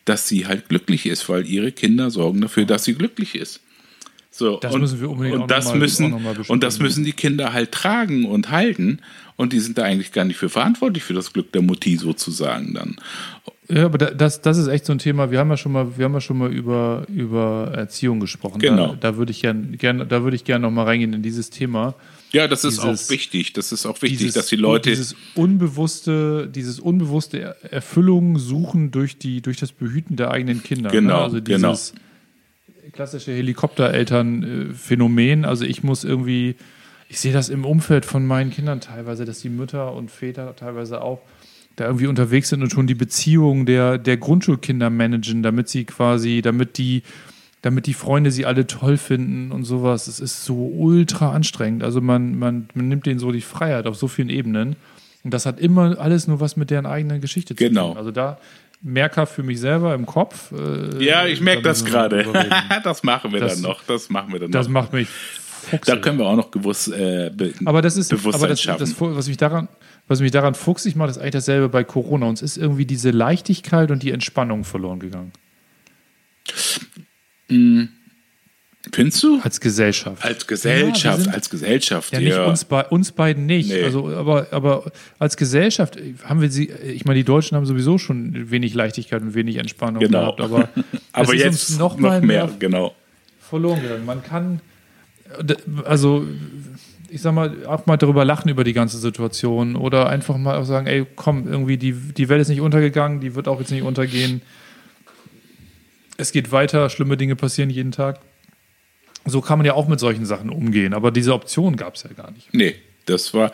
dass 0.05 0.27
sie 0.27 0.45
halt 0.45 0.69
glücklich 0.69 1.05
ist, 1.07 1.27
weil 1.29 1.47
ihre 1.47 1.71
Kinder 1.71 2.11
sorgen 2.11 2.41
dafür, 2.41 2.65
dass 2.65 2.83
sie 2.83 2.93
glücklich 2.93 3.33
ist. 3.35 3.61
So, 4.29 4.57
Das 4.57 4.73
und, 4.73 4.81
müssen 4.81 4.99
wir 5.01 5.09
unbedingt 5.09 5.35
und 5.35 5.43
auch 5.43 5.47
das 5.47 5.65
mal- 5.69 5.77
müssen 5.79 6.13
auch 6.13 6.19
mal 6.19 6.35
und 6.47 6.61
das 6.63 6.79
müssen 6.79 7.03
die 7.05 7.13
Kinder 7.13 7.53
halt 7.53 7.71
tragen 7.71 8.25
und 8.25 8.51
halten 8.51 8.99
und 9.37 9.51
die 9.53 9.59
sind 9.61 9.77
da 9.77 9.83
eigentlich 9.83 10.11
gar 10.11 10.25
nicht 10.25 10.37
für 10.37 10.49
verantwortlich 10.49 11.03
für 11.03 11.13
das 11.13 11.31
Glück 11.33 11.51
der 11.53 11.61
Mutti 11.61 11.95
sozusagen 11.95 12.73
dann. 12.73 12.97
Ja, 13.69 13.85
aber 13.85 13.97
da- 13.97 14.11
das, 14.11 14.41
das 14.41 14.57
ist 14.57 14.67
echt 14.67 14.85
so 14.85 14.91
ein 14.91 14.99
Thema. 14.99 15.31
Wir 15.31 15.39
haben 15.39 15.49
ja 15.49 15.57
schon 15.57 15.71
mal, 15.71 15.97
wir 15.97 16.05
haben 16.05 16.13
ja 16.13 16.21
schon 16.21 16.37
mal 16.37 16.51
über, 16.53 17.05
über 17.13 17.71
Erziehung 17.75 18.19
gesprochen. 18.19 18.59
Genau. 18.59 18.89
Da, 18.99 19.11
da 19.11 19.17
würde 19.17 19.31
ich 19.31 19.41
gerne, 19.41 19.77
gern, 19.77 20.05
da 20.07 20.21
würde 20.23 20.35
ich 20.35 20.43
gerne 20.43 20.63
noch 20.67 20.71
mal 20.71 20.83
reingehen 20.83 21.13
in 21.13 21.23
dieses 21.23 21.49
Thema. 21.49 21.95
Ja, 22.31 22.47
das 22.47 22.63
ist 22.65 22.81
Dieses- 22.83 23.05
auch 23.07 23.09
wichtig. 23.09 23.53
Das 23.53 23.71
ist 23.71 23.85
auch 23.85 24.01
wichtig, 24.01 24.17
Dieses, 24.19 24.33
dass 24.33 24.47
die 24.47 24.55
Leute 24.57 24.89
dieses 24.89 25.15
unbewusste, 25.35 26.47
dieses 26.53 26.79
unbewusste 26.79 27.39
Er- 27.39 27.55
Erfüllung 27.73 28.37
suchen 28.39 28.91
durch 28.91 29.17
die, 29.17 29.41
durch 29.41 29.57
das 29.57 29.71
Behüten 29.71 30.15
der 30.17 30.31
eigenen 30.31 30.61
Kinder. 30.61 30.89
Genau, 30.89 31.17
ne? 31.17 31.23
Also 31.23 31.41
genau. 31.41 31.69
dieses 31.71 31.93
klassische 32.91 33.31
Helikoptereltern-Phänomen. 34.25 35.45
Also 35.45 35.65
ich 35.65 35.83
muss 35.83 36.03
irgendwie, 36.03 36.55
ich 37.09 37.19
sehe 37.19 37.33
das 37.33 37.49
im 37.49 37.65
Umfeld 37.65 38.05
von 38.05 38.25
meinen 38.25 38.51
Kindern 38.51 38.81
teilweise, 38.81 39.25
dass 39.25 39.39
die 39.41 39.49
Mütter 39.49 39.93
und 39.93 40.11
Väter 40.11 40.55
teilweise 40.55 41.01
auch 41.01 41.21
da 41.75 41.85
irgendwie 41.85 42.07
unterwegs 42.07 42.49
sind 42.49 42.61
und 42.63 42.69
schon 42.71 42.87
die 42.87 42.95
Beziehung 42.95 43.65
der, 43.65 43.97
der 43.97 44.15
Grundschulkinder 44.17 44.89
managen, 44.89 45.43
damit 45.43 45.67
sie 45.67 45.83
quasi, 45.83 46.41
damit 46.41 46.77
die, 46.77 47.03
damit 47.65 47.87
die 47.87 47.95
Freunde 47.95 48.29
sie 48.29 48.45
alle 48.45 48.67
toll 48.67 48.95
finden 48.97 49.51
und 49.51 49.63
sowas. 49.63 50.05
Es 50.07 50.19
ist 50.19 50.45
so 50.45 50.67
ultra 50.67 51.31
anstrengend. 51.31 51.83
Also 51.83 51.99
man, 51.99 52.37
man, 52.37 52.69
man 52.75 52.87
nimmt 52.87 53.07
denen 53.07 53.17
so 53.19 53.31
die 53.31 53.41
Freiheit 53.41 53.87
auf 53.87 53.95
so 53.95 54.07
vielen 54.07 54.29
Ebenen. 54.29 54.75
Und 55.23 55.33
das 55.33 55.47
hat 55.47 55.59
immer 55.59 55.97
alles 55.99 56.27
nur 56.27 56.39
was 56.39 56.55
mit 56.57 56.69
deren 56.69 56.85
eigenen 56.85 57.21
Geschichte 57.21 57.55
zu 57.55 57.63
Genau. 57.63 57.89
tun. 57.89 57.97
Also 57.97 58.11
da 58.11 58.37
Merker 58.83 59.25
für 59.25 59.41
mich 59.41 59.59
selber 59.59 59.95
im 59.95 60.05
Kopf. 60.05 60.51
äh, 60.51 61.03
Ja, 61.03 61.25
ich 61.25 61.41
merke 61.41 61.63
da 61.63 61.69
das 61.69 61.83
gerade. 61.83 62.23
das 62.83 63.01
machen 63.01 63.33
wir 63.33 63.39
Das- 63.39 63.53
dann 63.55 63.63
noch. 63.63 63.81
Das 63.87 64.11
machen 64.11 64.31
wir 64.31 64.39
dann 64.41 64.51
Das 64.51 64.67
noch. 64.67 64.73
macht 64.73 64.93
mich 64.93 65.07
Da 65.87 65.95
können 65.95 66.19
wir 66.19 66.27
auch 66.27 66.35
noch 66.35 66.51
gewusst, 66.51 66.89
äh, 66.93 67.31
be 67.35 67.51
aber 67.65 67.81
das 67.81 67.97
ist, 67.97 68.13
aber 68.13 68.47
das, 68.47 68.61
das, 68.61 68.93
was 69.01 69.27
mich 69.27 69.37
daran, 69.37 69.67
was 70.07 70.21
mich 70.21 70.29
daran 70.29 70.53
fuchsig 70.53 70.95
macht, 70.95 71.09
ist 71.09 71.17
eigentlich 71.17 71.31
dasselbe 71.31 71.69
bei 71.69 71.83
Corona. 71.83 72.27
Uns 72.27 72.43
ist 72.43 72.57
irgendwie 72.57 72.85
diese 72.85 73.09
Leichtigkeit 73.09 73.89
und 73.89 74.03
die 74.03 74.11
Entspannung 74.11 74.63
verloren 74.63 74.99
gegangen. 74.99 75.31
Findest 77.47 79.23
du? 79.23 79.39
Als 79.41 79.59
Gesellschaft. 79.59 80.23
Als 80.23 80.45
Gesellschaft, 80.45 81.03
Ja, 81.03 81.17
sind- 81.17 81.33
als 81.33 81.49
Gesellschaft, 81.49 82.13
Ja, 82.13 82.19
ja. 82.19 82.25
nicht 82.39 82.47
uns, 82.49 82.65
bei, 82.65 82.85
uns 82.85 83.11
beiden 83.11 83.45
nicht. 83.47 83.69
Nee. 83.69 83.83
Also, 83.83 84.07
aber, 84.09 84.47
aber 84.51 84.91
als 85.17 85.37
Gesellschaft 85.37 85.97
haben 86.23 86.39
wir 86.41 86.51
sie, 86.51 86.69
ich 86.69 87.03
meine, 87.05 87.17
die 87.17 87.23
Deutschen 87.23 87.55
haben 87.57 87.65
sowieso 87.65 87.97
schon 87.97 88.51
wenig 88.51 88.73
Leichtigkeit 88.75 89.21
und 89.23 89.33
wenig 89.33 89.55
Entspannung 89.57 90.01
Genau. 90.01 90.19
gehabt, 90.35 90.41
aber, 90.41 90.69
Aber 91.13 91.29
es 91.33 91.39
ist 91.39 91.43
jetzt 91.43 91.69
uns 91.71 91.79
noch, 91.79 91.93
noch, 91.95 91.99
mal 92.09 92.21
mehr, 92.21 92.45
mehr 92.45 92.55
genau. 92.59 92.93
verloren 93.39 93.81
gegangen. 93.81 94.05
Man 94.05 94.23
kann, 94.23 94.61
also 95.85 96.27
ich 97.09 97.21
sag 97.21 97.33
mal, 97.33 97.65
auch 97.65 97.85
mal 97.87 97.97
darüber 97.97 98.23
lachen 98.23 98.49
über 98.49 98.63
die 98.63 98.73
ganze 98.73 98.97
Situation 98.99 99.75
oder 99.75 100.09
einfach 100.09 100.37
mal 100.37 100.57
auch 100.57 100.65
sagen, 100.65 100.85
ey, 100.85 101.05
komm, 101.15 101.47
irgendwie 101.47 101.77
die, 101.77 101.93
die 101.93 102.29
Welt 102.29 102.41
ist 102.41 102.49
nicht 102.49 102.61
untergegangen, 102.61 103.19
die 103.19 103.33
wird 103.35 103.47
auch 103.47 103.59
jetzt 103.59 103.71
nicht 103.71 103.83
untergehen. 103.83 104.41
Es 106.17 106.31
geht 106.31 106.51
weiter, 106.51 106.89
schlimme 106.89 107.17
Dinge 107.17 107.35
passieren 107.35 107.69
jeden 107.69 107.91
Tag. 107.91 108.19
So 109.25 109.41
kann 109.41 109.57
man 109.57 109.65
ja 109.65 109.73
auch 109.73 109.87
mit 109.87 109.99
solchen 109.99 110.25
Sachen 110.25 110.49
umgehen, 110.49 110.93
aber 110.93 111.11
diese 111.11 111.33
Option 111.33 111.75
gab 111.75 111.95
es 111.95 112.03
ja 112.03 112.11
gar 112.13 112.31
nicht. 112.31 112.53
Nee, 112.53 112.75
das 113.05 113.33
war, 113.33 113.51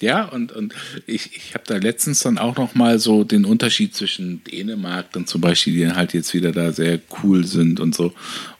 ja, 0.00 0.24
und, 0.24 0.52
und 0.52 0.74
ich, 1.06 1.36
ich 1.36 1.54
habe 1.54 1.64
da 1.66 1.76
letztens 1.76 2.20
dann 2.20 2.38
auch 2.38 2.56
noch 2.56 2.74
mal 2.74 2.98
so 2.98 3.24
den 3.24 3.44
Unterschied 3.44 3.94
zwischen 3.94 4.44
Dänemark 4.44 5.12
dann 5.12 5.26
zum 5.26 5.40
Beispiel, 5.40 5.72
die 5.74 5.92
halt 5.92 6.12
jetzt 6.12 6.34
wieder 6.34 6.52
da 6.52 6.72
sehr 6.72 7.00
cool 7.22 7.44
sind 7.44 7.80
und 7.80 7.94
so, 7.94 8.12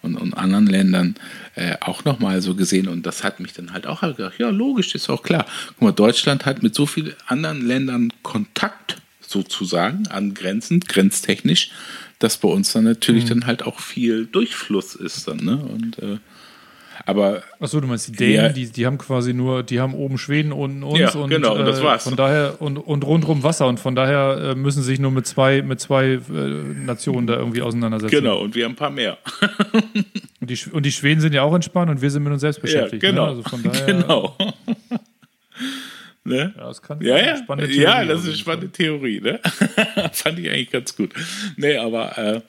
und, 0.02 0.16
und 0.16 0.34
anderen 0.34 0.66
Ländern 0.66 1.14
äh, 1.54 1.76
auch 1.80 2.04
noch 2.04 2.18
mal 2.18 2.42
so 2.42 2.54
gesehen. 2.54 2.88
Und 2.88 3.06
das 3.06 3.22
hat 3.22 3.38
mich 3.38 3.52
dann 3.52 3.72
halt 3.72 3.86
auch 3.86 4.00
gedacht, 4.00 4.34
ja, 4.38 4.50
logisch, 4.50 4.94
ist 4.94 5.08
auch 5.10 5.22
klar. 5.22 5.46
Guck 5.68 5.82
mal, 5.82 5.92
Deutschland 5.92 6.44
hat 6.44 6.62
mit 6.62 6.74
so 6.74 6.86
vielen 6.86 7.14
anderen 7.26 7.64
Ländern 7.64 8.12
Kontakt 8.22 9.00
sozusagen, 9.20 10.08
angrenzend, 10.08 10.88
grenztechnisch, 10.88 11.70
dass 12.22 12.38
bei 12.38 12.48
uns 12.48 12.72
dann 12.72 12.84
natürlich 12.84 13.24
dann 13.24 13.46
halt 13.46 13.64
auch 13.64 13.80
viel 13.80 14.26
Durchfluss 14.26 14.94
ist 14.94 15.26
dann, 15.28 15.38
ne? 15.38 15.56
Und 15.56 15.98
äh, 15.98 16.18
aber 17.04 17.42
Achso, 17.58 17.80
du 17.80 17.86
meinst 17.88 18.06
die 18.08 18.12
Dänen, 18.12 18.34
Ja. 18.34 18.48
die, 18.50 18.70
die 18.70 18.86
haben 18.86 18.98
quasi 18.98 19.32
nur, 19.34 19.62
die 19.64 19.80
haben 19.80 19.94
oben 19.94 20.18
Schweden, 20.18 20.52
unten 20.52 20.82
uns 20.84 20.98
Ja, 21.00 21.10
und 21.14 21.30
genau, 21.30 21.56
und 21.58 21.64
das 21.64 21.80
äh, 21.80 21.82
war's. 21.84 22.04
von 22.04 22.14
daher 22.16 22.60
und, 22.60 22.76
und 22.76 23.04
rundrum 23.04 23.42
Wasser 23.42 23.66
und 23.66 23.80
von 23.80 23.96
daher 23.96 24.50
äh, 24.52 24.54
müssen 24.54 24.82
sie 24.82 24.90
sich 24.90 25.00
nur 25.00 25.10
mit 25.10 25.26
zwei, 25.26 25.62
mit 25.62 25.80
zwei 25.80 26.04
äh, 26.12 26.20
Nationen 26.28 27.26
da 27.26 27.34
irgendwie 27.36 27.62
auseinandersetzen. 27.62 28.14
genau, 28.14 28.38
und 28.40 28.54
wir 28.54 28.66
haben 28.66 28.72
ein 28.72 28.76
paar 28.76 28.90
mehr. 28.90 29.18
Und 30.40 30.50
die, 30.50 30.58
und 30.72 30.84
die 30.84 30.90
Schweden 30.90 31.20
sind 31.20 31.34
ja 31.34 31.42
auch 31.44 31.54
entspannt 31.54 31.88
und 31.88 32.02
wir 32.02 32.10
sind 32.10 32.24
mit 32.24 32.32
uns 32.32 32.40
selbst 32.40 32.60
beschäftigt. 32.60 33.00
Ja, 33.04 33.10
genau. 33.10 33.26
Ne? 33.26 33.30
Also 33.30 33.42
von 33.44 33.62
daher, 33.62 33.86
genau. 33.86 34.36
Ne? 36.24 36.54
Ja, 36.56 36.68
das 36.68 36.82
kann 36.82 37.00
Ja, 37.00 37.16
eine 37.16 37.26
ja, 37.26 37.36
spannende 37.36 37.74
ja, 37.74 37.92
Theorie 37.92 38.08
das 38.08 38.16
auf 38.16 38.22
ist 38.22 38.28
eine 38.28 38.38
spannende 38.38 38.70
Theorie, 38.70 39.20
ne? 39.20 39.40
Fand 40.12 40.38
ich 40.38 40.50
eigentlich 40.50 40.70
ganz 40.70 40.96
gut. 40.96 41.12
Nee, 41.56 41.76
aber 41.76 42.18
äh, 42.18 42.40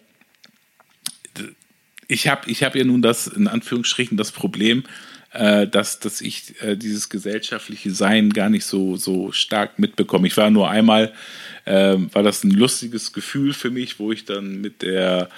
ich 2.08 2.28
habe 2.28 2.50
ich 2.50 2.64
hab 2.64 2.76
ja 2.76 2.84
nun 2.84 3.02
das, 3.02 3.28
in 3.28 3.48
Anführungsstrichen, 3.48 4.18
das 4.18 4.32
Problem, 4.32 4.84
äh, 5.32 5.68
dass, 5.68 6.00
dass 6.00 6.22
ich 6.22 6.62
äh, 6.62 6.76
dieses 6.76 7.10
gesellschaftliche 7.10 7.92
Sein 7.92 8.30
gar 8.30 8.50
nicht 8.50 8.66
so, 8.66 8.98
so 8.98 9.32
stark 9.32 9.80
mitbekomme. 9.80 10.28
Ich 10.28 10.38
war 10.38 10.50
nur 10.50 10.70
einmal, 10.70 11.14
ähm, 11.66 12.14
war 12.14 12.24
das 12.24 12.44
ein 12.44 12.52
lustiges 12.52 13.14
Gefühl 13.14 13.54
für 13.54 13.72
mich, 13.72 14.00
wo 14.00 14.12
ich 14.12 14.26
dann 14.26 14.62
mit 14.62 14.82
der 14.82 15.30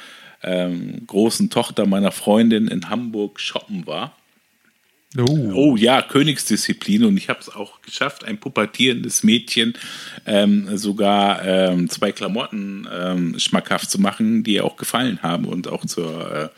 ähm, 0.44 1.08
großen 1.08 1.50
Tochter 1.50 1.86
meiner 1.86 2.12
Freundin 2.12 2.68
in 2.68 2.90
Hamburg 2.90 3.40
shoppen 3.40 3.88
war. 3.88 4.16
Oh. 5.18 5.51
Oh 5.53 5.76
ja, 5.78 6.01
Königsdisziplin 6.01 7.06
und 7.06 7.16
ich 7.16 7.30
habe 7.30 7.39
es 7.39 7.49
auch 7.49 7.82
geschafft, 7.82 8.26
ein 8.26 8.38
pubertierendes 8.38 9.24
Mädchen 9.24 9.74
ähm, 10.26 10.78
sogar 10.78 11.45
ähm, 11.45 11.89
zwei 11.89 12.12
Klamotten 12.12 12.88
ähm, 12.91 13.39
schmackhaft 13.39 13.89
zu 13.89 14.01
machen, 14.01 14.43
die 14.43 14.56
ihr 14.56 14.66
auch 14.66 14.76
gefallen 14.76 15.22
haben 15.22 15.45
und 15.45 15.70
auch 15.70 15.86
zur 15.86 16.32
äh, 16.34 16.49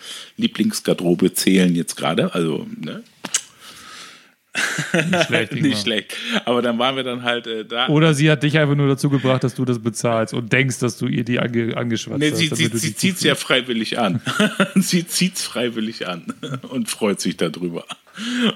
Lieblingsgarderobe 0.42 1.34
zählen 1.34 1.76
jetzt 1.76 1.96
gerade. 1.96 2.34
Also, 2.34 2.66
ne? 2.80 3.04
Nicht 5.12 5.26
schlecht. 5.26 5.52
Nicht 5.54 5.82
schlecht. 5.82 6.16
Aber 6.46 6.62
dann 6.62 6.80
waren 6.80 6.96
wir 6.96 7.04
dann 7.04 7.24
halt 7.24 7.48
äh, 7.48 7.66
da. 7.66 7.88
Oder 7.88 8.14
sie 8.14 8.30
hat 8.32 8.44
dich 8.44 8.58
einfach 8.58 8.76
nur 8.76 8.88
dazu 8.88 9.10
gebracht, 9.10 9.44
dass 9.44 9.56
du 9.56 9.66
das 9.66 9.80
bezahlst 9.80 10.34
und 10.34 10.52
denkst, 10.52 10.80
dass 10.80 10.98
du 10.98 11.08
ihr 11.08 11.24
die 11.24 11.40
ange, 11.40 11.76
angeschwatzt 11.76 12.20
Nee, 12.20 12.32
hast. 12.32 12.38
sie, 12.38 12.50
damit 12.50 12.72
sie, 12.74 12.78
sie 12.78 12.96
zieht 12.96 13.16
es 13.18 13.24
ja 13.24 13.36
freiwillig 13.36 14.00
an. 14.00 14.22
sie 14.76 15.08
zieht 15.08 15.36
es 15.36 15.44
freiwillig 15.44 16.08
an 16.08 16.34
und 16.70 16.90
freut 16.90 17.22
sich 17.22 17.38
darüber. 17.38 17.86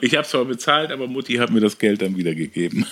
Ich 0.02 0.16
habe 0.16 0.28
zwar 0.28 0.46
bezahlt, 0.46 0.92
aber 0.92 1.08
Mutti 1.08 1.36
hat 1.36 1.52
mir 1.52 1.60
das 1.60 1.78
Geld 1.78 2.02
dann 2.02 2.18
wiedergegeben. 2.18 2.86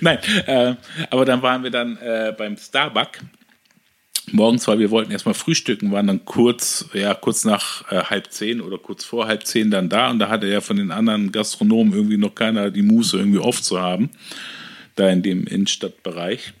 Nein, 0.00 0.18
äh, 0.46 0.74
aber 1.10 1.24
dann 1.24 1.42
waren 1.42 1.64
wir 1.64 1.70
dann 1.70 1.96
äh, 1.96 2.32
beim 2.36 2.56
Starbucks 2.56 3.18
morgens, 4.32 4.66
weil 4.68 4.78
wir 4.78 4.90
wollten 4.90 5.12
erstmal 5.12 5.34
frühstücken, 5.34 5.92
waren 5.92 6.06
dann 6.06 6.24
kurz, 6.24 6.88
ja, 6.92 7.14
kurz 7.14 7.44
nach 7.44 7.90
äh, 7.90 8.02
halb 8.02 8.32
zehn 8.32 8.60
oder 8.60 8.78
kurz 8.78 9.04
vor 9.04 9.26
halb 9.26 9.46
zehn 9.46 9.70
dann 9.70 9.88
da 9.88 10.10
und 10.10 10.18
da 10.18 10.28
hatte 10.28 10.46
ja 10.46 10.60
von 10.60 10.76
den 10.76 10.90
anderen 10.90 11.32
Gastronomen 11.32 11.92
irgendwie 11.92 12.16
noch 12.16 12.34
keiner 12.34 12.70
die 12.70 12.82
Muße 12.82 13.18
irgendwie 13.18 13.38
aufzuhaben, 13.38 14.10
da 14.96 15.08
in 15.08 15.22
dem 15.22 15.46
Innenstadtbereich. 15.46 16.52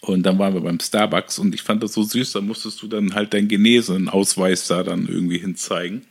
Und 0.00 0.24
dann 0.24 0.38
waren 0.38 0.54
wir 0.54 0.62
beim 0.62 0.80
Starbucks 0.80 1.38
und 1.38 1.54
ich 1.54 1.62
fand 1.62 1.82
das 1.82 1.92
so 1.92 2.02
süß, 2.02 2.32
da 2.32 2.40
musstest 2.40 2.80
du 2.82 2.86
dann 2.86 3.14
halt 3.14 3.34
deinen 3.34 3.48
Genesenausweis 3.48 4.66
da 4.66 4.82
dann 4.82 5.06
irgendwie 5.06 5.38
hinzeigen. 5.38 6.02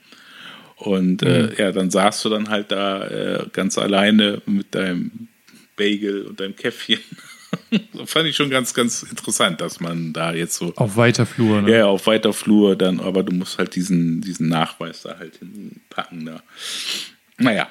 Und 0.75 1.23
äh, 1.23 1.55
ja, 1.57 1.71
dann 1.71 1.89
saßt 1.89 2.23
du 2.23 2.29
dann 2.29 2.49
halt 2.49 2.71
da 2.71 3.07
äh, 3.07 3.45
ganz 3.51 3.79
alleine 3.79 4.43
mit 4.45 4.75
deinem 4.75 5.27
Bagel 5.75 6.27
und 6.27 6.39
deinem 6.39 6.55
Käffchen. 6.55 6.99
fand 8.05 8.28
ich 8.28 8.36
schon 8.36 8.49
ganz, 8.49 8.74
ganz 8.74 9.03
interessant, 9.03 9.61
dass 9.61 9.80
man 9.80 10.13
da 10.13 10.34
jetzt 10.34 10.55
so 10.55 10.74
Auf 10.76 10.95
weiter 10.95 11.26
Flur. 11.26 11.61
Ne? 11.61 11.72
ja, 11.72 11.86
auf 11.86 12.07
weiter 12.07 12.34
Flur 12.34 12.76
dann, 12.76 12.99
aber 12.99 13.24
du 13.24 13.34
musst 13.34 13.57
halt 13.57 13.76
diesen, 13.76 14.22
diesen 14.22 14.47
Nachweis 14.49 15.03
da 15.03 15.18
halt 15.18 15.38
hinpacken. 15.38 16.26
Da. 16.26 16.43
Naja, 17.38 17.68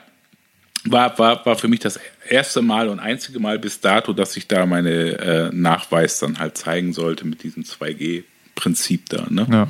war, 0.85 1.19
war, 1.19 1.45
war 1.45 1.57
für 1.57 1.69
mich 1.69 1.81
das 1.81 1.99
erste 2.29 2.63
Mal 2.63 2.89
und 2.89 3.01
einzige 3.01 3.41
Mal 3.41 3.59
bis 3.59 3.81
dato, 3.81 4.13
dass 4.13 4.37
ich 4.37 4.47
da 4.47 4.67
meine 4.67 5.19
äh, 5.19 5.51
Nachweis 5.53 6.19
dann 6.19 6.39
halt 6.39 6.57
zeigen 6.57 6.93
sollte 6.93 7.27
mit 7.27 7.43
diesem 7.43 7.65
2G-Prinzip 8.57 9.09
da. 9.09 9.27
Ne? 9.31 9.47
Ja. 9.51 9.69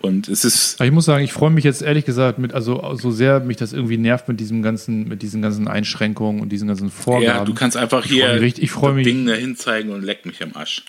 Und 0.00 0.28
es 0.28 0.44
ist, 0.44 0.76
Aber 0.78 0.86
ich 0.86 0.92
muss 0.92 1.04
sagen, 1.06 1.24
ich 1.24 1.32
freue 1.32 1.50
mich 1.50 1.64
jetzt 1.64 1.82
ehrlich 1.82 2.04
gesagt 2.04 2.38
mit, 2.38 2.52
also 2.54 2.94
so 2.96 3.10
sehr 3.10 3.40
mich 3.40 3.56
das 3.56 3.72
irgendwie 3.72 3.96
nervt 3.98 4.28
mit 4.28 4.40
diesem 4.40 4.62
ganzen, 4.62 5.08
mit 5.08 5.22
diesen 5.22 5.42
ganzen 5.42 5.68
Einschränkungen 5.68 6.40
und 6.40 6.50
diesen 6.50 6.68
ganzen 6.68 6.90
Vorgaben. 6.90 7.24
ja, 7.24 7.44
du 7.44 7.54
kannst 7.54 7.76
einfach 7.76 8.04
freu 8.04 8.14
hier 8.14 8.40
richtig- 8.40 8.64
ich 8.64 8.72
das 8.72 8.94
mich- 8.94 9.06
Ding 9.06 9.26
da 9.26 9.34
hinzeigen 9.34 9.90
und 9.92 10.02
leck 10.02 10.26
mich 10.26 10.42
am 10.42 10.50
Arsch. 10.54 10.84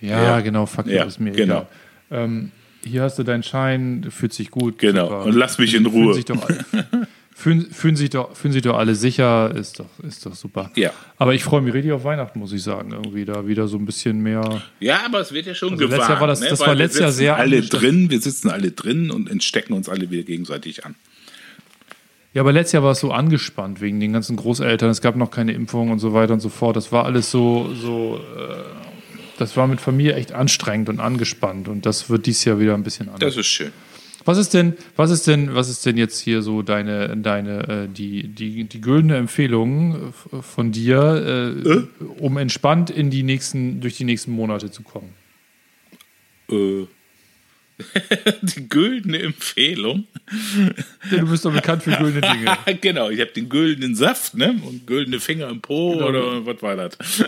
Ja, 0.00 0.22
Ja. 0.22 0.40
genau, 0.40 0.66
fuck, 0.66 0.86
Ja, 0.86 1.04
das 1.04 1.14
ist 1.14 1.20
mir 1.20 1.32
genau. 1.32 1.66
egal. 2.10 2.24
Ähm, 2.24 2.52
hier 2.84 3.02
hast 3.02 3.18
du 3.18 3.22
deinen 3.24 3.42
Schein, 3.42 4.06
fühlt 4.10 4.32
sich 4.32 4.50
gut. 4.50 4.78
Genau. 4.78 5.24
Und 5.24 5.34
lass 5.34 5.58
mich 5.58 5.74
in 5.74 5.84
Ruhe. 5.86 6.14
sich 6.14 6.24
doch 6.24 6.36
fühlen, 7.38 7.70
fühlen, 7.70 7.94
sich 7.96 8.10
doch, 8.10 8.34
fühlen 8.36 8.52
sich 8.52 8.62
doch 8.62 8.76
alle 8.76 8.94
sicher, 8.96 9.54
ist 9.54 9.78
doch, 9.78 9.86
ist 10.02 10.26
doch 10.26 10.34
super. 10.34 10.70
Ja. 10.74 10.90
Aber 11.16 11.34
ich 11.34 11.44
freue 11.44 11.60
mich 11.62 11.72
richtig 11.72 11.92
auf 11.92 12.02
Weihnachten, 12.02 12.38
muss 12.40 12.52
ich 12.52 12.62
sagen. 12.62 12.90
Irgendwie 12.92 13.24
da 13.24 13.46
wieder 13.46 13.68
so 13.68 13.76
ein 13.76 13.86
bisschen 13.86 14.20
mehr. 14.22 14.62
Ja, 14.80 15.00
aber 15.06 15.20
es 15.20 15.30
wird 15.32 15.46
ja 15.46 15.54
schon 15.54 15.74
Also 15.74 15.84
gewarnt. 15.84 15.98
letztes 16.00 16.08
Jahr 16.08 16.20
war 16.20 16.26
das- 16.26 16.40
ne? 16.40 16.48
das 16.50 16.60
Weil 16.60 16.66
war 16.68 16.74
letztes 16.74 17.00
Jahr 17.00 17.12
sehr 17.12 17.36
alle 17.36 17.62
drin, 17.62 18.10
wir 18.10 18.20
sitzen 18.20 18.50
alle 18.50 18.72
drin 18.72 19.10
und 19.12 19.30
entstecken 19.30 19.72
uns 19.74 19.88
alle 19.88 20.10
wieder 20.10 20.24
gegenseitig 20.24 20.84
an. 20.84 20.96
Ja, 22.34 22.42
aber 22.42 22.52
letztes 22.52 22.72
Jahr 22.72 22.82
war 22.82 22.92
es 22.92 23.00
so 23.00 23.10
angespannt 23.12 23.80
wegen 23.80 24.00
den 24.00 24.12
ganzen 24.12 24.36
Großeltern. 24.36 24.90
Es 24.90 25.00
gab 25.00 25.16
noch 25.16 25.30
keine 25.30 25.52
Impfung 25.52 25.90
und 25.90 25.98
so 25.98 26.12
weiter 26.12 26.34
und 26.34 26.40
so 26.40 26.48
fort. 26.50 26.76
Das 26.76 26.92
war 26.92 27.04
alles 27.04 27.30
so, 27.30 27.72
so 27.74 28.20
äh, 28.36 28.54
das 29.38 29.56
war 29.56 29.66
mit 29.66 29.80
Familie 29.80 30.14
echt 30.14 30.32
anstrengend 30.32 30.88
und 30.88 31.00
angespannt. 31.00 31.68
Und 31.68 31.86
das 31.86 32.10
wird 32.10 32.26
dieses 32.26 32.44
Jahr 32.44 32.58
wieder 32.60 32.74
ein 32.74 32.82
bisschen 32.82 33.06
anders. 33.08 33.20
Das 33.20 33.36
ist 33.36 33.46
schön. 33.46 33.72
Was 34.28 34.36
ist 34.36 34.52
denn, 34.52 34.76
was 34.94 35.10
ist 35.10 35.26
denn, 35.26 35.54
was 35.54 35.70
ist 35.70 35.86
denn 35.86 35.96
jetzt 35.96 36.20
hier 36.20 36.42
so 36.42 36.60
deine, 36.60 37.16
deine, 37.16 37.86
äh, 37.86 37.88
die, 37.88 38.28
die, 38.28 38.64
die 38.64 38.80
güldene 38.82 39.16
Empfehlung 39.16 40.12
äh, 40.32 40.42
von 40.42 40.70
dir, 40.70 41.56
äh, 41.64 42.02
um 42.18 42.36
entspannt 42.36 42.90
in 42.90 43.08
die 43.08 43.22
nächsten, 43.22 43.80
durch 43.80 43.96
die 43.96 44.04
nächsten 44.04 44.32
Monate 44.32 44.70
zu 44.70 44.82
kommen? 44.82 45.14
Äh, 46.50 46.84
die 48.42 48.68
güldene 48.68 49.22
Empfehlung. 49.22 50.06
Du 51.08 51.26
bist 51.26 51.46
doch 51.46 51.54
bekannt 51.54 51.84
für 51.84 51.92
güldene 51.92 52.30
Dinge. 52.30 52.58
genau, 52.82 53.08
ich 53.08 53.20
habe 53.20 53.30
den 53.30 53.48
güldenen 53.48 53.94
Saft, 53.94 54.34
ne? 54.34 54.60
Und 54.62 54.86
güldene 54.86 55.20
Finger 55.20 55.48
im 55.48 55.62
Po 55.62 55.92
Genau. 55.92 56.06
oder 56.06 56.44
was 56.44 56.60
war 56.60 56.76
das? 56.76 56.98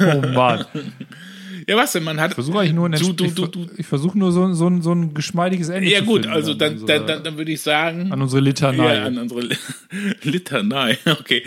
Oh 0.00 0.20
Mann. 0.34 0.64
Ja, 1.70 1.76
was 1.76 1.92
denn? 1.92 2.02
Man 2.02 2.18
hat. 2.20 2.32
Ich 2.32 2.34
versuche 2.34 2.58
eigentlich 2.58 2.72
nur 2.72 2.86
ein, 2.86 2.92
du, 2.92 3.12
du, 3.12 3.24
ich, 3.26 3.34
du, 3.34 3.46
du, 3.46 3.66
ich 3.76 3.86
versuche 3.86 4.18
nur 4.18 4.32
so, 4.32 4.52
so, 4.54 4.66
ein- 4.66 4.82
so 4.82 4.92
ein 4.92 5.14
geschmeidiges 5.14 5.68
Ende 5.68 5.88
Ja, 5.88 6.00
zu 6.00 6.04
gut, 6.06 6.22
finden 6.22 6.34
also 6.36 6.50
an 6.52 6.58
dann, 6.58 6.84
dann, 6.86 7.06
dann, 7.06 7.22
dann 7.22 7.38
würde 7.38 7.52
ich 7.52 7.60
sagen. 7.60 8.10
an 8.10 8.20
unsere 8.20 8.42
Litanei. 8.42 8.94
Ja, 8.96 9.04
an 9.04 9.18
unsere 9.18 9.42
Li- 9.42 9.56
Litanei, 10.22 10.98
okay. 11.06 11.44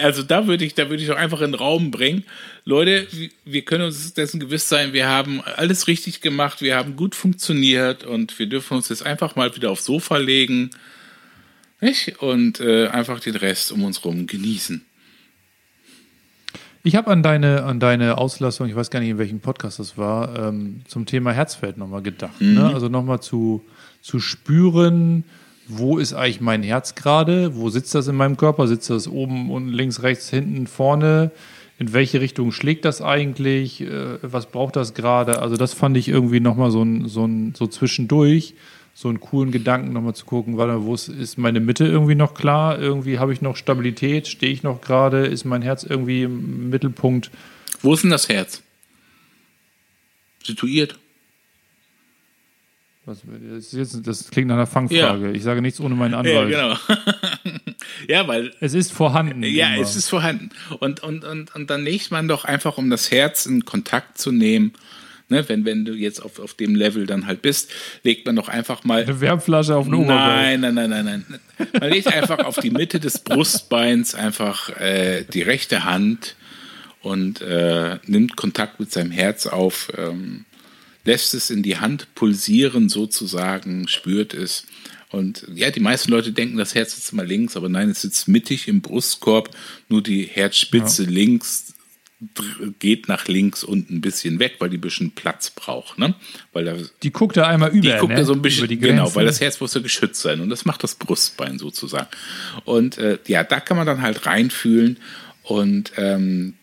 Also 0.00 0.22
da 0.24 0.46
würde 0.48 0.64
ich, 0.64 0.74
da 0.74 0.90
würde 0.90 1.00
ich 1.02 1.08
doch 1.08 1.16
einfach 1.16 1.40
in 1.42 1.52
den 1.52 1.54
Raum 1.54 1.92
bringen. 1.92 2.24
Leute, 2.64 3.06
wir- 3.12 3.30
wir 3.44 3.62
können 3.62 3.84
uns 3.84 4.14
dessen 4.14 4.40
gewiss 4.40 4.68
sein, 4.68 4.92
wir 4.92 5.06
haben 5.06 5.40
alles 5.56 5.86
richtig 5.86 6.20
gemacht, 6.20 6.60
wir 6.60 6.74
haben 6.76 6.96
gut 6.96 7.14
funktioniert 7.14 8.02
und 8.02 8.36
wir 8.38 8.46
dürfen 8.46 8.76
uns 8.76 8.88
jetzt 8.88 9.06
einfach 9.06 9.36
mal 9.36 9.54
wieder 9.54 9.70
aufs 9.70 9.84
Sofa 9.84 10.16
legen 10.16 10.70
nicht? 11.80 12.20
und 12.20 12.58
äh, 12.60 12.88
einfach 12.88 13.20
den 13.20 13.36
Rest 13.36 13.70
um 13.70 13.84
uns 13.84 14.04
rum 14.04 14.26
genießen. 14.26 14.84
Ich 16.86 16.96
habe 16.96 17.10
an 17.10 17.22
deine, 17.22 17.64
an 17.64 17.80
deine 17.80 18.18
Auslassung, 18.18 18.68
ich 18.68 18.76
weiß 18.76 18.90
gar 18.90 19.00
nicht, 19.00 19.08
in 19.08 19.16
welchem 19.16 19.40
Podcast 19.40 19.78
das 19.78 19.96
war, 19.96 20.38
ähm, 20.38 20.82
zum 20.86 21.06
Thema 21.06 21.32
Herzfeld 21.32 21.78
nochmal 21.78 22.02
gedacht. 22.02 22.38
Mhm. 22.42 22.54
Ne? 22.54 22.74
Also 22.74 22.88
nochmal 22.88 23.20
zu, 23.20 23.64
zu 24.02 24.20
spüren, 24.20 25.24
wo 25.66 25.96
ist 25.96 26.12
eigentlich 26.12 26.42
mein 26.42 26.62
Herz 26.62 26.94
gerade? 26.94 27.56
Wo 27.56 27.70
sitzt 27.70 27.94
das 27.94 28.06
in 28.06 28.16
meinem 28.16 28.36
Körper? 28.36 28.68
Sitzt 28.68 28.90
das 28.90 29.08
oben, 29.08 29.50
unten, 29.50 29.70
links, 29.70 30.02
rechts, 30.02 30.28
hinten, 30.28 30.66
vorne? 30.66 31.30
In 31.78 31.94
welche 31.94 32.20
Richtung 32.20 32.52
schlägt 32.52 32.84
das 32.84 33.00
eigentlich? 33.00 33.80
Äh, 33.80 34.18
was 34.20 34.44
braucht 34.44 34.76
das 34.76 34.92
gerade? 34.92 35.40
Also 35.40 35.56
das 35.56 35.72
fand 35.72 35.96
ich 35.96 36.08
irgendwie 36.08 36.40
nochmal 36.40 36.70
so 36.70 36.82
ein, 36.82 37.08
so 37.08 37.24
ein, 37.24 37.54
so 37.56 37.66
zwischendurch, 37.66 38.56
so 38.96 39.08
einen 39.08 39.20
coolen 39.20 39.50
Gedanken 39.50 39.92
nochmal 39.92 40.14
zu 40.14 40.24
gucken, 40.24 40.56
warte, 40.56 40.84
wo 40.84 40.94
ist, 40.94 41.36
meine 41.36 41.58
Mitte 41.60 41.84
irgendwie 41.84 42.14
noch 42.14 42.32
klar? 42.34 42.78
Irgendwie 42.78 43.18
habe 43.18 43.32
ich 43.32 43.42
noch 43.42 43.56
Stabilität? 43.56 44.28
Stehe 44.28 44.52
ich 44.52 44.62
noch 44.62 44.80
gerade? 44.80 45.26
Ist 45.26 45.44
mein 45.44 45.62
Herz 45.62 45.82
irgendwie 45.82 46.22
im 46.22 46.70
Mittelpunkt? 46.70 47.30
Wo 47.82 47.94
ist 47.94 48.04
denn 48.04 48.10
das 48.10 48.28
Herz? 48.28 48.62
Situiert. 50.44 50.96
Was, 53.06 53.18
das, 53.50 53.72
jetzt, 53.72 54.06
das 54.06 54.30
klingt 54.30 54.48
nach 54.48 54.54
einer 54.54 54.66
Fangfrage. 54.66 55.32
Ich 55.32 55.42
sage 55.42 55.60
nichts 55.60 55.80
ohne 55.80 55.94
meinen 55.94 56.12
Ja, 56.12 56.18
Anwalt. 56.20 56.48
genau. 56.48 56.76
ja, 58.08 58.26
weil 58.28 58.54
Es 58.60 58.72
ist 58.72 58.92
vorhanden. 58.92 59.42
Ja, 59.42 59.74
immer. 59.74 59.82
es 59.82 59.96
ist 59.96 60.08
vorhanden. 60.08 60.50
Und, 60.78 61.02
und, 61.02 61.24
und, 61.24 61.54
und 61.54 61.68
dann 61.68 61.82
legt 61.84 62.10
man 62.12 62.28
doch 62.28 62.44
einfach, 62.46 62.78
um 62.78 62.88
das 62.88 63.10
Herz 63.10 63.44
in 63.44 63.64
Kontakt 63.66 64.16
zu 64.18 64.32
nehmen, 64.32 64.72
ne, 65.28 65.48
wenn, 65.48 65.64
wenn 65.64 65.84
du 65.84 65.92
jetzt 65.94 66.20
auf, 66.22 66.38
auf 66.38 66.54
dem 66.54 66.74
Level 66.74 67.06
dann 67.06 67.26
halt 67.26 67.42
bist, 67.42 67.70
legt 68.02 68.26
man 68.26 68.36
doch 68.36 68.48
einfach 68.48 68.84
mal. 68.84 69.02
eine 69.02 69.20
Wärmflasche 69.20 69.76
auf 69.76 69.86
den 69.86 69.94
Oberkörper. 69.94 70.26
Nein, 70.26 70.60
nein, 70.60 70.74
nein, 70.74 70.90
nein, 70.90 71.04
nein. 71.28 71.40
Man 71.80 71.90
legt 71.90 72.08
einfach 72.08 72.38
auf 72.40 72.58
die 72.58 72.70
Mitte 72.70 73.00
des 73.00 73.18
Brustbeins 73.18 74.14
einfach 74.14 74.70
äh, 74.80 75.24
die 75.24 75.42
rechte 75.42 75.84
Hand 75.84 76.36
und 77.00 77.40
äh, 77.42 77.98
nimmt 78.06 78.36
Kontakt 78.36 78.80
mit 78.80 78.90
seinem 78.92 79.10
Herz 79.10 79.46
auf, 79.46 79.92
ähm, 79.96 80.44
lässt 81.04 81.34
es 81.34 81.50
in 81.50 81.62
die 81.62 81.78
Hand 81.78 82.14
pulsieren 82.14 82.88
sozusagen, 82.88 83.88
spürt 83.88 84.32
es. 84.34 84.66
Und 85.10 85.46
ja, 85.54 85.70
die 85.70 85.80
meisten 85.80 86.10
Leute 86.10 86.32
denken, 86.32 86.56
das 86.56 86.74
Herz 86.74 86.96
sitzt 86.96 87.12
mal 87.12 87.26
links, 87.26 87.56
aber 87.56 87.68
nein, 87.68 87.88
es 87.90 88.00
sitzt 88.02 88.26
mittig 88.26 88.66
im 88.66 88.80
Brustkorb, 88.80 89.50
nur 89.88 90.02
die 90.02 90.24
Herzspitze 90.24 91.04
links 91.04 91.66
dr- 91.66 91.73
geht 92.78 93.08
nach 93.08 93.28
links 93.28 93.64
und 93.64 93.90
ein 93.90 94.00
bisschen 94.00 94.38
weg, 94.38 94.56
weil 94.58 94.70
die 94.70 94.78
ein 94.78 94.80
bisschen 94.82 95.12
Platz 95.12 95.50
braucht. 95.50 95.98
Ne? 95.98 96.14
Weil 96.52 96.64
da 96.64 96.74
Die 97.02 97.12
guckt 97.12 97.36
da 97.36 97.46
einmal 97.46 97.70
über. 97.70 97.80
die 97.80 97.98
guckt 97.98 98.12
ne? 98.12 98.18
da 98.18 98.24
so 98.24 98.32
ein 98.32 98.42
bisschen, 98.42 98.60
über 98.60 98.68
die 98.68 98.78
genau, 98.78 99.14
weil 99.14 99.26
das 99.26 99.40
Herz 99.40 99.60
muss 99.60 99.74
ja 99.74 99.80
geschützt 99.80 100.20
sein 100.22 100.40
und 100.40 100.50
das 100.50 100.64
macht 100.64 100.82
das 100.82 100.94
Brustbein 100.94 101.58
sozusagen. 101.58 102.08
Und 102.64 102.98
äh, 102.98 103.18
ja, 103.26 103.44
da 103.44 103.60
kann 103.60 103.76
man 103.76 103.86
dann 103.86 104.02
halt 104.02 104.26
reinfühlen 104.26 104.98
und 105.42 105.92
ähm, 105.96 106.54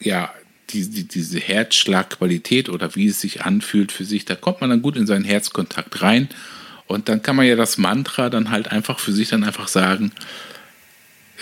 ja, 0.00 0.32
die, 0.70 0.88
die, 0.88 1.04
diese 1.04 1.38
Herzschlagqualität 1.38 2.68
oder 2.68 2.94
wie 2.94 3.08
es 3.08 3.20
sich 3.20 3.42
anfühlt 3.42 3.92
für 3.92 4.04
sich, 4.04 4.24
da 4.24 4.34
kommt 4.34 4.60
man 4.60 4.70
dann 4.70 4.82
gut 4.82 4.96
in 4.96 5.06
seinen 5.06 5.24
Herzkontakt 5.24 6.02
rein 6.02 6.28
und 6.86 7.08
dann 7.08 7.22
kann 7.22 7.36
man 7.36 7.46
ja 7.46 7.56
das 7.56 7.78
Mantra 7.78 8.30
dann 8.30 8.50
halt 8.50 8.68
einfach 8.68 8.98
für 8.98 9.12
sich 9.12 9.28
dann 9.28 9.44
einfach 9.44 9.68
sagen, 9.68 10.12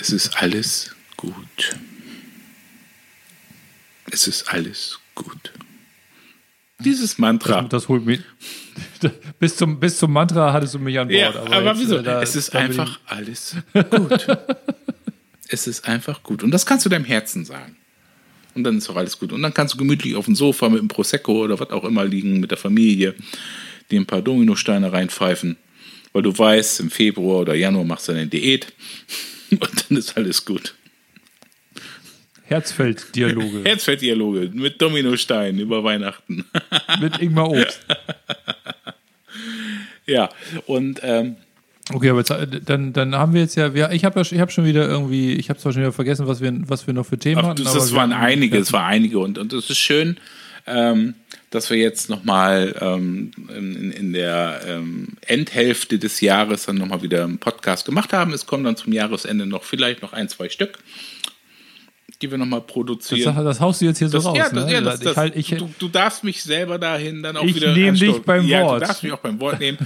es 0.01 0.11
ist 0.11 0.37
alles 0.41 0.95
gut. 1.17 1.35
Es 4.11 4.27
ist 4.27 4.53
alles 4.53 4.99
gut. 5.15 5.53
Dieses 6.79 7.19
Mantra. 7.19 7.63
Das 7.63 7.89
holt 7.89 8.07
mich. 8.07 8.21
bis, 9.39 9.57
zum, 9.57 9.79
bis 9.79 9.99
zum 9.99 10.13
Mantra 10.13 10.53
hattest 10.53 10.75
du 10.75 10.79
mich 10.79 10.99
an 10.99 11.09
Bord. 11.09 11.19
Ja, 11.19 11.35
aber, 11.35 11.65
jetzt, 11.65 11.81
wieso? 11.81 11.97
äh, 11.99 12.03
da- 12.03 12.23
es 12.23 12.35
ist 12.37 12.55
einfach 12.55 12.99
alles 13.07 13.57
gut. 13.91 14.27
es 15.49 15.67
ist 15.67 15.87
einfach 15.87 16.23
gut. 16.23 16.43
Und 16.43 16.51
das 16.53 16.65
kannst 16.65 16.87
du 16.87 16.91
deinem 16.91 17.05
Herzen 17.05 17.45
sagen. 17.45 17.77
Und 18.55 18.65
dann 18.65 18.79
ist 18.79 18.89
auch 18.89 18.97
alles 18.97 19.19
gut. 19.19 19.33
Und 19.33 19.43
dann 19.43 19.55
kannst 19.55 19.75
du 19.75 19.79
gemütlich 19.79 20.17
auf 20.17 20.25
dem 20.25 20.35
Sofa 20.35 20.69
mit 20.69 20.81
einem 20.81 20.89
Prosecco 20.89 21.45
oder 21.45 21.61
was 21.61 21.71
auch 21.71 21.85
immer 21.85 22.05
liegen 22.05 22.41
mit 22.41 22.51
der 22.51 22.59
Familie, 22.59 23.15
dir 23.91 24.01
ein 24.01 24.07
paar 24.07 24.23
Dominosteine 24.23 24.93
reinpfeifen, 24.93 25.57
weil 26.13 26.23
du 26.23 26.37
weißt, 26.37 26.81
im 26.81 26.91
Februar 26.91 27.41
oder 27.41 27.55
Januar 27.55 27.85
machst 27.85 28.09
du 28.09 28.13
eine 28.13 28.27
Diät 28.27 28.73
und 29.51 29.85
dann 29.89 29.99
ist 29.99 30.17
alles 30.17 30.45
gut. 30.45 30.75
Herzfeld-Dialoge 32.51 33.63
Herzfelddialoge 33.65 34.51
mit 34.53 34.83
Dominosteinen 34.83 35.61
über 35.61 35.85
Weihnachten. 35.85 36.45
mit 37.01 37.19
Ingmar 37.21 37.49
Obst. 37.49 37.81
ja, 40.07 40.29
und 40.67 41.01
ähm, 41.03 41.37
Okay, 41.93 42.11
aber 42.11 42.21
jetzt, 42.21 42.31
äh, 42.31 42.47
dann, 42.65 42.93
dann 42.93 43.15
haben 43.15 43.35
wir 43.35 43.41
jetzt 43.41 43.57
ja, 43.57 43.75
wir, 43.75 43.91
ich 43.93 44.05
habe 44.05 44.21
ja, 44.21 44.33
ich 44.33 44.41
habe 44.41 44.51
schon 44.51 44.65
wieder 44.65 44.89
irgendwie, 44.89 45.33
ich 45.35 45.49
habe 45.49 45.59
zwar 45.59 45.73
schon 45.73 45.83
wieder 45.83 45.93
vergessen, 45.93 46.27
was 46.27 46.41
wir, 46.41 46.53
was 46.69 46.87
wir 46.87 46.95
noch 46.95 47.07
für 47.07 47.19
Themen 47.19 47.41
Ach, 47.45 47.49
hatten. 47.49 47.65
das, 47.65 47.75
das 47.75 47.95
waren 47.95 48.13
einige, 48.13 48.59
es 48.59 48.73
waren 48.73 48.85
einige 48.85 49.19
und, 49.19 49.39
und 49.39 49.53
es 49.53 49.71
ist 49.71 49.79
schön, 49.79 50.17
ähm, 50.67 51.15
dass 51.51 51.71
wir 51.71 51.77
jetzt 51.77 52.09
nochmal 52.09 52.77
ähm, 52.81 53.33
in, 53.57 53.91
in 53.91 54.13
der 54.13 54.61
ähm, 54.67 55.09
Endhälfte 55.27 55.99
des 55.99 56.21
Jahres 56.21 56.67
dann 56.67 56.77
nochmal 56.77 57.03
wieder 57.03 57.25
einen 57.25 57.39
Podcast 57.39 57.87
gemacht 57.87 58.13
haben. 58.13 58.33
Es 58.33 58.47
kommen 58.47 58.65
dann 58.65 58.77
zum 58.77 58.93
Jahresende 58.93 59.47
noch 59.47 59.65
vielleicht 59.65 60.03
noch 60.03 60.13
ein, 60.13 60.29
zwei 60.29 60.49
Stück, 60.49 60.79
die 62.23 62.31
wir 62.31 62.37
nochmal 62.39 62.61
Das, 62.61 62.67
produzieren. 62.73 63.45
das 63.45 63.61
haust 63.61 63.81
du 63.81 63.87
jetzt 63.87 63.99
hier 63.99 64.09
so 64.09 64.19
Das- 64.19 64.27
raus. 64.27 64.37
ja, 64.37 64.49
das, 64.51 64.67
ne? 64.67 64.73
ja, 64.73 64.81
das, 64.83 64.99
ich 65.01 65.05
das, 65.05 65.17
halt, 65.17 65.37
ich, 65.37 65.49
du, 65.49 65.71
du 65.79 65.89
darfst 65.89 66.23
mich 66.23 66.43
selber 66.43 66.79
dahin 66.79 67.23
dann 67.23 67.37
auch 67.37 67.45
Ich 67.45 67.55
wieder. 67.55 67.73
nehm 67.73 67.95
dich 67.95 68.03
anstoßen. 68.09 68.23
beim 68.25 68.47
ja, 68.47 68.63
Wort. 68.63 68.83
Du 68.83 68.87
darfst 68.87 69.03
mich 69.03 69.13
auch 69.13 69.19
beim 69.21 69.41
Wort 69.41 69.59
nehmen. 69.61 69.79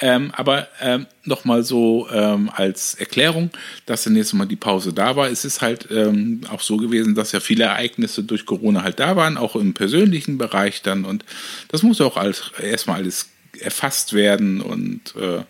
ähm, 0.00 0.30
aber 0.34 0.68
ähm, 0.80 1.06
nochmal 1.24 1.62
so 1.64 2.08
ähm, 2.10 2.50
als 2.54 2.94
Erklärung, 2.94 3.50
dass 3.84 4.04
dann 4.04 4.16
jetzt 4.16 4.32
mal 4.32 4.46
die 4.46 4.56
Pause 4.56 4.92
da 4.92 5.16
war. 5.16 5.28
Es 5.28 5.44
ist 5.44 5.60
halt 5.60 5.88
ähm, 5.90 6.40
auch 6.50 6.60
so 6.60 6.76
gewesen, 6.78 7.14
dass 7.14 7.32
ja 7.32 7.40
viele 7.40 7.64
Ereignisse 7.64 8.22
durch 8.24 8.46
Corona 8.46 8.82
halt 8.82 8.98
da 8.98 9.16
waren, 9.16 9.36
auch 9.36 9.54
im 9.56 9.74
persönlichen 9.74 10.38
Bereich 10.38 10.82
dann. 10.82 11.04
Und 11.04 11.24
das 11.68 11.82
muss 11.82 12.00
auch 12.00 12.16
alles, 12.16 12.52
erstmal 12.62 12.96
alles 12.96 13.28
erfasst 13.60 14.12
werden 14.12 14.60
und 14.60 15.14
äh, 15.16 15.42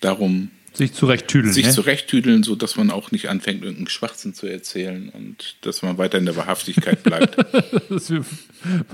darum 0.00 0.50
sich 0.72 0.92
zurechttüdeln. 0.92 1.52
sich 1.52 1.66
ne? 1.66 1.72
zurechttüdeln, 1.72 2.42
so 2.42 2.54
dass 2.54 2.76
man 2.76 2.90
auch 2.90 3.10
nicht 3.10 3.28
anfängt, 3.28 3.62
irgendeinen 3.62 3.88
Schwachsinn 3.88 4.34
zu 4.34 4.46
erzählen 4.46 5.08
und 5.10 5.56
dass 5.62 5.82
man 5.82 5.98
weiter 5.98 6.18
in 6.18 6.26
der 6.26 6.36
Wahrhaftigkeit 6.36 7.02
bleibt. 7.02 7.36
dass 7.90 8.10
wir 8.10 8.24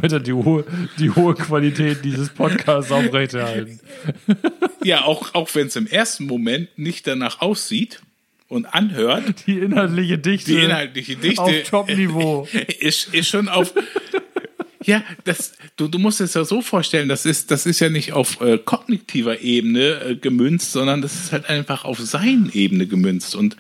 weiter 0.01 0.20
die 0.20 0.33
hohe, 0.33 0.64
die 0.99 1.11
hohe 1.11 1.35
Qualität 1.35 2.05
dieses 2.05 2.31
Podcasts 2.31 2.91
aufrechterhalten. 2.91 3.81
ja, 4.85 5.05
auch, 5.05 5.35
auch 5.35 5.55
wenn 5.55 5.66
es 5.66 5.77
im 5.77 5.87
ersten 5.87 6.27
Moment 6.27 6.68
nicht 6.79 7.07
danach 7.07 7.41
aussieht 7.41 8.01
und 8.49 8.66
anhört, 8.66 9.47
Die 9.47 9.59
inhaltliche 9.59 10.18
Dichte. 10.18 10.53
die 10.53 10.59
inhaltliche 10.59 11.16
Dichte 11.16 11.43
Auf 11.43 11.62
Top-Niveau. 11.64 12.49
ist, 12.81 13.12
ist 13.12 13.29
schon 13.29 13.49
auf. 13.49 13.75
Ja, 14.85 15.03
das, 15.24 15.53
du, 15.76 15.89
du 15.89 15.99
musst 15.99 16.20
es 16.20 16.35
ja 16.35 16.45
so 16.45 16.61
vorstellen, 16.61 17.09
das 17.09 17.24
ist, 17.24 17.51
das 17.51 17.64
ist 17.64 17.80
ja 17.80 17.89
nicht 17.89 18.12
auf 18.12 18.41
äh, 18.41 18.59
kognitiver 18.59 19.41
Ebene 19.41 20.01
äh, 20.01 20.16
gemünzt, 20.16 20.72
sondern 20.72 21.01
das 21.01 21.14
ist 21.14 21.32
halt 21.32 21.49
einfach 21.49 21.85
auf 21.85 21.99
Sein-Ebene 21.99 22.87
gemünzt. 22.87 23.35
Und 23.35 23.57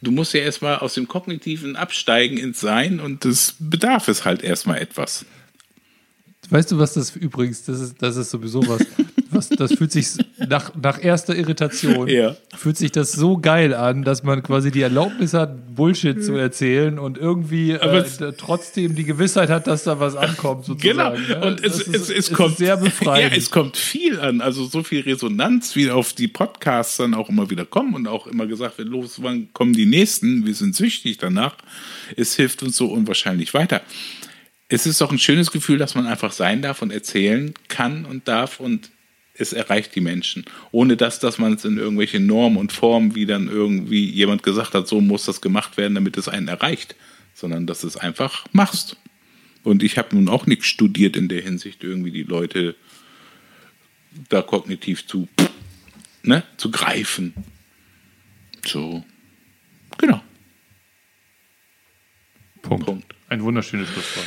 du 0.00 0.12
musst 0.12 0.32
ja 0.32 0.40
erstmal 0.40 0.78
aus 0.78 0.94
dem 0.94 1.08
Kognitiven 1.08 1.74
absteigen 1.74 2.36
ins 2.36 2.60
Sein 2.60 3.00
und 3.00 3.24
das 3.24 3.56
bedarf 3.58 4.06
es 4.08 4.24
halt 4.24 4.42
erstmal 4.42 4.78
etwas. 4.78 5.26
Weißt 6.50 6.70
du, 6.70 6.78
was 6.78 6.94
das 6.94 7.14
übrigens, 7.16 7.64
das 7.64 7.80
ist, 7.80 8.02
das 8.02 8.16
ist 8.16 8.30
sowieso 8.30 8.66
was, 8.66 8.86
was 9.30 9.48
das 9.48 9.72
fühlt 9.74 9.92
sich 9.92 10.08
nach, 10.38 10.72
nach 10.74 11.02
erster 11.02 11.34
Irritation, 11.36 12.08
Ja. 12.08 12.36
fühlt 12.56 12.76
sich 12.76 12.92
das 12.92 13.12
so 13.12 13.38
geil 13.38 13.74
an, 13.74 14.02
dass 14.04 14.22
man 14.22 14.42
quasi 14.42 14.70
die 14.70 14.82
Erlaubnis 14.82 15.34
hat, 15.34 15.74
Bullshit 15.74 16.22
zu 16.24 16.34
erzählen 16.34 16.98
und 16.98 17.16
irgendwie 17.18 17.72
äh, 17.72 17.96
es- 17.98 18.18
trotzdem 18.38 18.94
die 18.94 19.04
Gewissheit 19.04 19.48
hat, 19.50 19.66
dass 19.66 19.84
da 19.84 20.00
was 20.00 20.16
ankommt, 20.16 20.66
Genau. 20.80 21.14
sozusagen. 21.16 21.40
ne? 21.40 21.46
Und 21.46 21.64
es, 21.64 21.74
es, 21.80 21.86
ist- 21.88 21.96
es, 21.96 22.10
ist 22.10 22.32
kommt 22.32 22.56
sehr 22.58 22.76
befreiend. 22.76 23.32
Ja, 23.32 23.36
es 23.38 23.50
kommt 23.50 23.76
viel 23.76 24.18
an. 24.20 24.40
Also 24.40 24.64
so 24.66 24.82
viel 24.82 25.00
Resonanz, 25.00 25.76
wie 25.76 25.90
auf 25.90 26.12
die 26.12 26.28
Podcasts 26.28 26.96
dann 26.98 27.14
auch 27.14 27.28
immer 27.28 27.50
wieder 27.50 27.64
kommen 27.64 27.94
und 27.94 28.06
auch 28.08 28.26
immer 28.26 28.46
gesagt 28.46 28.78
wird, 28.78 28.88
los, 28.88 29.22
wann 29.22 29.52
kommen 29.52 29.72
die 29.72 29.86
nächsten? 29.86 30.46
Wir 30.46 30.54
sind 30.54 30.74
süchtig 30.74 31.18
danach. 31.18 31.56
Es 32.16 32.34
hilft 32.36 32.62
uns 32.62 32.76
so 32.76 32.86
unwahrscheinlich 32.86 33.54
weiter. 33.54 33.80
Es 34.72 34.86
ist 34.86 35.00
doch 35.00 35.10
ein 35.10 35.18
schönes 35.18 35.50
Gefühl, 35.50 35.78
dass 35.78 35.94
man 35.96 36.06
einfach 36.06 36.30
sein 36.32 36.62
darf 36.62 36.80
und 36.82 36.92
erzählen 36.92 37.54
kann 37.68 38.04
und 38.04 38.28
darf 38.28 38.60
und 38.60 38.90
es 39.40 39.52
erreicht 39.52 39.94
die 39.94 40.00
Menschen. 40.00 40.44
Ohne 40.70 40.96
dass, 40.96 41.18
dass 41.18 41.38
man 41.38 41.54
es 41.54 41.64
in 41.64 41.78
irgendwelche 41.78 42.20
Normen 42.20 42.58
und 42.58 42.72
Formen, 42.72 43.14
wie 43.14 43.26
dann 43.26 43.48
irgendwie 43.48 44.04
jemand 44.04 44.42
gesagt 44.42 44.74
hat, 44.74 44.86
so 44.86 45.00
muss 45.00 45.24
das 45.24 45.40
gemacht 45.40 45.76
werden, 45.76 45.94
damit 45.94 46.16
es 46.16 46.28
einen 46.28 46.48
erreicht. 46.48 46.94
Sondern 47.34 47.66
dass 47.66 47.80
du 47.80 47.86
es 47.86 47.96
einfach 47.96 48.46
machst. 48.52 48.96
Und 49.62 49.82
ich 49.82 49.98
habe 49.98 50.14
nun 50.14 50.28
auch 50.28 50.46
nichts 50.46 50.66
studiert 50.66 51.16
in 51.16 51.28
der 51.28 51.42
Hinsicht, 51.42 51.84
irgendwie 51.84 52.10
die 52.10 52.22
Leute 52.22 52.74
da 54.28 54.42
kognitiv 54.42 55.06
zu, 55.06 55.28
ne, 56.22 56.42
zu 56.56 56.70
greifen. 56.70 57.34
So. 58.66 59.04
Genau. 59.98 60.22
Punkt. 62.62 62.86
Punkt. 62.86 63.14
Ein 63.28 63.42
wunderschönes 63.42 63.88
Schlusswort. 63.88 64.26